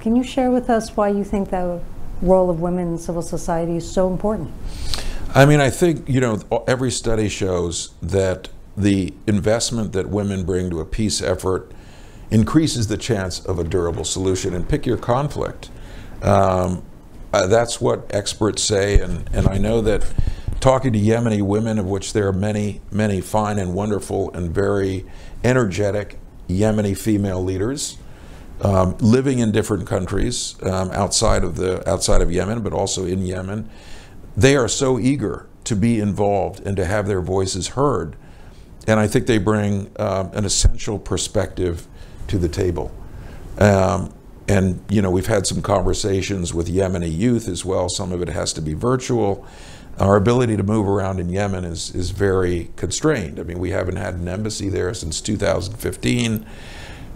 Can 0.02 0.18
you 0.18 0.24
share 0.24 0.52
with 0.52 0.70
us 0.70 0.98
why 0.98 1.08
you 1.08 1.24
think 1.24 1.52
that 1.52 1.82
role 2.22 2.50
of 2.50 2.60
women 2.60 2.88
in 2.94 2.98
civil 2.98 3.22
society 3.22 3.76
is 3.76 3.90
so 3.90 4.12
important? 4.12 4.52
I 5.36 5.46
mean, 5.46 5.60
I 5.60 5.70
think, 5.70 6.08
you 6.10 6.20
know, 6.20 6.40
every 6.68 6.92
study 6.92 7.30
shows 7.30 7.92
that 8.02 8.50
the 8.76 9.14
investment 9.26 9.94
that 9.94 10.10
women 10.10 10.46
bring 10.46 10.70
to 10.70 10.80
a 10.80 10.86
peace 10.86 11.22
effort 11.22 11.72
increases 12.30 12.88
the 12.88 12.98
chance 12.98 13.44
of 13.46 13.60
a 13.60 13.64
durable 13.64 14.04
solution. 14.04 14.54
And 14.54 14.68
pick 14.68 14.86
your 14.86 14.98
conflict. 14.98 15.70
Um, 16.22 16.84
uh, 17.34 17.48
that's 17.48 17.82
what 17.82 18.06
experts 18.10 18.64
say. 18.64 19.00
And, 19.00 19.30
and 19.34 19.48
I 19.48 19.58
know 19.58 19.82
that 19.82 20.06
talking 20.60 20.94
to 20.94 21.00
Yemeni 21.00 21.42
women, 21.42 21.78
of 21.78 21.86
which 21.86 22.14
there 22.14 22.28
are 22.28 22.34
many, 22.34 22.82
many 22.92 23.22
fine 23.22 23.60
and 23.60 23.74
wonderful 23.74 24.32
and 24.34 24.54
very 24.54 25.06
energetic 25.44 26.20
Yemeni 26.50 26.98
female 26.98 27.44
leaders, 27.44 27.98
um, 28.62 28.98
living 29.00 29.40
in 29.40 29.52
different 29.52 29.88
countries 29.88 30.56
um, 30.64 30.92
outside 30.92 31.44
of 31.44 31.56
the 31.58 31.88
outside 31.90 32.22
of 32.22 32.32
Yemen, 32.32 32.62
but 32.62 32.74
also 32.74 33.06
in 33.06 33.22
Yemen, 33.22 33.70
they 34.36 34.56
are 34.56 34.68
so 34.68 35.00
eager 35.00 35.48
to 35.66 35.76
be 35.76 36.00
involved 36.00 36.66
and 36.66 36.76
to 36.78 36.86
have 36.86 37.08
their 37.08 37.22
voices 37.22 37.70
heard, 37.70 38.16
and 38.88 39.00
I 39.00 39.08
think 39.08 39.28
they 39.28 39.38
bring 39.38 39.92
um, 40.00 40.32
an 40.34 40.46
essential 40.46 40.98
perspective 40.98 41.88
to 42.28 42.38
the 42.38 42.50
table. 42.50 42.92
Um, 43.60 44.14
and 44.48 44.84
you 44.90 45.02
know, 45.02 45.12
we've 45.12 45.28
had 45.28 45.46
some 45.46 45.62
conversations 45.62 46.54
with 46.54 46.68
Yemeni 46.68 47.16
youth 47.16 47.48
as 47.48 47.66
well. 47.66 47.90
Some 47.90 48.12
of 48.12 48.22
it 48.22 48.30
has 48.30 48.54
to 48.54 48.62
be 48.62 48.74
virtual. 48.74 49.46
Our 50.00 50.16
ability 50.16 50.56
to 50.58 50.64
move 50.64 50.88
around 50.88 51.20
in 51.20 51.30
Yemen 51.30 51.66
is 51.66 51.94
is 51.94 52.12
very 52.12 52.72
constrained. 52.76 53.40
I 53.40 53.44
mean, 53.44 53.60
we 53.60 53.72
haven't 53.72 53.98
had 53.98 54.16
an 54.16 54.28
embassy 54.28 54.70
there 54.70 54.94
since 54.94 55.22
2015. 55.22 56.46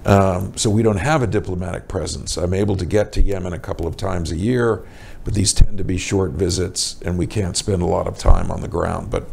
Um, 0.05 0.57
so 0.57 0.69
we 0.69 0.81
don't 0.81 0.97
have 0.97 1.21
a 1.21 1.27
diplomatic 1.27 1.87
presence. 1.87 2.37
I'm 2.37 2.53
able 2.53 2.75
to 2.77 2.85
get 2.85 3.11
to 3.13 3.21
Yemen 3.21 3.53
a 3.53 3.59
couple 3.59 3.85
of 3.85 3.97
times 3.97 4.31
a 4.31 4.35
year, 4.35 4.85
but 5.23 5.35
these 5.35 5.53
tend 5.53 5.77
to 5.77 5.83
be 5.83 5.97
short 5.97 6.31
visits 6.31 6.99
and 7.03 7.17
we 7.17 7.27
can't 7.27 7.55
spend 7.55 7.83
a 7.83 7.85
lot 7.85 8.07
of 8.07 8.17
time 8.17 8.49
on 8.49 8.61
the 8.61 8.67
ground. 8.67 9.11
But 9.11 9.29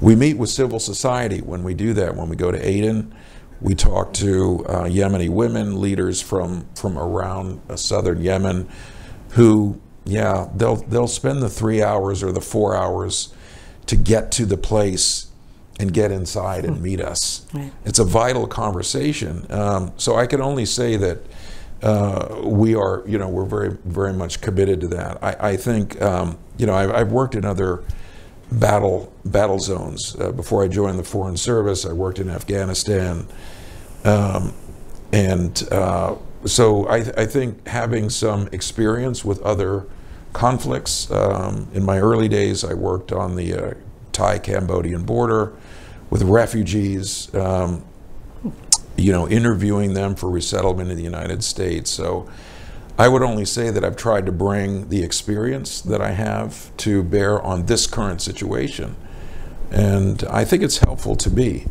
we 0.00 0.14
meet 0.14 0.38
with 0.38 0.50
civil 0.50 0.78
society 0.78 1.40
when 1.40 1.64
we 1.64 1.74
do 1.74 1.92
that. 1.94 2.14
When 2.14 2.28
we 2.28 2.36
go 2.36 2.52
to 2.52 2.58
Aden, 2.58 3.12
we 3.60 3.74
talk 3.74 4.12
to 4.14 4.64
uh, 4.66 4.84
Yemeni 4.84 5.28
women, 5.28 5.80
leaders 5.80 6.20
from, 6.20 6.66
from 6.76 6.96
around 6.96 7.60
uh, 7.68 7.76
southern 7.76 8.20
Yemen, 8.20 8.68
who 9.30 9.80
yeah, 10.04 10.48
they'll 10.54 10.76
they'll 10.76 11.08
spend 11.08 11.42
the 11.42 11.48
three 11.48 11.82
hours 11.82 12.22
or 12.22 12.30
the 12.30 12.40
four 12.40 12.76
hours 12.76 13.32
to 13.86 13.96
get 13.96 14.30
to 14.32 14.46
the 14.46 14.56
place 14.56 15.28
and 15.80 15.92
get 15.92 16.10
inside 16.12 16.64
and 16.64 16.80
meet 16.80 17.00
us. 17.00 17.46
Right. 17.52 17.72
It's 17.84 17.98
a 17.98 18.04
vital 18.04 18.46
conversation. 18.46 19.46
Um, 19.50 19.92
so 19.96 20.16
I 20.16 20.26
can 20.26 20.40
only 20.40 20.66
say 20.66 20.96
that 20.96 21.18
uh, 21.82 22.40
we 22.44 22.74
are, 22.74 23.02
you 23.06 23.18
know, 23.18 23.28
we're 23.28 23.44
very 23.44 23.76
very 23.84 24.12
much 24.12 24.40
committed 24.40 24.80
to 24.80 24.88
that. 24.88 25.22
I, 25.22 25.50
I 25.50 25.56
think, 25.56 26.00
um, 26.00 26.38
you 26.56 26.66
know, 26.66 26.74
I've, 26.74 26.92
I've 26.94 27.12
worked 27.12 27.34
in 27.34 27.44
other 27.44 27.82
battle 28.52 29.12
battle 29.24 29.58
zones 29.58 30.16
uh, 30.20 30.30
before 30.32 30.62
I 30.64 30.68
joined 30.68 30.98
the 30.98 31.04
Foreign 31.04 31.36
Service. 31.36 31.84
I 31.84 31.92
worked 31.92 32.18
in 32.18 32.30
Afghanistan. 32.30 33.26
Um, 34.04 34.52
and 35.12 35.66
uh, 35.72 36.16
so 36.44 36.86
I, 36.86 36.98
I 37.16 37.26
think 37.26 37.66
having 37.66 38.10
some 38.10 38.48
experience 38.52 39.24
with 39.24 39.40
other 39.42 39.86
conflicts. 40.32 41.10
Um, 41.10 41.68
in 41.72 41.84
my 41.84 41.98
early 41.98 42.28
days, 42.28 42.64
I 42.64 42.74
worked 42.74 43.12
on 43.12 43.36
the 43.36 43.54
uh, 43.54 43.74
Thai 44.14 44.38
Cambodian 44.38 45.04
border 45.04 45.52
with 46.08 46.22
refugees, 46.22 47.34
um, 47.34 47.84
you 48.96 49.12
know, 49.12 49.28
interviewing 49.28 49.92
them 49.92 50.14
for 50.14 50.30
resettlement 50.30 50.90
in 50.90 50.96
the 50.96 51.02
United 51.02 51.44
States. 51.44 51.90
So 51.90 52.28
I 52.96 53.08
would 53.08 53.22
only 53.22 53.44
say 53.44 53.70
that 53.70 53.84
I've 53.84 53.96
tried 53.96 54.24
to 54.26 54.32
bring 54.32 54.88
the 54.88 55.02
experience 55.02 55.80
that 55.82 56.00
I 56.00 56.12
have 56.12 56.74
to 56.78 57.02
bear 57.02 57.42
on 57.42 57.66
this 57.66 57.86
current 57.86 58.22
situation. 58.22 58.96
And 59.70 60.22
I 60.30 60.44
think 60.44 60.62
it's 60.62 60.78
helpful 60.78 61.16
to 61.16 61.30
me. 61.30 61.66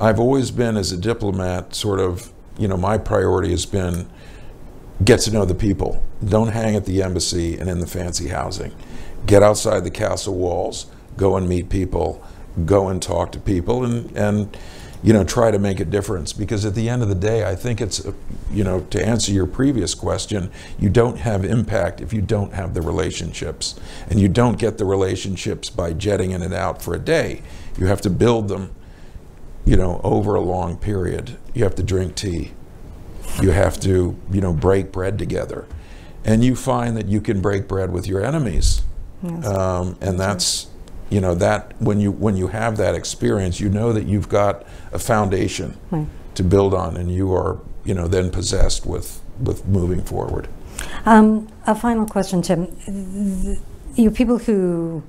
I've 0.00 0.18
always 0.18 0.50
been, 0.50 0.76
as 0.76 0.90
a 0.90 0.96
diplomat, 0.96 1.74
sort 1.74 2.00
of, 2.00 2.32
you 2.58 2.66
know, 2.66 2.76
my 2.76 2.98
priority 2.98 3.50
has 3.50 3.64
been 3.64 4.08
get 5.04 5.20
to 5.20 5.30
know 5.30 5.44
the 5.44 5.54
people. 5.54 6.02
Don't 6.24 6.48
hang 6.48 6.74
at 6.74 6.84
the 6.84 7.02
embassy 7.02 7.56
and 7.56 7.68
in 7.68 7.78
the 7.78 7.86
fancy 7.86 8.28
housing. 8.28 8.74
Get 9.26 9.42
outside 9.42 9.84
the 9.84 9.90
castle 9.90 10.34
walls, 10.34 10.86
go 11.16 11.36
and 11.36 11.48
meet 11.48 11.68
people, 11.68 12.24
go 12.64 12.88
and 12.88 13.02
talk 13.02 13.32
to 13.32 13.38
people, 13.38 13.84
and, 13.84 14.10
and 14.16 14.56
you 15.02 15.12
know, 15.12 15.22
try 15.22 15.50
to 15.50 15.58
make 15.58 15.80
a 15.80 15.84
difference. 15.84 16.32
Because 16.32 16.64
at 16.64 16.74
the 16.74 16.88
end 16.88 17.02
of 17.02 17.08
the 17.08 17.14
day, 17.14 17.44
I 17.44 17.54
think 17.54 17.80
it's, 17.80 18.06
you 18.50 18.64
know, 18.64 18.80
to 18.90 19.04
answer 19.04 19.32
your 19.32 19.46
previous 19.46 19.94
question, 19.94 20.50
you 20.78 20.88
don't 20.88 21.18
have 21.18 21.44
impact 21.44 22.00
if 22.00 22.12
you 22.12 22.22
don't 22.22 22.54
have 22.54 22.72
the 22.72 22.80
relationships. 22.80 23.78
And 24.08 24.18
you 24.18 24.28
don't 24.28 24.58
get 24.58 24.78
the 24.78 24.86
relationships 24.86 25.68
by 25.68 25.92
jetting 25.92 26.30
in 26.30 26.40
and 26.40 26.54
out 26.54 26.80
for 26.80 26.94
a 26.94 26.98
day. 26.98 27.42
You 27.76 27.86
have 27.86 28.00
to 28.02 28.10
build 28.10 28.48
them, 28.48 28.74
you 29.66 29.76
know, 29.76 30.00
over 30.02 30.34
a 30.34 30.40
long 30.40 30.78
period. 30.78 31.36
You 31.52 31.64
have 31.64 31.74
to 31.74 31.82
drink 31.82 32.14
tea 32.14 32.52
you 33.42 33.50
have 33.50 33.80
to, 33.80 34.16
you 34.30 34.40
know, 34.40 34.52
break 34.52 34.92
bread 34.92 35.18
together. 35.18 35.66
And 36.24 36.44
you 36.44 36.56
find 36.56 36.96
that 36.96 37.06
you 37.06 37.20
can 37.20 37.40
break 37.40 37.68
bread 37.68 37.92
with 37.92 38.06
your 38.06 38.24
enemies. 38.24 38.82
Yes. 39.22 39.46
Um, 39.46 39.96
and 40.00 40.18
that's, 40.18 40.68
you 41.10 41.20
know, 41.20 41.34
that 41.34 41.72
when 41.80 42.00
you 42.00 42.10
when 42.10 42.36
you 42.36 42.48
have 42.48 42.76
that 42.78 42.94
experience, 42.94 43.60
you 43.60 43.68
know 43.68 43.92
that 43.92 44.04
you've 44.04 44.28
got 44.28 44.64
a 44.92 44.98
foundation 44.98 45.76
Right. 45.90 46.06
to 46.34 46.42
build 46.42 46.74
on, 46.74 46.96
and 46.96 47.10
you 47.12 47.32
are, 47.34 47.58
you 47.84 47.94
know, 47.94 48.08
then 48.08 48.30
possessed 48.30 48.86
with 48.86 49.20
with 49.40 49.66
moving 49.66 50.02
forward. 50.02 50.48
Um, 51.06 51.48
a 51.66 51.74
final 51.74 52.06
question, 52.06 52.42
Tim. 52.42 52.66
You 53.94 54.10
people 54.10 54.38
who 54.38 55.02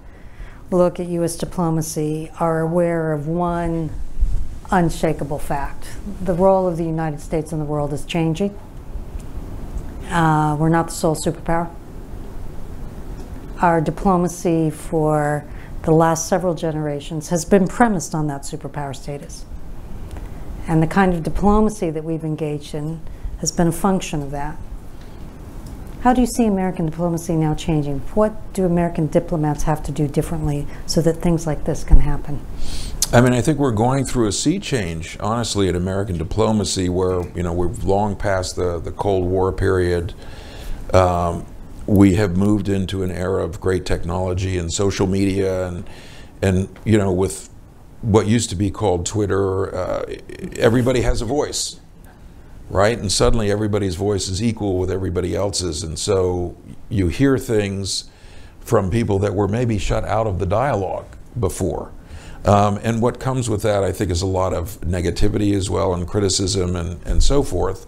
look 0.71 0.99
at 0.99 1.07
U.S. 1.07 1.35
diplomacy 1.37 2.29
are 2.39 2.59
aware 2.59 3.13
of 3.13 3.27
one 3.27 3.89
unshakable 4.71 5.39
fact: 5.39 5.87
the 6.21 6.33
role 6.33 6.67
of 6.67 6.77
the 6.77 6.83
United 6.85 7.19
States 7.21 7.51
in 7.51 7.59
the 7.59 7.65
world 7.65 7.93
is 7.93 8.05
changing. 8.05 8.57
Uh, 10.09 10.55
we're 10.59 10.69
not 10.69 10.87
the 10.87 10.93
sole 10.93 11.15
superpower. 11.15 11.67
Our 13.61 13.81
diplomacy 13.81 14.69
for 14.69 15.45
the 15.85 15.91
last 15.91 16.27
several 16.27 16.55
generations 16.55 17.29
has 17.29 17.45
been 17.45 17.67
premised 17.67 18.15
on 18.15 18.27
that 18.27 18.41
superpower 18.41 18.95
status. 18.95 19.45
And 20.67 20.81
the 20.81 20.87
kind 20.87 21.13
of 21.13 21.21
diplomacy 21.21 21.91
that 21.91 22.03
we've 22.03 22.23
engaged 22.23 22.73
in 22.73 22.99
has 23.39 23.51
been 23.51 23.67
a 23.67 23.71
function 23.71 24.23
of 24.23 24.31
that. 24.31 24.57
How 26.01 26.13
do 26.13 26.21
you 26.21 26.27
see 26.27 26.45
American 26.45 26.87
diplomacy 26.87 27.35
now 27.35 27.53
changing? 27.53 27.99
What 28.15 28.53
do 28.53 28.65
American 28.65 29.07
diplomats 29.07 29.63
have 29.63 29.83
to 29.83 29.91
do 29.91 30.07
differently 30.07 30.65
so 30.87 31.01
that 31.01 31.13
things 31.13 31.45
like 31.45 31.65
this 31.65 31.83
can 31.83 31.99
happen? 31.99 32.41
I 33.13 33.21
mean, 33.21 33.33
I 33.33 33.41
think 33.41 33.59
we're 33.59 33.71
going 33.71 34.05
through 34.05 34.27
a 34.27 34.31
sea 34.31 34.59
change, 34.59 35.17
honestly, 35.19 35.67
in 35.67 35.75
American 35.75 36.17
diplomacy, 36.17 36.89
where 36.89 37.21
you 37.35 37.43
know 37.43 37.53
we've 37.53 37.83
long 37.83 38.15
past 38.15 38.55
the 38.55 38.79
the 38.79 38.91
Cold 38.91 39.25
War 39.25 39.51
period. 39.51 40.13
Um, 40.93 41.45
we 41.87 42.15
have 42.15 42.35
moved 42.35 42.69
into 42.69 43.03
an 43.03 43.11
era 43.11 43.43
of 43.43 43.61
great 43.61 43.85
technology 43.85 44.57
and 44.57 44.71
social 44.71 45.07
media, 45.07 45.67
and 45.67 45.83
and 46.41 46.69
you 46.83 46.97
know 46.97 47.11
with 47.11 47.49
what 48.01 48.27
used 48.27 48.49
to 48.51 48.55
be 48.55 48.69
called 48.69 49.05
Twitter, 49.05 49.73
uh, 49.73 50.05
everybody 50.57 51.01
has 51.01 51.21
a 51.21 51.25
voice, 51.25 51.79
right? 52.69 52.97
And 52.97 53.11
suddenly 53.11 53.51
everybody's 53.51 53.95
voice 53.95 54.27
is 54.27 54.43
equal 54.43 54.77
with 54.77 54.91
everybody 54.91 55.35
else's, 55.35 55.83
and 55.83 55.97
so 55.97 56.55
you 56.89 57.07
hear 57.07 57.37
things 57.37 58.09
from 58.59 58.89
people 58.89 59.19
that 59.19 59.33
were 59.35 59.47
maybe 59.47 59.77
shut 59.77 60.03
out 60.05 60.27
of 60.27 60.39
the 60.39 60.45
dialogue 60.45 61.05
before. 61.39 61.91
Um, 62.45 62.79
and 62.83 63.01
what 63.01 63.19
comes 63.19 63.49
with 63.49 63.63
that, 63.63 63.83
I 63.83 63.91
think, 63.91 64.11
is 64.11 64.21
a 64.21 64.27
lot 64.27 64.53
of 64.53 64.79
negativity 64.81 65.55
as 65.55 65.69
well 65.69 65.93
and 65.93 66.07
criticism 66.07 66.75
and, 66.75 66.99
and 67.05 67.23
so 67.23 67.41
forth. 67.41 67.87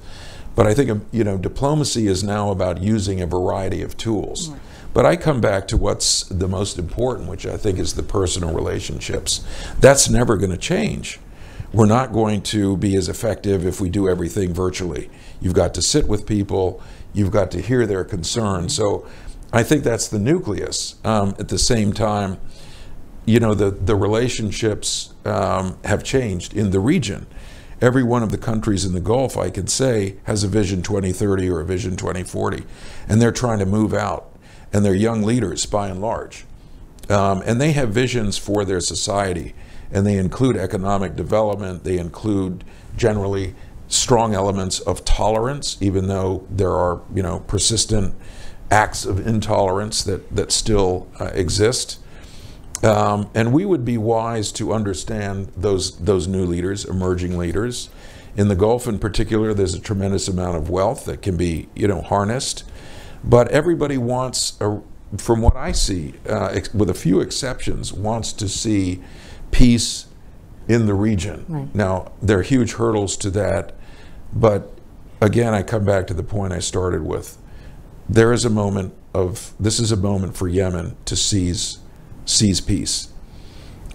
But 0.58 0.66
I 0.66 0.74
think, 0.74 0.90
um, 0.90 1.06
you 1.12 1.24
know, 1.24 1.38
diplomacy 1.38 2.08
is 2.08 2.24
now 2.24 2.50
about 2.50 2.82
using 2.82 3.22
a 3.22 3.28
variety 3.28 3.84
of 3.84 3.96
tools. 3.96 4.50
But 4.92 5.06
I 5.06 5.16
come 5.16 5.40
back 5.40 5.68
to 5.68 5.78
what's 5.78 6.24
the 6.24 6.48
most 6.48 6.80
important, 6.80 7.30
which 7.30 7.46
I 7.46 7.58
think 7.58 7.78
is 7.78 7.94
the 7.94 8.02
personal 8.02 8.56
relationships. 8.56 9.46
That's 9.80 10.10
never 10.10 10.36
going 10.36 10.50
to 10.50 10.58
change. 10.58 11.20
We're 11.72 11.86
not 11.86 12.12
going 12.12 12.42
to 12.44 12.76
be 12.76 12.96
as 12.96 13.08
effective 13.08 13.68
if 13.68 13.80
we 13.80 13.90
do 13.90 14.10
everything 14.10 14.52
virtually. 14.52 15.12
You've 15.40 15.54
got 15.54 15.76
to 15.76 15.84
sit 15.84 16.08
with 16.08 16.26
people, 16.26 16.82
you've 17.14 17.30
got 17.30 17.52
to 17.52 17.62
hear 17.62 17.86
their 17.86 18.04
concerns. 18.04 18.76
So 18.76 19.08
I 19.54 19.62
think 19.62 19.84
that's 19.84 20.08
the 20.08 20.18
nucleus. 20.18 20.96
Um, 21.04 21.36
at 21.38 21.50
the 21.50 21.60
same 21.60 21.94
time, 21.94 22.40
you 23.26 23.40
know, 23.40 23.54
the, 23.54 23.70
the 23.70 23.96
relationships 23.96 25.14
um, 25.24 25.78
have 25.84 26.04
changed 26.04 26.58
in 26.58 26.72
the 26.72 26.80
region. 26.80 27.28
Every 27.80 28.04
one 28.04 28.24
of 28.24 28.32
the 28.32 28.38
countries 28.38 28.86
in 28.86 28.94
the 28.94 29.00
Gulf, 29.00 29.38
I 29.38 29.52
can 29.52 29.68
say, 29.68 30.16
has 30.24 30.44
a 30.44 30.48
Vision 30.48 30.82
2030 30.82 31.50
or 31.50 31.60
a 31.60 31.66
Vision 31.66 31.96
2040, 31.96 32.64
and 33.08 33.22
they're 33.22 33.32
trying 33.32 33.60
to 33.60 33.66
move 33.66 33.94
out. 33.94 34.32
And 34.74 34.84
they're 34.84 34.96
young 34.96 35.24
leaders, 35.24 35.66
by 35.66 35.88
and 35.88 36.02
large. 36.02 36.46
Um, 37.10 37.42
and 37.46 37.62
they 37.62 37.72
have 37.72 37.90
visions 37.90 38.38
for 38.38 38.66
their 38.66 38.82
society, 38.82 39.54
and 39.92 40.06
they 40.06 40.18
include 40.18 40.58
economic 40.58 41.16
development, 41.16 41.84
they 41.84 41.98
include 41.98 42.66
generally 42.98 43.56
strong 43.88 44.34
elements 44.34 44.80
of 44.82 45.06
tolerance, 45.06 45.78
even 45.80 46.08
though 46.08 46.46
there 46.50 46.74
are, 46.74 47.02
you 47.14 47.24
know, 47.24 47.40
persistent 47.42 48.14
acts 48.70 49.06
of 49.06 49.26
intolerance 49.26 50.04
that, 50.04 50.36
that 50.36 50.52
still 50.52 51.08
uh, 51.20 51.26
exist. 51.34 52.00
Um, 52.84 53.30
and 53.34 53.54
we 53.54 53.66
would 53.66 53.84
be 53.84 53.98
wise 53.98 54.52
to 54.54 54.74
understand 54.74 55.52
those 55.56 55.98
those 55.98 56.28
new 56.28 56.46
leaders, 56.46 56.86
emerging 56.86 57.38
leaders. 57.38 57.90
In 58.36 58.50
the 58.50 58.56
Gulf, 58.56 58.88
in 58.88 59.00
particular, 59.00 59.54
there's 59.54 59.74
a 59.74 59.80
tremendous 59.80 60.28
amount 60.28 60.58
of 60.58 60.70
wealth 60.70 61.06
that 61.06 61.24
can 61.24 61.38
be, 61.38 61.70
you 61.76 61.88
know, 61.88 62.02
harnessed. 62.02 62.64
But 63.24 63.48
everybody 63.50 63.98
wants, 63.98 64.60
a, 64.62 64.80
from 65.18 65.42
what 65.42 65.56
I 65.56 65.72
see, 65.72 66.14
uh, 66.30 66.50
ex- 66.54 66.72
with 66.72 66.90
a 66.90 66.94
few 66.94 67.20
exceptions, 67.20 67.92
wants 67.92 68.32
to 68.34 68.48
see 68.48 69.02
peace 69.50 70.06
in 70.68 70.86
the 70.86 70.94
region. 70.94 71.46
Right. 71.48 71.74
Now, 71.74 72.12
there 72.22 72.38
are 72.40 72.44
huge 72.44 72.74
hurdles 72.74 73.18
to 73.18 73.32
that, 73.32 73.74
but 74.32 74.72
again, 75.20 75.56
I 75.56 75.64
come 75.64 75.84
back 75.84 76.06
to 76.08 76.14
the 76.14 76.24
point 76.24 76.54
I 76.54 76.60
started 76.60 77.02
with. 77.04 77.38
There 78.08 78.32
is 78.32 78.46
a 78.46 78.50
moment 78.50 78.94
of 79.14 79.54
this 79.60 79.80
is 79.80 79.92
a 79.92 79.98
moment 79.98 80.38
for 80.38 80.48
Yemen 80.48 80.96
to 81.06 81.16
seize 81.16 81.80
seize 82.28 82.62
peace. 82.62 83.10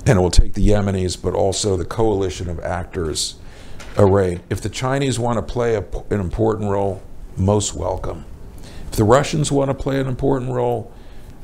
And 0.04 0.18
it 0.18 0.22
will 0.22 0.30
take 0.30 0.54
the 0.54 0.66
Yemenis, 0.66 1.20
but 1.20 1.34
also 1.34 1.76
the 1.76 1.84
coalition 1.84 2.50
of 2.50 2.58
actors 2.60 3.36
array. 3.96 4.40
If 4.50 4.60
the 4.60 4.68
Chinese 4.68 5.18
want 5.18 5.36
to 5.36 5.42
play 5.42 5.76
a, 5.76 5.84
an 6.10 6.20
important 6.20 6.70
role, 6.70 7.02
most 7.36 7.74
welcome. 7.74 8.24
If 8.90 8.96
the 8.96 9.04
Russians 9.04 9.52
want 9.52 9.68
to 9.70 9.74
play 9.74 10.00
an 10.00 10.08
important 10.08 10.50
role, 10.50 10.92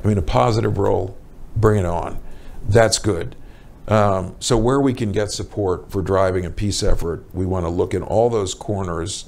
I 0.03 0.07
mean, 0.07 0.17
a 0.17 0.23
positive 0.23 0.77
role, 0.77 1.17
bring 1.55 1.79
it 1.79 1.85
on. 1.85 2.19
That's 2.67 2.99
good. 2.99 3.35
Um, 3.87 4.35
so, 4.39 4.55
where 4.55 4.79
we 4.79 4.93
can 4.93 5.11
get 5.11 5.31
support 5.31 5.91
for 5.91 6.01
driving 6.01 6.45
a 6.45 6.51
peace 6.51 6.83
effort, 6.83 7.25
we 7.33 7.45
want 7.45 7.65
to 7.65 7.69
look 7.69 7.93
in 7.93 8.03
all 8.03 8.29
those 8.29 8.53
corners 8.53 9.27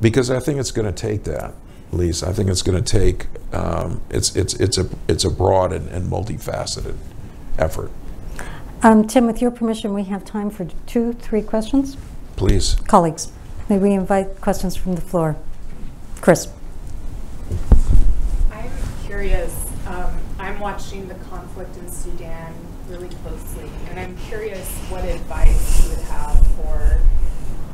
because 0.00 0.30
I 0.30 0.38
think 0.38 0.60
it's 0.60 0.70
going 0.70 0.86
to 0.86 0.92
take 0.92 1.24
that, 1.24 1.54
Lisa. 1.92 2.28
I 2.28 2.32
think 2.32 2.50
it's 2.50 2.62
going 2.62 2.82
to 2.82 2.98
take 2.98 3.26
um, 3.52 4.00
it's 4.10 4.34
it's 4.36 4.54
it's 4.54 4.78
a 4.78 4.88
it's 5.08 5.24
a 5.24 5.30
broad 5.30 5.72
and, 5.72 5.88
and 5.88 6.10
multifaceted 6.10 6.96
effort. 7.58 7.90
Um, 8.82 9.06
Tim, 9.06 9.26
with 9.26 9.40
your 9.40 9.50
permission, 9.50 9.94
we 9.94 10.04
have 10.04 10.24
time 10.24 10.50
for 10.50 10.66
two, 10.86 11.14
three 11.14 11.42
questions. 11.42 11.96
Please. 12.36 12.74
Colleagues, 12.86 13.32
may 13.68 13.78
we 13.78 13.92
invite 13.92 14.40
questions 14.40 14.76
from 14.76 14.94
the 14.94 15.00
floor? 15.00 15.36
Chris? 16.20 16.48
I'm 18.50 18.70
curious 19.06 19.16
curious. 19.16 19.66
Um, 19.86 20.14
I'm 20.38 20.60
watching 20.60 21.08
the 21.08 21.14
conflict 21.14 21.74
in 21.78 21.90
Sudan 21.90 22.52
really 22.86 23.08
closely, 23.08 23.70
and 23.88 23.98
I'm 23.98 24.14
curious 24.28 24.68
what 24.90 25.04
advice 25.04 25.82
you 25.82 25.90
would 25.90 26.04
have 26.04 26.46
for 26.48 27.00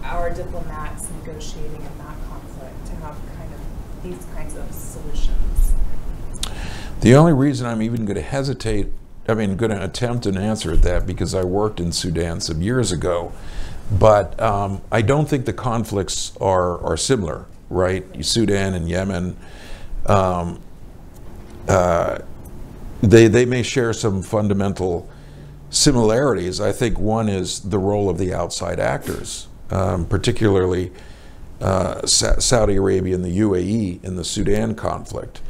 our 0.04 0.30
diplomats 0.30 1.08
negotiating 1.18 1.74
in 1.74 1.98
that 1.98 2.16
conflict 2.28 2.86
to 2.86 2.94
have 2.96 3.16
kind 3.16 3.28
of 3.28 3.31
these 4.02 4.26
kinds 4.34 4.56
of 4.56 4.72
solutions. 4.72 5.72
The 7.00 7.14
only 7.14 7.32
reason 7.32 7.66
I'm 7.66 7.82
even 7.82 8.04
going 8.04 8.16
to 8.16 8.22
hesitate, 8.22 8.88
I 9.28 9.34
mean, 9.34 9.56
going 9.56 9.70
to 9.70 9.84
attempt 9.84 10.26
an 10.26 10.36
answer 10.36 10.72
at 10.72 10.82
that 10.82 11.06
because 11.06 11.34
I 11.34 11.44
worked 11.44 11.80
in 11.80 11.92
Sudan 11.92 12.40
some 12.40 12.62
years 12.62 12.92
ago, 12.92 13.32
but 13.90 14.40
um, 14.40 14.82
I 14.90 15.02
don't 15.02 15.28
think 15.28 15.44
the 15.44 15.52
conflicts 15.52 16.36
are, 16.40 16.78
are 16.84 16.96
similar, 16.96 17.46
right? 17.70 18.24
Sudan 18.24 18.74
and 18.74 18.88
Yemen, 18.88 19.36
um, 20.06 20.60
uh, 21.68 22.18
they, 23.02 23.26
they 23.26 23.44
may 23.44 23.62
share 23.62 23.92
some 23.92 24.22
fundamental 24.22 25.08
similarities. 25.70 26.60
I 26.60 26.72
think 26.72 26.98
one 26.98 27.28
is 27.28 27.60
the 27.60 27.78
role 27.78 28.08
of 28.08 28.18
the 28.18 28.32
outside 28.32 28.78
actors, 28.78 29.48
um, 29.70 30.06
particularly 30.06 30.92
uh, 31.62 32.04
Sa- 32.06 32.38
Saudi 32.38 32.76
Arabia 32.76 33.14
and 33.14 33.24
the 33.24 33.38
UAE 33.38 34.02
in 34.04 34.16
the 34.16 34.24
Sudan 34.24 34.74
conflict. 34.74 35.40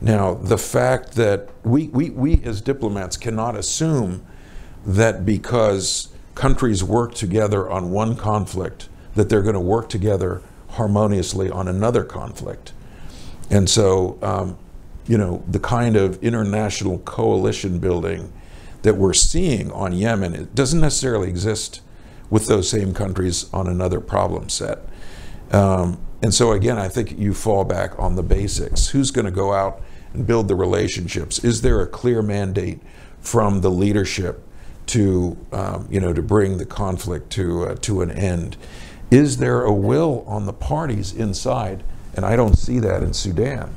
Now, 0.00 0.34
the 0.34 0.58
fact 0.58 1.12
that 1.12 1.48
we, 1.64 1.88
we, 1.88 2.10
we 2.10 2.42
as 2.44 2.60
diplomats 2.60 3.16
cannot 3.16 3.56
assume 3.56 4.24
that 4.84 5.24
because 5.24 6.08
countries 6.34 6.82
work 6.84 7.14
together 7.14 7.70
on 7.70 7.90
one 7.90 8.16
conflict, 8.16 8.88
that 9.14 9.28
they're 9.28 9.42
going 9.42 9.54
to 9.54 9.60
work 9.60 9.88
together 9.88 10.42
harmoniously 10.70 11.50
on 11.50 11.68
another 11.68 12.04
conflict. 12.04 12.72
And 13.50 13.68
so, 13.68 14.18
um, 14.22 14.58
you 15.06 15.16
know, 15.16 15.42
the 15.48 15.58
kind 15.58 15.96
of 15.96 16.22
international 16.22 16.98
coalition 16.98 17.78
building 17.78 18.32
that 18.82 18.96
we're 18.96 19.12
seeing 19.12 19.70
on 19.72 19.92
Yemen, 19.92 20.34
it 20.34 20.54
doesn't 20.54 20.80
necessarily 20.80 21.28
exist 21.28 21.80
with 22.28 22.46
those 22.46 22.68
same 22.68 22.92
countries 22.94 23.52
on 23.52 23.66
another 23.68 24.00
problem 24.00 24.48
set. 24.48 24.78
Um, 25.52 26.00
and 26.22 26.32
so, 26.32 26.52
again, 26.52 26.78
I 26.78 26.88
think 26.88 27.18
you 27.18 27.34
fall 27.34 27.64
back 27.64 27.98
on 27.98 28.16
the 28.16 28.22
basics. 28.22 28.88
Who's 28.88 29.10
going 29.10 29.24
to 29.24 29.30
go 29.30 29.52
out 29.52 29.82
and 30.14 30.26
build 30.26 30.48
the 30.48 30.54
relationships? 30.54 31.44
Is 31.44 31.62
there 31.62 31.80
a 31.80 31.86
clear 31.86 32.22
mandate 32.22 32.80
from 33.20 33.60
the 33.60 33.70
leadership 33.70 34.46
to, 34.86 35.36
um, 35.52 35.88
you 35.90 36.00
know, 36.00 36.12
to 36.12 36.22
bring 36.22 36.58
the 36.58 36.64
conflict 36.64 37.30
to 37.30 37.66
uh, 37.66 37.74
to 37.76 38.02
an 38.02 38.10
end? 38.10 38.56
Is 39.10 39.38
there 39.38 39.62
a 39.62 39.72
will 39.72 40.24
on 40.26 40.46
the 40.46 40.52
parties 40.52 41.12
inside? 41.12 41.82
And 42.14 42.24
I 42.24 42.36
don't 42.36 42.56
see 42.56 42.78
that 42.78 43.02
in 43.02 43.12
Sudan. 43.12 43.74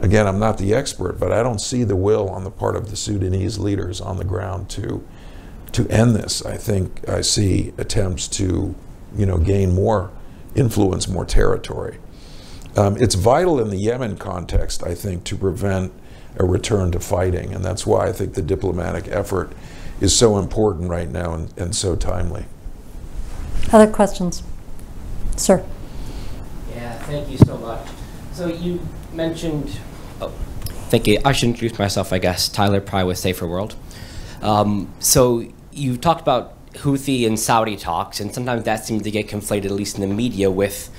Again, 0.00 0.26
I'm 0.26 0.38
not 0.38 0.58
the 0.58 0.74
expert, 0.74 1.18
but 1.18 1.32
I 1.32 1.42
don't 1.42 1.60
see 1.60 1.84
the 1.84 1.96
will 1.96 2.28
on 2.28 2.44
the 2.44 2.50
part 2.50 2.76
of 2.76 2.90
the 2.90 2.96
Sudanese 2.96 3.58
leaders 3.58 4.00
on 4.00 4.18
the 4.18 4.24
ground 4.24 4.68
to 4.70 5.06
to 5.72 5.88
end 5.88 6.14
this. 6.14 6.44
I 6.44 6.56
think 6.56 7.08
I 7.08 7.22
see 7.22 7.72
attempts 7.76 8.28
to, 8.28 8.74
you 9.16 9.26
know, 9.26 9.38
gain 9.38 9.74
more 9.74 10.10
influence, 10.56 11.06
more 11.06 11.24
territory. 11.24 11.98
Um, 12.76 12.96
it's 12.98 13.14
vital 13.14 13.60
in 13.60 13.70
the 13.70 13.76
Yemen 13.76 14.16
context, 14.16 14.82
I 14.84 14.94
think, 14.94 15.24
to 15.24 15.36
prevent 15.36 15.92
a 16.38 16.44
return 16.44 16.90
to 16.92 17.00
fighting, 17.00 17.54
and 17.54 17.64
that's 17.64 17.86
why 17.86 18.08
I 18.08 18.12
think 18.12 18.34
the 18.34 18.42
diplomatic 18.42 19.08
effort 19.08 19.52
is 20.00 20.14
so 20.14 20.38
important 20.38 20.90
right 20.90 21.08
now 21.08 21.32
and, 21.32 21.52
and 21.56 21.74
so 21.74 21.96
timely. 21.96 22.44
Other 23.72 23.90
questions? 23.90 24.42
Sir. 25.36 25.64
Yeah, 26.74 26.92
thank 27.04 27.30
you 27.30 27.38
so 27.38 27.56
much. 27.56 27.86
So 28.32 28.48
you 28.48 28.80
mentioned, 29.12 29.78
oh, 30.20 30.28
thank 30.90 31.06
you. 31.06 31.18
I 31.24 31.32
should 31.32 31.48
introduce 31.48 31.78
myself, 31.78 32.12
I 32.12 32.18
guess. 32.18 32.48
Tyler 32.48 32.82
Pry 32.82 33.02
with 33.04 33.16
Saferworld. 33.16 33.74
Um, 34.42 34.92
so 34.98 35.48
you 35.72 35.96
talked 35.96 36.20
about 36.20 36.55
Houthi 36.78 37.26
and 37.26 37.38
Saudi 37.38 37.76
talks, 37.76 38.20
and 38.20 38.32
sometimes 38.32 38.64
that 38.64 38.84
seems 38.84 39.02
to 39.02 39.10
get 39.10 39.28
conflated, 39.28 39.66
at 39.66 39.72
least 39.72 39.96
in 39.98 40.08
the 40.08 40.14
media, 40.14 40.50
with 40.50 40.90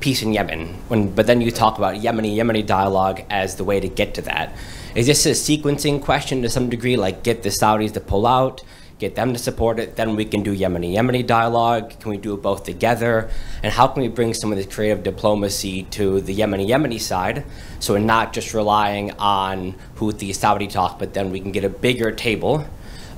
peace 0.00 0.22
in 0.22 0.32
Yemen. 0.32 0.74
When, 0.88 1.14
but 1.14 1.26
then 1.26 1.40
you 1.40 1.50
talk 1.50 1.78
about 1.78 1.96
Yemeni 1.96 2.36
Yemeni 2.36 2.64
dialogue 2.64 3.22
as 3.30 3.56
the 3.56 3.64
way 3.64 3.80
to 3.80 3.88
get 3.88 4.14
to 4.14 4.22
that. 4.22 4.54
Is 4.94 5.06
this 5.06 5.26
a 5.26 5.30
sequencing 5.30 6.02
question 6.02 6.42
to 6.42 6.48
some 6.48 6.68
degree, 6.68 6.96
like 6.96 7.22
get 7.22 7.42
the 7.42 7.48
Saudis 7.48 7.92
to 7.94 8.00
pull 8.00 8.26
out, 8.26 8.62
get 8.98 9.14
them 9.16 9.32
to 9.32 9.38
support 9.38 9.78
it, 9.78 9.96
then 9.96 10.14
we 10.14 10.24
can 10.24 10.42
do 10.42 10.56
Yemeni 10.56 10.94
Yemeni 10.94 11.26
dialogue? 11.26 11.98
Can 12.00 12.10
we 12.10 12.16
do 12.16 12.34
it 12.34 12.42
both 12.42 12.64
together? 12.64 13.30
And 13.62 13.72
how 13.72 13.88
can 13.88 14.02
we 14.02 14.08
bring 14.08 14.34
some 14.34 14.52
of 14.52 14.58
this 14.58 14.72
creative 14.72 15.02
diplomacy 15.02 15.84
to 15.84 16.20
the 16.20 16.36
Yemeni 16.36 16.68
Yemeni 16.68 17.00
side 17.00 17.44
so 17.80 17.94
we're 17.94 18.00
not 18.00 18.32
just 18.32 18.54
relying 18.54 19.10
on 19.12 19.74
Houthi 19.96 20.34
Saudi 20.34 20.68
talk, 20.68 20.98
but 20.98 21.14
then 21.14 21.30
we 21.30 21.40
can 21.40 21.50
get 21.50 21.64
a 21.64 21.68
bigger 21.68 22.12
table 22.12 22.66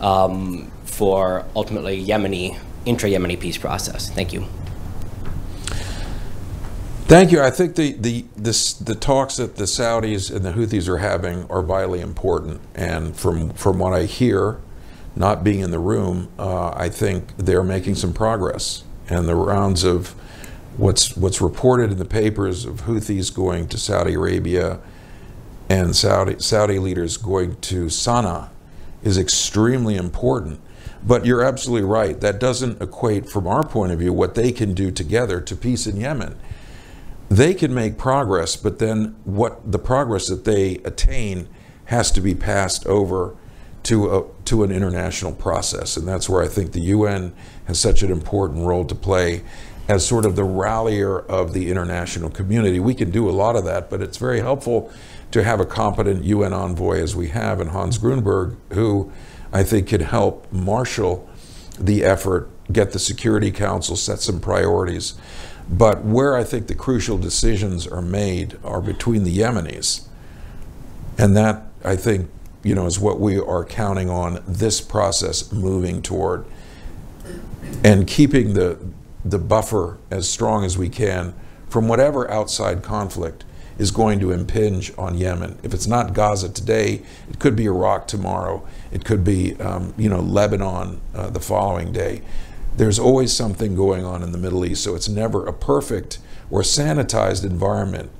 um, 0.00 0.70
for 0.96 1.44
ultimately 1.54 2.02
Yemeni, 2.02 2.58
intra 2.86 3.10
Yemeni 3.10 3.38
peace 3.38 3.58
process? 3.58 4.08
Thank 4.08 4.32
you. 4.32 4.46
Thank 7.04 7.32
you. 7.32 7.42
I 7.42 7.50
think 7.50 7.76
the, 7.76 7.92
the, 7.92 8.24
this, 8.34 8.72
the 8.72 8.94
talks 8.94 9.36
that 9.36 9.56
the 9.56 9.64
Saudis 9.64 10.34
and 10.34 10.42
the 10.42 10.52
Houthis 10.52 10.88
are 10.88 10.96
having 10.96 11.44
are 11.50 11.62
vitally 11.62 12.00
important. 12.00 12.62
And 12.74 13.14
from, 13.14 13.50
from 13.50 13.78
what 13.78 13.92
I 13.92 14.04
hear, 14.04 14.58
not 15.14 15.44
being 15.44 15.60
in 15.60 15.70
the 15.70 15.78
room, 15.78 16.28
uh, 16.38 16.70
I 16.70 16.88
think 16.88 17.36
they're 17.36 17.62
making 17.62 17.96
some 17.96 18.14
progress. 18.14 18.82
And 19.08 19.28
the 19.28 19.36
rounds 19.36 19.84
of 19.84 20.14
what's, 20.78 21.14
what's 21.14 21.42
reported 21.42 21.92
in 21.92 21.98
the 21.98 22.06
papers 22.06 22.64
of 22.64 22.82
Houthis 22.82 23.32
going 23.32 23.68
to 23.68 23.76
Saudi 23.76 24.14
Arabia 24.14 24.80
and 25.68 25.94
Saudi, 25.94 26.40
Saudi 26.40 26.78
leaders 26.78 27.18
going 27.18 27.56
to 27.60 27.84
Sana'a 27.86 28.48
is 29.02 29.18
extremely 29.18 29.94
important. 29.94 30.60
But 31.06 31.24
you're 31.24 31.42
absolutely 31.42 31.88
right. 31.88 32.20
That 32.20 32.40
doesn't 32.40 32.82
equate, 32.82 33.30
from 33.30 33.46
our 33.46 33.64
point 33.64 33.92
of 33.92 34.00
view, 34.00 34.12
what 34.12 34.34
they 34.34 34.50
can 34.50 34.74
do 34.74 34.90
together 34.90 35.40
to 35.40 35.54
peace 35.54 35.86
in 35.86 35.96
Yemen 35.96 36.36
they 37.28 37.54
can 37.54 37.74
make 37.74 37.98
progress, 37.98 38.56
but 38.56 38.78
then 38.78 39.16
what 39.24 39.70
the 39.70 39.78
progress 39.78 40.28
that 40.28 40.44
they 40.44 40.76
attain 40.84 41.48
has 41.86 42.10
to 42.12 42.20
be 42.20 42.34
passed 42.34 42.86
over 42.86 43.36
to 43.84 44.16
a, 44.16 44.24
to 44.44 44.64
an 44.64 44.72
international 44.72 45.32
process, 45.32 45.96
and 45.96 46.06
that's 46.06 46.28
where 46.28 46.42
I 46.42 46.48
think 46.48 46.72
the 46.72 46.80
UN 46.80 47.32
has 47.66 47.78
such 47.78 48.02
an 48.02 48.10
important 48.10 48.66
role 48.66 48.84
to 48.84 48.94
play 48.94 49.42
as 49.88 50.04
sort 50.04 50.24
of 50.24 50.34
the 50.34 50.44
rallier 50.44 51.20
of 51.20 51.52
the 51.52 51.70
international 51.70 52.28
community. 52.28 52.80
We 52.80 52.94
can 52.94 53.12
do 53.12 53.28
a 53.28 53.30
lot 53.30 53.54
of 53.54 53.64
that, 53.64 53.88
but 53.88 54.02
it's 54.02 54.16
very 54.16 54.40
helpful 54.40 54.92
to 55.30 55.44
have 55.44 55.60
a 55.60 55.66
competent 55.66 56.24
UN 56.24 56.52
envoy 56.52 57.00
as 57.00 57.14
we 57.14 57.28
have 57.28 57.60
in 57.60 57.68
Hans 57.68 57.98
Grundberg, 57.98 58.56
who 58.72 59.12
I 59.56 59.62
think 59.62 59.88
can 59.88 60.02
help 60.02 60.52
marshal 60.52 61.26
the 61.80 62.04
effort, 62.04 62.50
get 62.70 62.92
the 62.92 62.98
Security 62.98 63.50
Council, 63.50 63.96
set 63.96 64.20
some 64.20 64.38
priorities. 64.38 65.14
But 65.66 66.04
where 66.04 66.36
I 66.36 66.44
think 66.44 66.66
the 66.66 66.74
crucial 66.74 67.16
decisions 67.16 67.86
are 67.86 68.02
made 68.02 68.58
are 68.62 68.82
between 68.82 69.24
the 69.24 69.34
Yemenis. 69.34 70.08
And 71.16 71.34
that, 71.38 71.62
I 71.82 71.96
think, 71.96 72.28
you 72.62 72.74
know, 72.74 72.84
is 72.84 73.00
what 73.00 73.18
we 73.18 73.40
are 73.40 73.64
counting 73.64 74.10
on 74.10 74.44
this 74.46 74.82
process 74.82 75.50
moving 75.50 76.02
toward 76.02 76.44
and 77.82 78.06
keeping 78.06 78.52
the, 78.52 78.78
the 79.24 79.38
buffer 79.38 79.96
as 80.10 80.28
strong 80.28 80.66
as 80.66 80.76
we 80.76 80.90
can 80.90 81.32
from 81.70 81.88
whatever 81.88 82.30
outside 82.30 82.82
conflict 82.82 83.46
is 83.78 83.90
going 83.90 84.20
to 84.20 84.32
impinge 84.32 84.92
on 84.98 85.16
Yemen. 85.16 85.58
If 85.62 85.72
it's 85.72 85.86
not 85.86 86.12
Gaza 86.12 86.50
today, 86.50 87.02
it 87.30 87.38
could 87.38 87.56
be 87.56 87.64
Iraq 87.64 88.06
tomorrow. 88.06 88.66
It 88.90 89.04
could 89.04 89.24
be, 89.24 89.56
um, 89.60 89.94
you 89.96 90.08
know, 90.08 90.20
Lebanon 90.20 91.00
uh, 91.14 91.30
the 91.30 91.40
following 91.40 91.92
day 91.92 92.22
there's 92.76 92.98
always 92.98 93.32
something 93.32 93.74
going 93.74 94.04
on 94.04 94.22
in 94.22 94.32
the 94.32 94.38
Middle 94.38 94.64
East, 94.64 94.84
so 94.84 94.94
it's 94.94 95.08
never 95.08 95.46
a 95.46 95.52
perfect 95.52 96.18
or 96.50 96.60
sanitized 96.60 97.44
environment. 97.44 98.10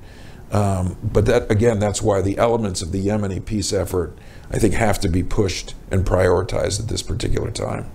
Um, 0.51 0.97
but 1.03 1.27
that 1.27 1.51
again, 1.51 1.79
that's 1.79 2.01
why 2.01 2.23
the 2.23 2.39
elements 2.39 2.81
of 2.81 2.93
the 2.93 3.05
Yemeni 3.05 3.45
peace 3.45 3.73
effort, 3.73 4.17
I 4.51 4.59
think, 4.59 4.75
have 4.75 5.01
to 5.01 5.09
be 5.09 5.23
pushed 5.23 5.75
and 5.91 6.05
prioritized 6.05 6.81
at 6.81 6.89
this 6.89 7.03
particular 7.03 7.51
time. 7.51 7.91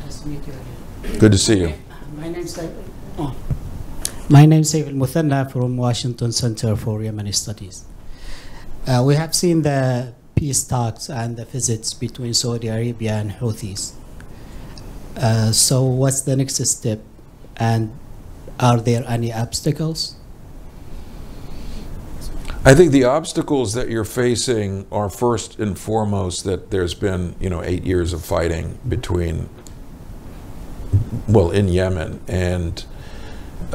Nice 0.00 0.20
to 0.20 0.28
meet 0.28 0.46
you 0.46 0.52
again. 1.02 1.18
Good 1.18 1.32
to 1.32 1.38
see 1.38 1.58
you. 1.58 1.74
My 2.16 2.28
name's 2.28 2.58
oh. 3.18 3.34
My 4.28 4.46
name 4.46 4.60
is 4.60 4.72
Saif 4.72 4.94
Muthanna 4.94 5.50
from 5.50 5.76
Washington 5.76 6.30
Center 6.30 6.76
for 6.76 7.00
Yemeni 7.00 7.34
Studies. 7.34 7.84
Uh, 8.86 9.02
we 9.06 9.14
have 9.14 9.34
seen 9.34 9.62
the 9.62 10.14
peace 10.34 10.64
talks 10.64 11.10
and 11.10 11.36
the 11.36 11.44
visits 11.44 11.92
between 11.92 12.32
Saudi 12.32 12.68
Arabia 12.68 13.14
and 13.14 13.32
Houthis. 13.32 13.92
Uh, 15.16 15.52
so, 15.52 15.82
what's 15.82 16.22
the 16.22 16.34
next 16.34 16.64
step? 16.66 17.00
And 17.56 17.92
are 18.58 18.80
there 18.80 19.04
any 19.06 19.32
obstacles? 19.32 20.16
I 22.64 22.74
think 22.74 22.92
the 22.92 23.04
obstacles 23.04 23.74
that 23.74 23.88
you're 23.88 24.04
facing 24.04 24.86
are 24.92 25.08
first 25.08 25.58
and 25.58 25.78
foremost 25.78 26.44
that 26.44 26.70
there's 26.70 26.94
been, 26.94 27.34
you 27.40 27.48
know, 27.48 27.62
eight 27.62 27.84
years 27.84 28.12
of 28.12 28.24
fighting 28.24 28.78
between, 28.86 29.48
well, 31.26 31.50
in 31.50 31.68
Yemen, 31.68 32.20
and 32.28 32.84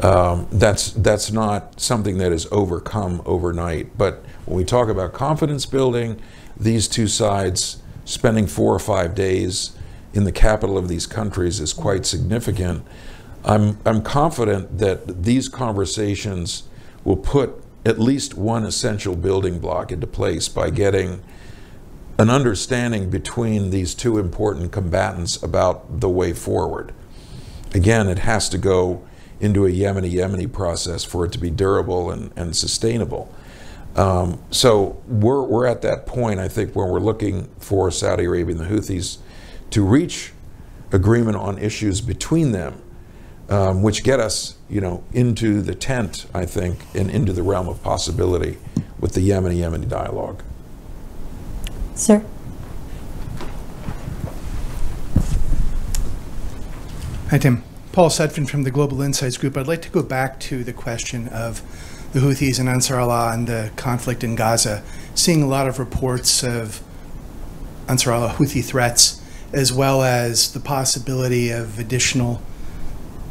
Um, 0.02 0.46
that's 0.52 0.92
that's 0.92 1.32
not 1.32 1.80
something 1.80 2.18
that 2.18 2.32
is 2.32 2.46
overcome 2.52 3.22
overnight. 3.24 3.96
But 3.96 4.24
when 4.44 4.56
we 4.58 4.64
talk 4.64 4.88
about 4.88 5.12
confidence 5.12 5.64
building, 5.66 6.20
these 6.56 6.86
two 6.86 7.06
sides 7.06 7.82
spending 8.04 8.46
four 8.46 8.74
or 8.74 8.78
five 8.78 9.14
days 9.14 9.76
in 10.12 10.24
the 10.24 10.32
capital 10.32 10.76
of 10.76 10.88
these 10.88 11.06
countries 11.06 11.60
is 11.60 11.72
quite 11.72 12.04
significant. 12.04 12.84
I'm 13.44 13.78
I'm 13.86 14.02
confident 14.02 14.78
that 14.78 15.24
these 15.24 15.48
conversations 15.48 16.64
will 17.04 17.16
put 17.16 17.62
at 17.84 17.98
least 17.98 18.34
one 18.34 18.64
essential 18.64 19.14
building 19.14 19.60
block 19.60 19.92
into 19.92 20.06
place 20.06 20.48
by 20.48 20.70
getting 20.70 21.22
an 22.18 22.30
understanding 22.30 23.10
between 23.10 23.70
these 23.70 23.94
two 23.94 24.18
important 24.18 24.72
combatants 24.72 25.40
about 25.42 26.00
the 26.00 26.08
way 26.08 26.32
forward. 26.32 26.92
Again, 27.74 28.08
it 28.08 28.20
has 28.20 28.48
to 28.48 28.58
go 28.58 29.05
into 29.40 29.66
a 29.66 29.70
Yemeni 29.70 30.12
Yemeni 30.12 30.50
process 30.50 31.04
for 31.04 31.24
it 31.24 31.32
to 31.32 31.38
be 31.38 31.50
durable 31.50 32.10
and, 32.10 32.30
and 32.36 32.56
sustainable. 32.56 33.32
Um, 33.96 34.40
so 34.50 35.02
we're, 35.08 35.42
we're 35.42 35.66
at 35.66 35.82
that 35.82 36.06
point, 36.06 36.38
I 36.38 36.48
think, 36.48 36.76
where 36.76 36.86
we're 36.86 37.00
looking 37.00 37.48
for 37.58 37.90
Saudi 37.90 38.24
Arabia 38.24 38.56
and 38.56 38.60
the 38.60 38.68
Houthis 38.68 39.18
to 39.70 39.84
reach 39.84 40.32
agreement 40.92 41.36
on 41.36 41.58
issues 41.58 42.00
between 42.00 42.52
them, 42.52 42.80
um, 43.48 43.82
which 43.82 44.04
get 44.04 44.20
us, 44.20 44.56
you 44.68 44.80
know, 44.80 45.02
into 45.12 45.62
the 45.62 45.74
tent, 45.74 46.26
I 46.34 46.44
think, 46.44 46.84
and 46.94 47.10
into 47.10 47.32
the 47.32 47.42
realm 47.42 47.68
of 47.68 47.82
possibility 47.82 48.58
with 49.00 49.14
the 49.14 49.26
Yemeni 49.28 49.58
Yemeni 49.58 49.88
dialogue. 49.88 50.42
Sir? 51.94 52.24
Hi, 57.30 57.38
Tim. 57.38 57.64
Paul 57.96 58.10
Sudfin 58.10 58.46
from 58.46 58.64
the 58.64 58.70
Global 58.70 59.00
Insights 59.00 59.38
Group. 59.38 59.56
I'd 59.56 59.66
like 59.66 59.80
to 59.80 59.88
go 59.88 60.02
back 60.02 60.38
to 60.40 60.62
the 60.62 60.74
question 60.74 61.28
of 61.28 61.62
the 62.12 62.20
Houthis 62.20 62.60
and 62.60 62.68
Ansar 62.68 63.00
Allah 63.00 63.32
and 63.32 63.46
the 63.46 63.70
conflict 63.76 64.22
in 64.22 64.34
Gaza. 64.34 64.82
Seeing 65.14 65.42
a 65.42 65.46
lot 65.46 65.66
of 65.66 65.78
reports 65.78 66.44
of 66.44 66.82
Ansar 67.88 68.12
Allah 68.12 68.34
Houthi 68.36 68.62
threats, 68.62 69.22
as 69.50 69.72
well 69.72 70.02
as 70.02 70.52
the 70.52 70.60
possibility 70.60 71.48
of 71.48 71.78
additional 71.78 72.42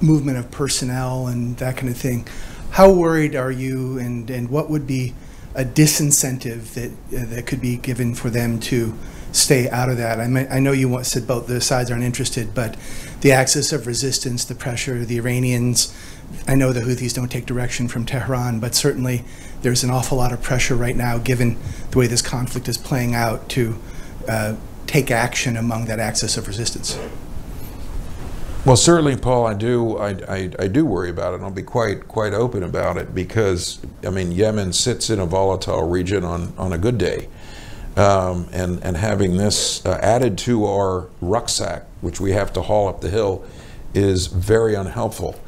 movement 0.01 0.39
of 0.39 0.49
personnel 0.49 1.27
and 1.27 1.57
that 1.57 1.77
kind 1.77 1.89
of 1.89 1.97
thing. 1.97 2.27
How 2.71 2.91
worried 2.91 3.35
are 3.35 3.51
you, 3.51 3.99
and, 3.99 4.31
and 4.31 4.49
what 4.49 4.71
would 4.71 4.87
be 4.87 5.13
a 5.53 5.63
disincentive 5.63 6.73
that 6.73 6.91
uh, 7.15 7.25
that 7.27 7.45
could 7.45 7.61
be 7.61 7.77
given 7.77 8.15
for 8.15 8.31
them 8.31 8.59
to 8.61 8.97
stay 9.31 9.69
out 9.69 9.89
of 9.89 9.97
that. 9.97 10.19
I, 10.19 10.27
may, 10.27 10.47
I 10.47 10.59
know 10.59 10.71
you 10.71 11.03
said 11.03 11.27
both 11.27 11.47
the 11.47 11.61
sides 11.61 11.91
aren't 11.91 12.03
interested, 12.03 12.55
but 12.55 12.75
the 13.25 13.31
axis 13.31 13.73
of 13.73 13.87
resistance, 13.87 14.45
the 14.45 14.53
pressure, 14.53 15.03
the 15.03 15.17
Iranians. 15.17 15.91
I 16.47 16.53
know 16.53 16.71
the 16.71 16.81
Houthis 16.81 17.11
don't 17.11 17.31
take 17.31 17.47
direction 17.47 17.87
from 17.87 18.05
Tehran, 18.05 18.59
but 18.59 18.75
certainly 18.75 19.23
there's 19.63 19.83
an 19.83 19.89
awful 19.89 20.19
lot 20.19 20.31
of 20.31 20.43
pressure 20.43 20.75
right 20.75 20.95
now, 20.95 21.17
given 21.17 21.57
the 21.89 21.97
way 21.97 22.05
this 22.05 22.21
conflict 22.21 22.67
is 22.67 22.77
playing 22.77 23.15
out, 23.15 23.49
to 23.49 23.79
uh, 24.27 24.55
take 24.85 25.09
action 25.09 25.57
among 25.57 25.85
that 25.85 25.99
axis 25.99 26.37
of 26.37 26.47
resistance. 26.47 26.99
Well, 28.63 28.77
certainly, 28.77 29.17
Paul, 29.17 29.47
I 29.47 29.55
do. 29.55 29.97
I, 29.97 30.09
I, 30.29 30.51
I, 30.59 30.67
do 30.67 30.85
worry 30.85 31.09
about 31.09 31.33
it, 31.33 31.37
and 31.37 31.45
I'll 31.45 31.51
be 31.51 31.63
quite 31.63 32.07
quite 32.07 32.35
open 32.35 32.61
about 32.61 32.97
it 32.97 33.15
because 33.15 33.79
I 34.05 34.11
mean, 34.11 34.33
Yemen 34.33 34.71
sits 34.71 35.09
in 35.09 35.19
a 35.19 35.25
volatile 35.25 35.89
region 35.89 36.23
on 36.23 36.53
on 36.59 36.73
a 36.73 36.77
good 36.77 36.99
day, 36.99 37.27
um, 37.95 38.47
and 38.51 38.83
and 38.83 38.97
having 38.97 39.37
this 39.37 39.85
uh, 39.85 39.99
added 40.01 40.37
to 40.39 40.65
our 40.65 41.07
rucksack, 41.21 41.83
which 42.01 42.19
we 42.19 42.31
have 42.31 42.53
to 42.53 42.61
haul 42.61 42.87
up 42.87 43.01
the 43.01 43.09
hill, 43.09 43.43
is 43.93 44.27
very 44.27 44.75
unhelpful. 44.75 45.39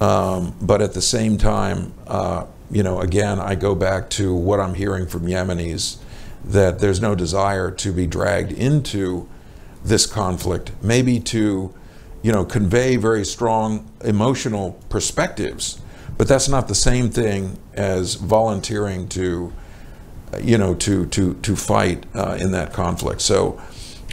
Um, 0.00 0.54
but 0.60 0.82
at 0.82 0.92
the 0.92 1.02
same 1.02 1.38
time, 1.38 1.94
uh, 2.06 2.46
you 2.70 2.82
know, 2.82 3.00
again, 3.00 3.38
I 3.38 3.54
go 3.54 3.74
back 3.74 4.10
to 4.10 4.34
what 4.34 4.60
I'm 4.60 4.74
hearing 4.74 5.06
from 5.06 5.26
Yemenis 5.26 5.98
that 6.44 6.78
there's 6.80 7.00
no 7.00 7.14
desire 7.14 7.70
to 7.70 7.92
be 7.92 8.06
dragged 8.06 8.52
into 8.52 9.28
this 9.84 10.04
conflict, 10.04 10.72
maybe 10.82 11.20
to 11.20 11.72
you 12.24 12.32
know, 12.32 12.42
convey 12.42 12.96
very 12.96 13.22
strong 13.22 13.86
emotional 14.02 14.80
perspectives, 14.88 15.78
but 16.16 16.26
that's 16.26 16.48
not 16.48 16.68
the 16.68 16.74
same 16.74 17.10
thing 17.10 17.58
as 17.74 18.14
volunteering 18.14 19.06
to, 19.10 19.52
you 20.42 20.58
know, 20.58 20.74
to 20.74 21.06
to 21.06 21.34
to 21.34 21.56
fight 21.56 22.04
uh, 22.14 22.36
in 22.40 22.52
that 22.52 22.72
conflict. 22.72 23.20
So, 23.20 23.60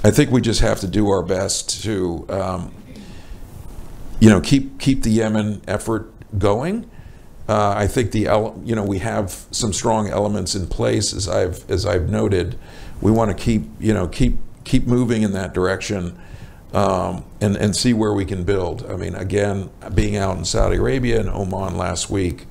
I 0.03 0.11
think 0.11 0.31
we 0.31 0.41
just 0.41 0.61
have 0.61 0.79
to 0.81 0.87
do 0.87 1.09
our 1.09 1.23
best 1.23 1.83
to, 1.83 2.25
um, 2.29 2.73
you 4.19 4.29
know, 4.29 4.41
keep 4.41 4.79
keep 4.79 5.03
the 5.03 5.11
Yemen 5.11 5.61
effort 5.67 6.11
going. 6.37 6.89
Uh, 7.47 7.73
I 7.75 7.87
think 7.87 8.11
the 8.11 8.21
you 8.63 8.75
know 8.75 8.83
we 8.83 8.99
have 8.99 9.45
some 9.51 9.73
strong 9.73 10.09
elements 10.09 10.55
in 10.55 10.67
place 10.67 11.13
as 11.13 11.27
I've 11.27 11.69
as 11.69 11.85
I've 11.85 12.09
noted. 12.09 12.57
We 13.01 13.11
want 13.11 13.35
to 13.35 13.43
keep 13.43 13.63
you 13.79 13.93
know 13.93 14.07
keep 14.07 14.37
keep 14.63 14.87
moving 14.87 15.23
in 15.23 15.33
that 15.33 15.53
direction 15.53 16.17
um, 16.73 17.25
and, 17.41 17.55
and 17.57 17.75
see 17.75 17.93
where 17.93 18.13
we 18.13 18.25
can 18.25 18.43
build. 18.43 18.89
I 18.89 18.95
mean, 18.95 19.15
again, 19.15 19.69
being 19.93 20.15
out 20.15 20.37
in 20.37 20.45
Saudi 20.45 20.77
Arabia 20.77 21.19
and 21.19 21.29
Oman 21.29 21.77
last 21.77 22.09
week, 22.09 22.45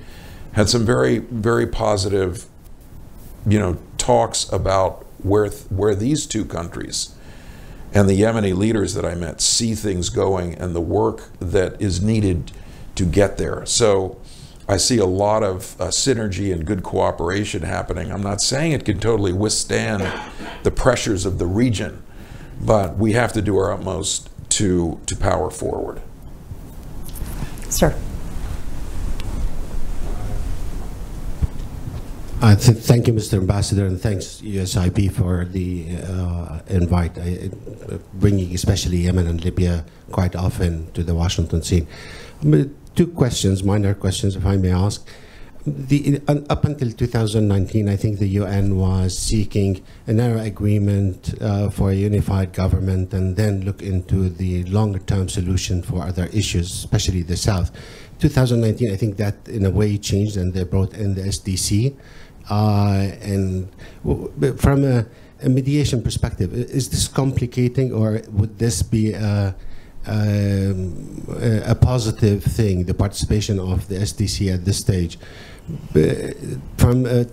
had 0.52 0.68
some 0.68 0.84
very, 0.84 1.18
very 1.18 1.66
positive, 1.66 2.46
you 3.46 3.58
know, 3.58 3.78
talks 3.98 4.50
about 4.52 5.06
where, 5.22 5.48
where 5.48 5.94
these 5.94 6.26
two 6.26 6.44
countries 6.44 7.14
and 7.92 8.08
the 8.08 8.20
Yemeni 8.20 8.56
leaders 8.56 8.94
that 8.94 9.04
I 9.04 9.14
met 9.14 9.40
see 9.40 9.74
things 9.74 10.08
going 10.08 10.54
and 10.54 10.74
the 10.74 10.80
work 10.80 11.30
that 11.40 11.80
is 11.80 12.00
needed 12.00 12.52
to 12.94 13.04
get 13.04 13.36
there. 13.36 13.66
So 13.66 14.20
I 14.68 14.76
see 14.76 14.98
a 14.98 15.06
lot 15.06 15.42
of 15.42 15.80
uh, 15.80 15.86
synergy 15.86 16.52
and 16.52 16.64
good 16.64 16.82
cooperation 16.82 17.62
happening. 17.62 18.12
I'm 18.12 18.22
not 18.22 18.40
saying 18.40 18.72
it 18.72 18.84
can 18.84 19.00
totally 19.00 19.32
withstand 19.32 20.06
the 20.62 20.70
pressures 20.70 21.26
of 21.26 21.38
the 21.38 21.46
region, 21.46 22.02
but 22.60 22.96
we 22.96 23.12
have 23.14 23.32
to 23.32 23.42
do 23.42 23.56
our 23.56 23.72
utmost 23.72 24.30
to, 24.50 25.00
to 25.06 25.16
power 25.16 25.50
forward. 25.50 26.00
Sir. 27.68 27.96
Uh, 32.42 32.56
th 32.56 32.74
thank 32.78 33.06
you, 33.06 33.12
Mr. 33.12 33.34
Ambassador, 33.34 33.84
and 33.84 34.00
thanks 34.00 34.40
USIP 34.40 35.12
for 35.12 35.44
the 35.44 35.94
uh, 36.08 36.60
invite, 36.68 37.18
I, 37.18 37.50
uh, 37.92 37.98
bringing 38.14 38.54
especially 38.54 38.96
Yemen 38.96 39.26
and 39.26 39.44
Libya 39.44 39.84
quite 40.10 40.34
often 40.34 40.90
to 40.92 41.04
the 41.04 41.14
Washington 41.14 41.60
scene. 41.60 41.86
Two 42.94 43.08
questions, 43.08 43.62
minor 43.62 43.92
questions, 43.92 44.36
if 44.36 44.46
I 44.46 44.56
may 44.56 44.72
ask 44.72 45.06
the, 45.66 46.20
uh, 46.26 46.40
up 46.48 46.64
until 46.64 46.90
2019, 46.90 47.88
I 47.88 47.96
think 47.96 48.18
the 48.18 48.28
UN 48.28 48.76
was 48.76 49.16
seeking 49.16 49.82
a 50.06 50.12
narrow 50.12 50.40
agreement 50.40 51.34
uh, 51.40 51.68
for 51.68 51.90
a 51.90 51.94
unified 51.94 52.52
government 52.52 53.12
and 53.12 53.36
then 53.36 53.64
look 53.64 53.82
into 53.82 54.28
the 54.28 54.64
longer 54.64 55.00
term 55.00 55.28
solution 55.28 55.82
for 55.82 56.02
other 56.02 56.26
issues, 56.32 56.72
especially 56.72 57.22
the 57.22 57.36
South. 57.36 57.70
2019, 58.20 58.92
I 58.92 58.96
think 58.96 59.16
that 59.16 59.48
in 59.48 59.64
a 59.66 59.70
way 59.70 59.96
changed 59.98 60.36
and 60.36 60.52
they 60.52 60.64
brought 60.64 60.94
in 60.94 61.14
the 61.14 61.22
STC. 61.22 61.96
Uh, 62.48 63.10
and 63.22 63.68
from 64.58 64.84
a, 64.84 65.06
a, 65.42 65.48
mediation 65.48 66.02
perspective, 66.02 66.52
is 66.52 66.90
this 66.90 67.08
complicating 67.08 67.92
or 67.92 68.22
would 68.30 68.58
this 68.58 68.82
be 68.82 69.12
a, 69.12 69.54
um, 70.06 71.24
a 71.64 71.74
positive 71.74 72.42
thing, 72.42 72.84
the 72.84 72.94
participation 72.94 73.58
of 73.58 73.88
the 73.88 73.96
STC 73.96 74.52
at 74.52 74.64
this 74.64 74.78
stage? 74.78 75.18
from 76.78 77.06
a, 77.06 77.26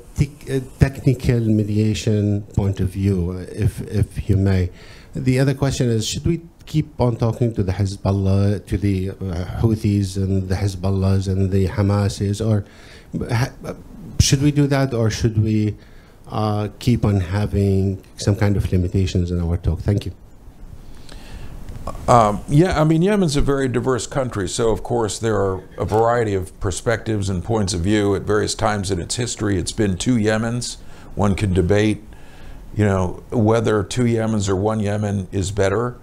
a, 0.48 0.60
technical 0.80 1.40
mediation 1.40 2.44
point 2.56 2.80
of 2.80 2.90
view, 2.90 3.32
if, 3.32 3.82
if 3.90 4.30
you 4.30 4.38
may, 4.38 4.70
the 5.16 5.40
other 5.40 5.54
question 5.54 5.90
is, 5.90 6.08
should 6.08 6.26
we 6.26 6.42
keep 6.66 7.00
on 7.00 7.16
talking 7.16 7.54
to 7.56 7.64
the 7.64 7.72
Hezbollah, 7.72 8.66
to 8.68 8.78
the 8.78 9.10
uh, 9.10 9.14
Houthis 9.62 10.18
and 10.18 10.48
the 10.50 10.56
Hezbollahs 10.56 11.28
and 11.28 11.50
the 11.52 11.68
Hamasis, 11.68 12.46
or 12.46 12.66
should 14.20 14.42
we 14.42 14.52
do 14.52 14.68
that, 14.68 14.94
or 14.94 15.10
should 15.10 15.42
we 15.42 15.76
uh, 16.30 16.70
keep 16.80 17.06
on 17.06 17.22
having 17.22 18.04
some 18.18 18.36
kind 18.36 18.58
of 18.58 18.72
limitations 18.72 19.32
in 19.32 19.40
our 19.40 19.58
talk? 19.58 19.80
Thank 19.80 20.06
you. 20.06 20.14
Um, 22.08 22.42
yeah, 22.50 22.80
I 22.80 22.84
mean, 22.84 23.02
Yemen's 23.02 23.36
a 23.36 23.42
very 23.42 23.68
diverse 23.68 24.08
country, 24.08 24.48
so 24.48 24.72
of 24.72 24.84
course 24.84 25.20
there 25.20 25.38
are 25.38 25.64
a 25.78 25.86
variety 25.86 26.34
of 26.34 26.58
perspectives 26.60 27.30
and 27.30 27.44
points 27.44 27.74
of 27.74 27.82
view 27.82 28.16
at 28.16 28.24
various 28.24 28.56
times 28.56 28.92
in 28.92 29.00
its 29.00 29.16
history. 29.16 29.58
It's 29.58 29.72
been 29.72 29.98
two 29.98 30.16
Yemens. 30.16 30.78
One 31.16 31.36
can 31.36 31.54
debate, 31.54 32.04
you 32.76 32.86
know, 32.86 33.24
whether 33.32 33.84
two 33.84 34.04
Yemens 34.04 34.50
or 34.50 34.56
one 34.56 34.80
Yemen 34.80 35.28
is 35.32 35.52
better. 35.52 35.98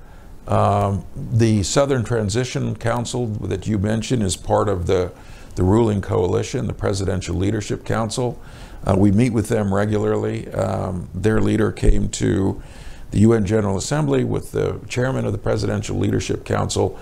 Um, 0.47 1.05
the 1.17 1.63
Southern 1.63 2.05
Transition 2.05 2.77
Council 2.77 3.27
that 3.27 3.67
you 3.67 3.79
mentioned 3.79 4.23
is 4.23 4.37
part 4.37 4.69
of 4.69 4.87
the, 4.87 5.13
the 5.57 5.63
ruling 5.63 6.01
coalition, 6.01 6.67
the 6.67 6.75
Presidential 6.75 7.35
Leadership 7.35 7.85
Council. 7.85 8.41
Uh, 8.85 8.95
we 8.99 9.13
meet 9.13 9.33
with 9.33 9.49
them 9.49 9.73
regularly. 9.73 10.53
Um, 10.53 11.09
their 11.15 11.41
leader 11.41 11.73
came 11.73 12.09
to 12.11 12.63
the 13.11 13.21
UN 13.21 13.47
General 13.47 13.77
Assembly 13.77 14.25
with 14.25 14.53
the 14.53 14.81
chairman 14.89 15.25
of 15.25 15.33
the 15.33 15.39
Presidential 15.39 15.97
Leadership 15.97 16.45
Council 16.45 16.99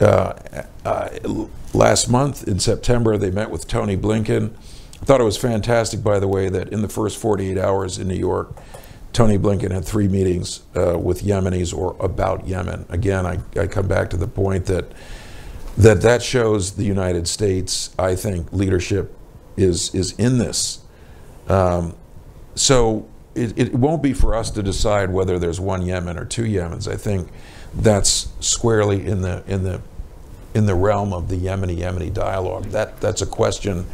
uh, 0.00 0.34
uh, 0.84 1.08
last 1.72 2.08
month 2.08 2.46
in 2.46 2.58
September, 2.58 3.16
they 3.16 3.30
met 3.30 3.50
with 3.50 3.66
Tony 3.66 3.96
Blinken. 3.96 4.52
I 5.00 5.04
thought 5.04 5.20
it 5.20 5.24
was 5.24 5.36
fantastic, 5.36 6.02
by 6.02 6.18
the 6.18 6.28
way, 6.28 6.48
that 6.48 6.68
in 6.68 6.82
the 6.82 6.88
first 6.88 7.18
48 7.18 7.58
hours 7.58 7.98
in 7.98 8.08
New 8.08 8.16
York, 8.16 8.56
Tony 9.12 9.38
Blinken 9.38 9.70
had 9.70 9.84
three 9.84 10.08
meetings 10.08 10.62
uh, 10.74 10.98
with 10.98 11.22
Yemenis 11.22 11.74
or 11.74 11.96
about 12.00 12.46
Yemen. 12.46 12.84
Again, 12.90 13.24
I, 13.24 13.38
I 13.58 13.66
come 13.66 13.88
back 13.88 14.10
to 14.10 14.16
the 14.16 14.26
point 14.26 14.66
that 14.66 14.92
that 15.76 16.02
that 16.02 16.22
shows 16.22 16.72
the 16.72 16.84
United 16.84 17.28
States, 17.28 17.94
I 17.98 18.14
think, 18.14 18.52
leadership 18.52 19.14
is 19.56 19.94
is 19.94 20.12
in 20.12 20.38
this. 20.38 20.80
Um, 21.48 21.94
so 22.54 23.08
it, 23.34 23.58
it 23.58 23.74
won't 23.74 24.02
be 24.02 24.12
for 24.12 24.34
us 24.34 24.50
to 24.52 24.62
decide 24.62 25.10
whether 25.10 25.38
there's 25.38 25.60
one 25.60 25.82
Yemen 25.82 26.16
or 26.16 26.24
two 26.24 26.44
Yemens. 26.44 26.90
I 26.90 26.96
think 26.96 27.28
that's 27.74 28.28
squarely 28.40 29.06
in 29.06 29.20
the 29.20 29.44
in 29.46 29.62
the 29.62 29.82
in 30.54 30.64
the 30.64 30.74
realm 30.74 31.12
of 31.12 31.28
the 31.28 31.36
Yemeni 31.36 31.76
Yemeni 31.76 32.12
dialogue. 32.12 32.64
That 32.66 33.00
that's 33.00 33.20
a 33.20 33.26
question, 33.26 33.86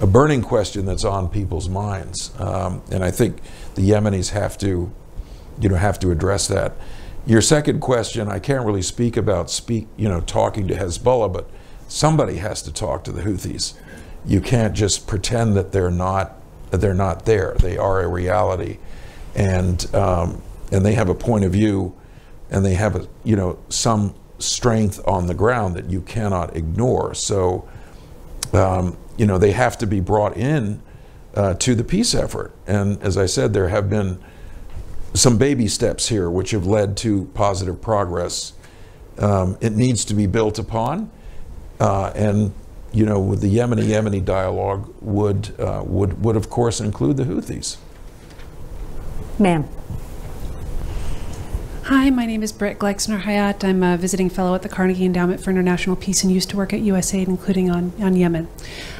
a 0.00 0.06
burning 0.06 0.42
question 0.42 0.86
that's 0.86 1.04
on 1.04 1.28
people's 1.28 1.68
minds, 1.68 2.32
um, 2.38 2.82
and 2.92 3.04
I 3.04 3.10
think 3.10 3.40
the 3.74 3.90
Yemenis 3.90 4.30
have 4.30 4.56
to, 4.58 4.92
you 5.60 5.68
know, 5.68 5.74
have 5.74 5.98
to 6.00 6.12
address 6.12 6.46
that. 6.48 6.74
Your 7.26 7.40
second 7.40 7.80
question, 7.80 8.28
I 8.28 8.38
can't 8.38 8.66
really 8.66 8.82
speak 8.82 9.16
about 9.16 9.50
speak, 9.50 9.88
you 9.96 10.08
know, 10.08 10.20
talking 10.20 10.68
to 10.68 10.74
Hezbollah, 10.74 11.32
but 11.32 11.48
somebody 11.88 12.36
has 12.36 12.60
to 12.62 12.72
talk 12.72 13.04
to 13.04 13.12
the 13.12 13.22
Houthis. 13.22 13.74
You 14.26 14.40
can't 14.40 14.74
just 14.74 15.06
pretend 15.06 15.56
that 15.56 15.72
they're 15.72 15.90
not 15.90 16.40
that 16.70 16.80
they're 16.80 16.92
not 16.92 17.24
there. 17.24 17.54
They 17.60 17.78
are 17.78 18.02
a 18.02 18.08
reality, 18.08 18.78
and 19.34 19.94
um, 19.94 20.42
and 20.70 20.84
they 20.84 20.94
have 20.94 21.08
a 21.08 21.14
point 21.14 21.44
of 21.44 21.52
view, 21.52 21.94
and 22.50 22.64
they 22.64 22.74
have 22.74 22.96
a 22.96 23.06
you 23.22 23.36
know 23.36 23.58
some 23.70 24.14
strength 24.38 25.00
on 25.06 25.26
the 25.26 25.34
ground 25.34 25.76
that 25.76 25.88
you 25.88 26.02
cannot 26.02 26.56
ignore. 26.56 27.14
So, 27.14 27.66
um, 28.52 28.96
you 29.16 29.24
know, 29.24 29.38
they 29.38 29.52
have 29.52 29.78
to 29.78 29.86
be 29.86 30.00
brought 30.00 30.36
in 30.36 30.82
uh, 31.34 31.54
to 31.54 31.74
the 31.74 31.84
peace 31.84 32.14
effort. 32.14 32.54
And 32.66 33.00
as 33.02 33.16
I 33.16 33.26
said, 33.26 33.54
there 33.54 33.68
have 33.68 33.88
been 33.88 34.22
some 35.14 35.38
baby 35.38 35.68
steps 35.68 36.08
here 36.08 36.28
which 36.28 36.50
have 36.50 36.66
led 36.66 36.96
to 36.98 37.26
positive 37.34 37.80
progress. 37.80 38.52
Um, 39.18 39.56
it 39.60 39.72
needs 39.72 40.04
to 40.06 40.14
be 40.14 40.26
built 40.26 40.58
upon, 40.58 41.10
uh, 41.80 42.12
and 42.14 42.52
you 42.92 43.06
know, 43.06 43.20
with 43.20 43.40
the 43.40 43.56
Yemeni 43.56 43.84
Yemeni 43.84 44.24
dialogue 44.24 44.92
would 45.00 45.58
uh, 45.58 45.82
would 45.86 46.22
would 46.22 46.36
of 46.36 46.50
course 46.50 46.80
include 46.80 47.16
the 47.16 47.24
Houthis. 47.24 47.76
Ma'am. 49.38 49.68
Hi, 51.88 52.08
my 52.08 52.24
name 52.24 52.42
is 52.42 52.50
Britt 52.50 52.78
Gleixner 52.78 53.20
Hayat. 53.20 53.62
I'm 53.62 53.82
a 53.82 53.98
visiting 53.98 54.30
fellow 54.30 54.54
at 54.54 54.62
the 54.62 54.70
Carnegie 54.70 55.04
Endowment 55.04 55.44
for 55.44 55.50
International 55.50 55.96
Peace 55.96 56.22
and 56.22 56.32
used 56.32 56.48
to 56.48 56.56
work 56.56 56.72
at 56.72 56.80
USAID, 56.80 57.28
including 57.28 57.70
on, 57.70 57.92
on 58.00 58.16
Yemen. 58.16 58.48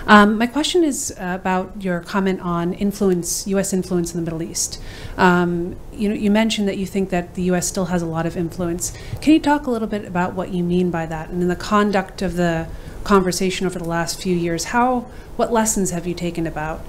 Um, 0.06 0.36
my 0.36 0.46
question 0.46 0.84
is 0.84 1.10
about 1.16 1.82
your 1.82 2.00
comment 2.00 2.42
on 2.42 2.74
influence, 2.74 3.46
U.S. 3.46 3.72
influence 3.72 4.12
in 4.12 4.22
the 4.22 4.30
Middle 4.30 4.42
East. 4.42 4.82
Um, 5.16 5.76
you 5.94 6.10
know, 6.10 6.14
you 6.14 6.30
mentioned 6.30 6.68
that 6.68 6.76
you 6.76 6.84
think 6.84 7.08
that 7.08 7.36
the 7.36 7.44
U.S. 7.44 7.66
still 7.66 7.86
has 7.86 8.02
a 8.02 8.06
lot 8.06 8.26
of 8.26 8.36
influence. 8.36 8.92
Can 9.22 9.32
you 9.32 9.40
talk 9.40 9.66
a 9.66 9.70
little 9.70 9.88
bit 9.88 10.04
about 10.04 10.34
what 10.34 10.52
you 10.52 10.62
mean 10.62 10.90
by 10.90 11.06
that, 11.06 11.30
and 11.30 11.40
in 11.40 11.48
the 11.48 11.56
conduct 11.56 12.20
of 12.20 12.36
the 12.36 12.68
conversation 13.02 13.66
over 13.66 13.78
the 13.78 13.88
last 13.88 14.20
few 14.20 14.36
years, 14.36 14.64
how, 14.64 15.06
what 15.36 15.50
lessons 15.50 15.90
have 15.92 16.06
you 16.06 16.12
taken 16.12 16.46
about 16.46 16.80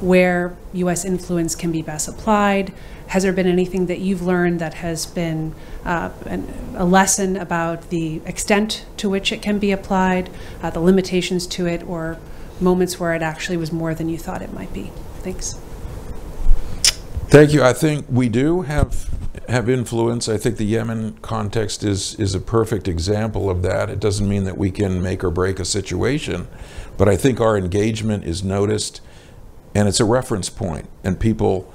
where 0.00 0.56
U.S. 0.72 1.04
influence 1.04 1.54
can 1.54 1.70
be 1.70 1.82
best 1.82 2.08
applied? 2.08 2.72
Has 3.12 3.24
there 3.24 3.32
been 3.34 3.46
anything 3.46 3.86
that 3.88 3.98
you've 3.98 4.22
learned 4.22 4.58
that 4.60 4.72
has 4.72 5.04
been 5.04 5.54
uh, 5.84 6.08
an, 6.24 6.48
a 6.76 6.86
lesson 6.86 7.36
about 7.36 7.90
the 7.90 8.22
extent 8.24 8.86
to 8.96 9.10
which 9.10 9.32
it 9.32 9.42
can 9.42 9.58
be 9.58 9.70
applied, 9.70 10.30
uh, 10.62 10.70
the 10.70 10.80
limitations 10.80 11.46
to 11.48 11.66
it, 11.66 11.82
or 11.86 12.18
moments 12.58 12.98
where 12.98 13.12
it 13.12 13.20
actually 13.20 13.58
was 13.58 13.70
more 13.70 13.94
than 13.94 14.08
you 14.08 14.16
thought 14.16 14.40
it 14.40 14.50
might 14.54 14.72
be? 14.72 14.90
Thanks. 15.18 15.60
Thank 17.28 17.52
you. 17.52 17.62
I 17.62 17.74
think 17.74 18.06
we 18.08 18.30
do 18.30 18.62
have 18.62 19.10
have 19.46 19.68
influence. 19.68 20.26
I 20.26 20.38
think 20.38 20.56
the 20.56 20.64
Yemen 20.64 21.18
context 21.20 21.84
is 21.84 22.14
is 22.14 22.34
a 22.34 22.40
perfect 22.40 22.88
example 22.88 23.50
of 23.50 23.60
that. 23.60 23.90
It 23.90 24.00
doesn't 24.00 24.26
mean 24.26 24.44
that 24.44 24.56
we 24.56 24.70
can 24.70 25.02
make 25.02 25.22
or 25.22 25.30
break 25.30 25.60
a 25.60 25.66
situation, 25.66 26.48
but 26.96 27.10
I 27.10 27.18
think 27.18 27.42
our 27.42 27.58
engagement 27.58 28.24
is 28.24 28.42
noticed, 28.42 29.02
and 29.74 29.86
it's 29.86 30.00
a 30.00 30.06
reference 30.06 30.48
point, 30.48 30.88
and 31.04 31.20
people 31.20 31.71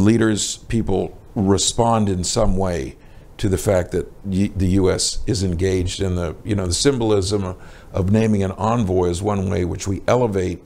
leaders, 0.00 0.58
people 0.68 1.16
respond 1.34 2.08
in 2.08 2.24
some 2.24 2.56
way 2.56 2.96
to 3.38 3.48
the 3.48 3.58
fact 3.58 3.92
that 3.92 4.10
the 4.24 4.66
U.S. 4.68 5.18
is 5.26 5.42
engaged 5.42 6.00
in 6.00 6.16
the, 6.16 6.34
you 6.44 6.54
know, 6.54 6.66
the 6.66 6.74
symbolism 6.74 7.56
of 7.92 8.10
naming 8.10 8.42
an 8.42 8.52
envoy 8.52 9.08
is 9.08 9.22
one 9.22 9.50
way 9.50 9.64
which 9.64 9.86
we 9.86 10.02
elevate 10.06 10.62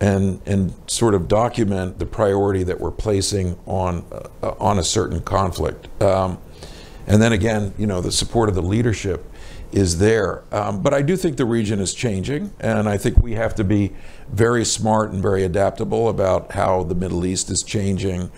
and 0.00 0.40
and 0.46 0.74
sort 0.86 1.14
of 1.14 1.28
document 1.28 1.98
the 1.98 2.06
priority 2.06 2.62
that 2.62 2.80
we're 2.80 2.90
placing 2.90 3.58
on 3.66 4.04
uh, 4.42 4.54
on 4.58 4.78
a 4.78 4.84
certain 4.84 5.20
conflict. 5.20 5.88
Um, 6.02 6.38
and 7.06 7.20
then 7.20 7.32
again, 7.32 7.74
you 7.76 7.86
know, 7.86 8.00
the 8.00 8.12
support 8.12 8.48
of 8.48 8.54
the 8.54 8.62
leadership 8.62 9.29
is 9.72 9.98
there. 9.98 10.42
Um, 10.52 10.82
but 10.82 10.92
I 10.92 11.02
do 11.02 11.16
think 11.16 11.36
the 11.36 11.44
region 11.44 11.80
is 11.80 11.94
changing, 11.94 12.52
and 12.60 12.88
I 12.88 12.96
think 12.96 13.18
we 13.18 13.34
have 13.34 13.54
to 13.56 13.64
be 13.64 13.92
very 14.28 14.64
smart 14.64 15.12
and 15.12 15.22
very 15.22 15.44
adaptable 15.44 16.08
about 16.08 16.52
how 16.52 16.82
the 16.82 16.94
Middle 16.94 17.24
East 17.24 17.50
is 17.50 17.62
changing. 17.62 18.30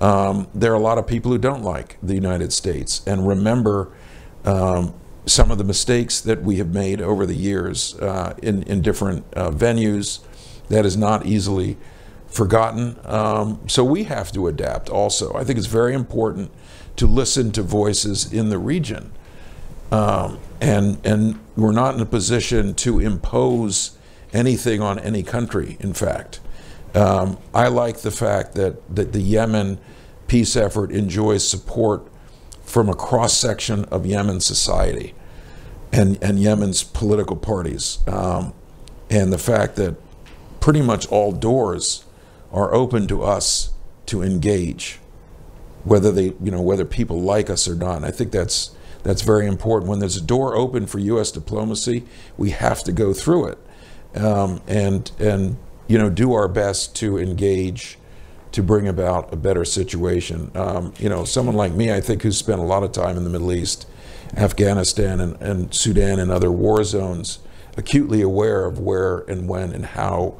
Um, 0.00 0.48
there 0.54 0.72
are 0.72 0.76
a 0.76 0.80
lot 0.80 0.98
of 0.98 1.06
people 1.06 1.30
who 1.32 1.38
don't 1.38 1.62
like 1.62 1.98
the 2.02 2.14
United 2.14 2.52
States 2.52 3.02
and 3.06 3.26
remember 3.26 3.92
um, 4.44 4.94
some 5.26 5.50
of 5.50 5.58
the 5.58 5.64
mistakes 5.64 6.20
that 6.20 6.42
we 6.42 6.56
have 6.56 6.72
made 6.72 7.00
over 7.02 7.26
the 7.26 7.34
years 7.34 7.94
uh, 7.96 8.34
in, 8.42 8.62
in 8.62 8.80
different 8.80 9.24
uh, 9.34 9.50
venues. 9.50 10.20
That 10.68 10.86
is 10.86 10.96
not 10.96 11.26
easily 11.26 11.76
forgotten. 12.28 12.98
Um, 13.04 13.60
so 13.68 13.82
we 13.84 14.04
have 14.04 14.32
to 14.32 14.46
adapt 14.46 14.88
also. 14.88 15.34
I 15.34 15.44
think 15.44 15.58
it's 15.58 15.66
very 15.66 15.94
important 15.94 16.50
to 16.96 17.06
listen 17.06 17.52
to 17.52 17.62
voices 17.62 18.32
in 18.32 18.48
the 18.48 18.58
region. 18.58 19.12
Um, 19.90 20.38
and, 20.60 21.04
and 21.04 21.38
we're 21.56 21.72
not 21.72 21.94
in 21.94 22.00
a 22.00 22.06
position 22.06 22.74
to 22.74 23.00
impose 23.00 23.96
anything 24.32 24.80
on 24.82 24.98
any 24.98 25.22
country, 25.22 25.76
in 25.80 25.94
fact. 25.94 26.40
Um, 26.94 27.38
I 27.54 27.68
like 27.68 27.98
the 27.98 28.10
fact 28.10 28.54
that, 28.54 28.94
that 28.94 29.12
the 29.12 29.20
Yemen 29.20 29.78
peace 30.26 30.56
effort 30.56 30.90
enjoys 30.92 31.48
support 31.48 32.06
from 32.62 32.88
a 32.88 32.94
cross 32.94 33.34
section 33.34 33.84
of 33.86 34.04
Yemen 34.04 34.40
society 34.40 35.14
and, 35.92 36.22
and 36.22 36.38
Yemen's 36.38 36.82
political 36.82 37.36
parties. 37.36 37.98
Um, 38.06 38.52
and 39.10 39.32
the 39.32 39.38
fact 39.38 39.76
that 39.76 39.96
pretty 40.60 40.82
much 40.82 41.06
all 41.08 41.32
doors 41.32 42.04
are 42.52 42.74
open 42.74 43.06
to 43.08 43.22
us 43.22 43.70
to 44.06 44.22
engage, 44.22 44.98
whether 45.84 46.12
they, 46.12 46.34
you 46.42 46.50
know, 46.50 46.60
whether 46.60 46.84
people 46.84 47.20
like 47.20 47.48
us 47.48 47.66
or 47.68 47.74
not. 47.74 48.04
I 48.04 48.10
think 48.10 48.32
that's 48.32 48.74
that's 49.08 49.22
very 49.22 49.46
important. 49.46 49.88
When 49.88 50.00
there's 50.00 50.18
a 50.18 50.22
door 50.22 50.54
open 50.54 50.86
for 50.86 50.98
U.S. 50.98 51.30
diplomacy, 51.30 52.04
we 52.36 52.50
have 52.50 52.84
to 52.84 52.92
go 52.92 53.14
through 53.14 53.46
it, 53.46 53.58
um, 54.22 54.60
and 54.66 55.10
and 55.18 55.56
you 55.86 55.96
know, 55.96 56.10
do 56.10 56.34
our 56.34 56.46
best 56.46 56.94
to 56.96 57.18
engage 57.18 57.98
to 58.52 58.62
bring 58.62 58.86
about 58.86 59.32
a 59.32 59.36
better 59.36 59.64
situation. 59.64 60.50
Um, 60.54 60.92
you 60.98 61.08
know, 61.08 61.24
someone 61.24 61.56
like 61.56 61.72
me, 61.72 61.90
I 61.90 62.02
think, 62.02 62.22
who's 62.22 62.36
spent 62.36 62.60
a 62.60 62.64
lot 62.64 62.82
of 62.82 62.92
time 62.92 63.16
in 63.16 63.24
the 63.24 63.30
Middle 63.30 63.50
East, 63.50 63.86
Afghanistan, 64.36 65.20
and, 65.20 65.40
and 65.40 65.72
Sudan 65.72 66.18
and 66.20 66.30
other 66.30 66.52
war 66.52 66.84
zones, 66.84 67.38
acutely 67.78 68.20
aware 68.20 68.66
of 68.66 68.78
where 68.78 69.20
and 69.20 69.48
when 69.48 69.72
and 69.72 69.86
how, 69.86 70.38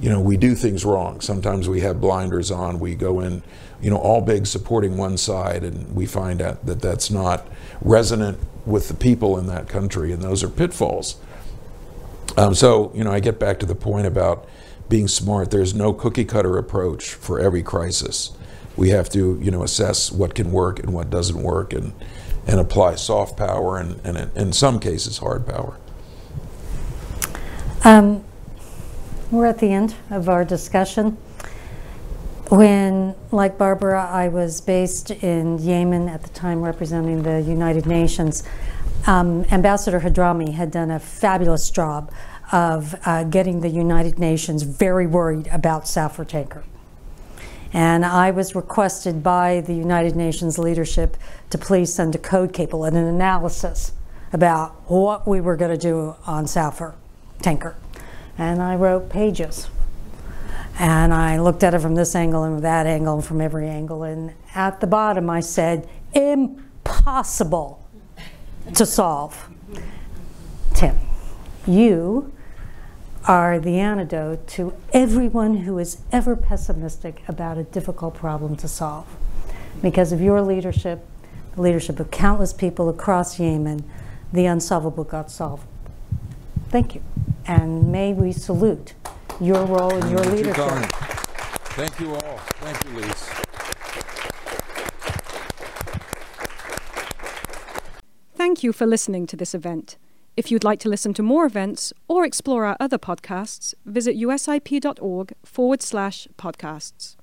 you 0.00 0.08
know, 0.08 0.20
we 0.20 0.36
do 0.36 0.54
things 0.54 0.84
wrong. 0.84 1.20
Sometimes 1.20 1.68
we 1.68 1.80
have 1.80 2.00
blinders 2.00 2.50
on. 2.50 2.78
We 2.78 2.94
go 2.94 3.20
in, 3.20 3.42
you 3.80 3.90
know, 3.90 3.96
all 3.96 4.20
big 4.20 4.46
supporting 4.46 4.96
one 4.96 5.16
side, 5.16 5.64
and 5.64 5.94
we 5.94 6.06
find 6.06 6.40
out 6.40 6.64
that 6.66 6.80
that's 6.80 7.10
not 7.10 7.46
resonant 7.80 8.38
with 8.64 8.88
the 8.88 8.94
people 8.94 9.38
in 9.38 9.46
that 9.46 9.68
country, 9.68 10.12
and 10.12 10.22
those 10.22 10.44
are 10.44 10.48
pitfalls. 10.48 11.16
Um, 12.36 12.54
so, 12.54 12.92
you 12.94 13.02
know, 13.02 13.10
I 13.10 13.20
get 13.20 13.38
back 13.38 13.58
to 13.60 13.66
the 13.66 13.74
point 13.74 14.06
about 14.06 14.48
being 14.88 15.08
smart. 15.08 15.50
There's 15.50 15.74
no 15.74 15.92
cookie 15.92 16.24
cutter 16.24 16.56
approach 16.58 17.10
for 17.10 17.40
every 17.40 17.62
crisis. 17.62 18.32
We 18.76 18.90
have 18.90 19.10
to, 19.10 19.38
you 19.42 19.50
know, 19.50 19.64
assess 19.64 20.12
what 20.12 20.34
can 20.34 20.52
work 20.52 20.78
and 20.78 20.92
what 20.92 21.10
doesn't 21.10 21.42
work, 21.42 21.72
and 21.72 21.92
and 22.48 22.58
apply 22.58 22.94
soft 22.94 23.36
power 23.36 23.76
and, 23.76 24.00
and 24.04 24.34
in 24.34 24.52
some 24.52 24.80
cases 24.80 25.18
hard 25.18 25.46
power. 25.46 25.76
Um, 27.84 28.24
we're 29.30 29.46
at 29.46 29.58
the 29.58 29.72
end 29.72 29.94
of 30.10 30.28
our 30.28 30.44
discussion. 30.44 31.16
When, 32.48 33.14
like 33.30 33.58
Barbara, 33.58 34.08
I 34.10 34.28
was 34.28 34.60
based 34.60 35.10
in 35.10 35.58
Yemen 35.58 36.08
at 36.08 36.22
the 36.22 36.30
time 36.30 36.62
representing 36.62 37.22
the 37.22 37.42
United 37.42 37.86
Nations, 37.86 38.42
um, 39.06 39.44
Ambassador 39.50 40.00
Hadrami 40.00 40.54
had 40.54 40.70
done 40.70 40.90
a 40.90 40.98
fabulous 40.98 41.70
job 41.70 42.10
of 42.50 42.94
uh, 43.04 43.24
getting 43.24 43.60
the 43.60 43.68
United 43.68 44.18
Nations 44.18 44.62
very 44.62 45.06
worried 45.06 45.46
about 45.48 45.86
Safer 45.86 46.24
Tanker. 46.24 46.64
And 47.74 48.06
I 48.06 48.30
was 48.30 48.54
requested 48.54 49.22
by 49.22 49.60
the 49.60 49.74
United 49.74 50.16
Nations 50.16 50.58
leadership 50.58 51.18
to 51.50 51.58
please 51.58 51.92
send 51.92 52.14
a 52.14 52.18
code 52.18 52.54
cable 52.54 52.84
and 52.84 52.96
an 52.96 53.04
analysis 53.04 53.92
about 54.32 54.70
what 54.90 55.28
we 55.28 55.42
were 55.42 55.56
going 55.56 55.70
to 55.70 55.76
do 55.76 56.16
on 56.26 56.46
Safer 56.46 56.94
tanker. 57.42 57.76
And 58.38 58.62
I 58.62 58.76
wrote 58.76 59.10
pages. 59.10 59.68
And 60.78 61.12
I 61.12 61.40
looked 61.40 61.64
at 61.64 61.74
it 61.74 61.80
from 61.80 61.96
this 61.96 62.14
angle 62.14 62.44
and 62.44 62.62
that 62.62 62.86
angle 62.86 63.16
and 63.16 63.24
from 63.24 63.40
every 63.40 63.68
angle. 63.68 64.04
And 64.04 64.32
at 64.54 64.80
the 64.80 64.86
bottom, 64.86 65.28
I 65.28 65.40
said, 65.40 65.88
impossible 66.14 67.84
to 68.74 68.86
solve. 68.86 69.50
Tim, 70.74 70.96
you 71.66 72.32
are 73.24 73.58
the 73.58 73.78
antidote 73.78 74.46
to 74.46 74.72
everyone 74.92 75.58
who 75.58 75.78
is 75.78 75.98
ever 76.12 76.36
pessimistic 76.36 77.22
about 77.28 77.58
a 77.58 77.64
difficult 77.64 78.14
problem 78.14 78.56
to 78.56 78.68
solve. 78.68 79.06
Because 79.82 80.12
of 80.12 80.20
your 80.20 80.40
leadership, 80.40 81.04
the 81.56 81.62
leadership 81.62 81.98
of 81.98 82.10
countless 82.10 82.52
people 82.52 82.88
across 82.88 83.38
Yemen, 83.40 83.84
the 84.32 84.46
unsolvable 84.46 85.04
got 85.04 85.30
solved. 85.30 85.66
Thank 86.70 86.94
you. 86.94 87.02
And 87.48 87.90
may 87.90 88.12
we 88.12 88.32
salute 88.32 88.94
your 89.40 89.64
role 89.64 89.94
and 89.94 90.10
your 90.10 90.18
Thank 90.20 90.30
you, 90.30 90.36
leadership. 90.36 90.68
Connie. 90.68 90.86
Thank 91.78 92.00
you 92.00 92.14
all. 92.14 92.38
Thank 92.60 92.84
you, 92.84 93.00
Lise. 93.00 93.44
Thank 98.34 98.62
you 98.62 98.72
for 98.72 98.86
listening 98.86 99.26
to 99.28 99.36
this 99.36 99.54
event. 99.54 99.96
If 100.36 100.50
you'd 100.50 100.62
like 100.62 100.78
to 100.80 100.88
listen 100.88 101.14
to 101.14 101.22
more 101.22 101.46
events 101.46 101.92
or 102.06 102.24
explore 102.24 102.64
our 102.64 102.76
other 102.78 102.98
podcasts, 102.98 103.74
visit 103.84 104.16
usip.org 104.16 105.32
forward 105.44 105.82
slash 105.82 106.28
podcasts. 106.36 107.16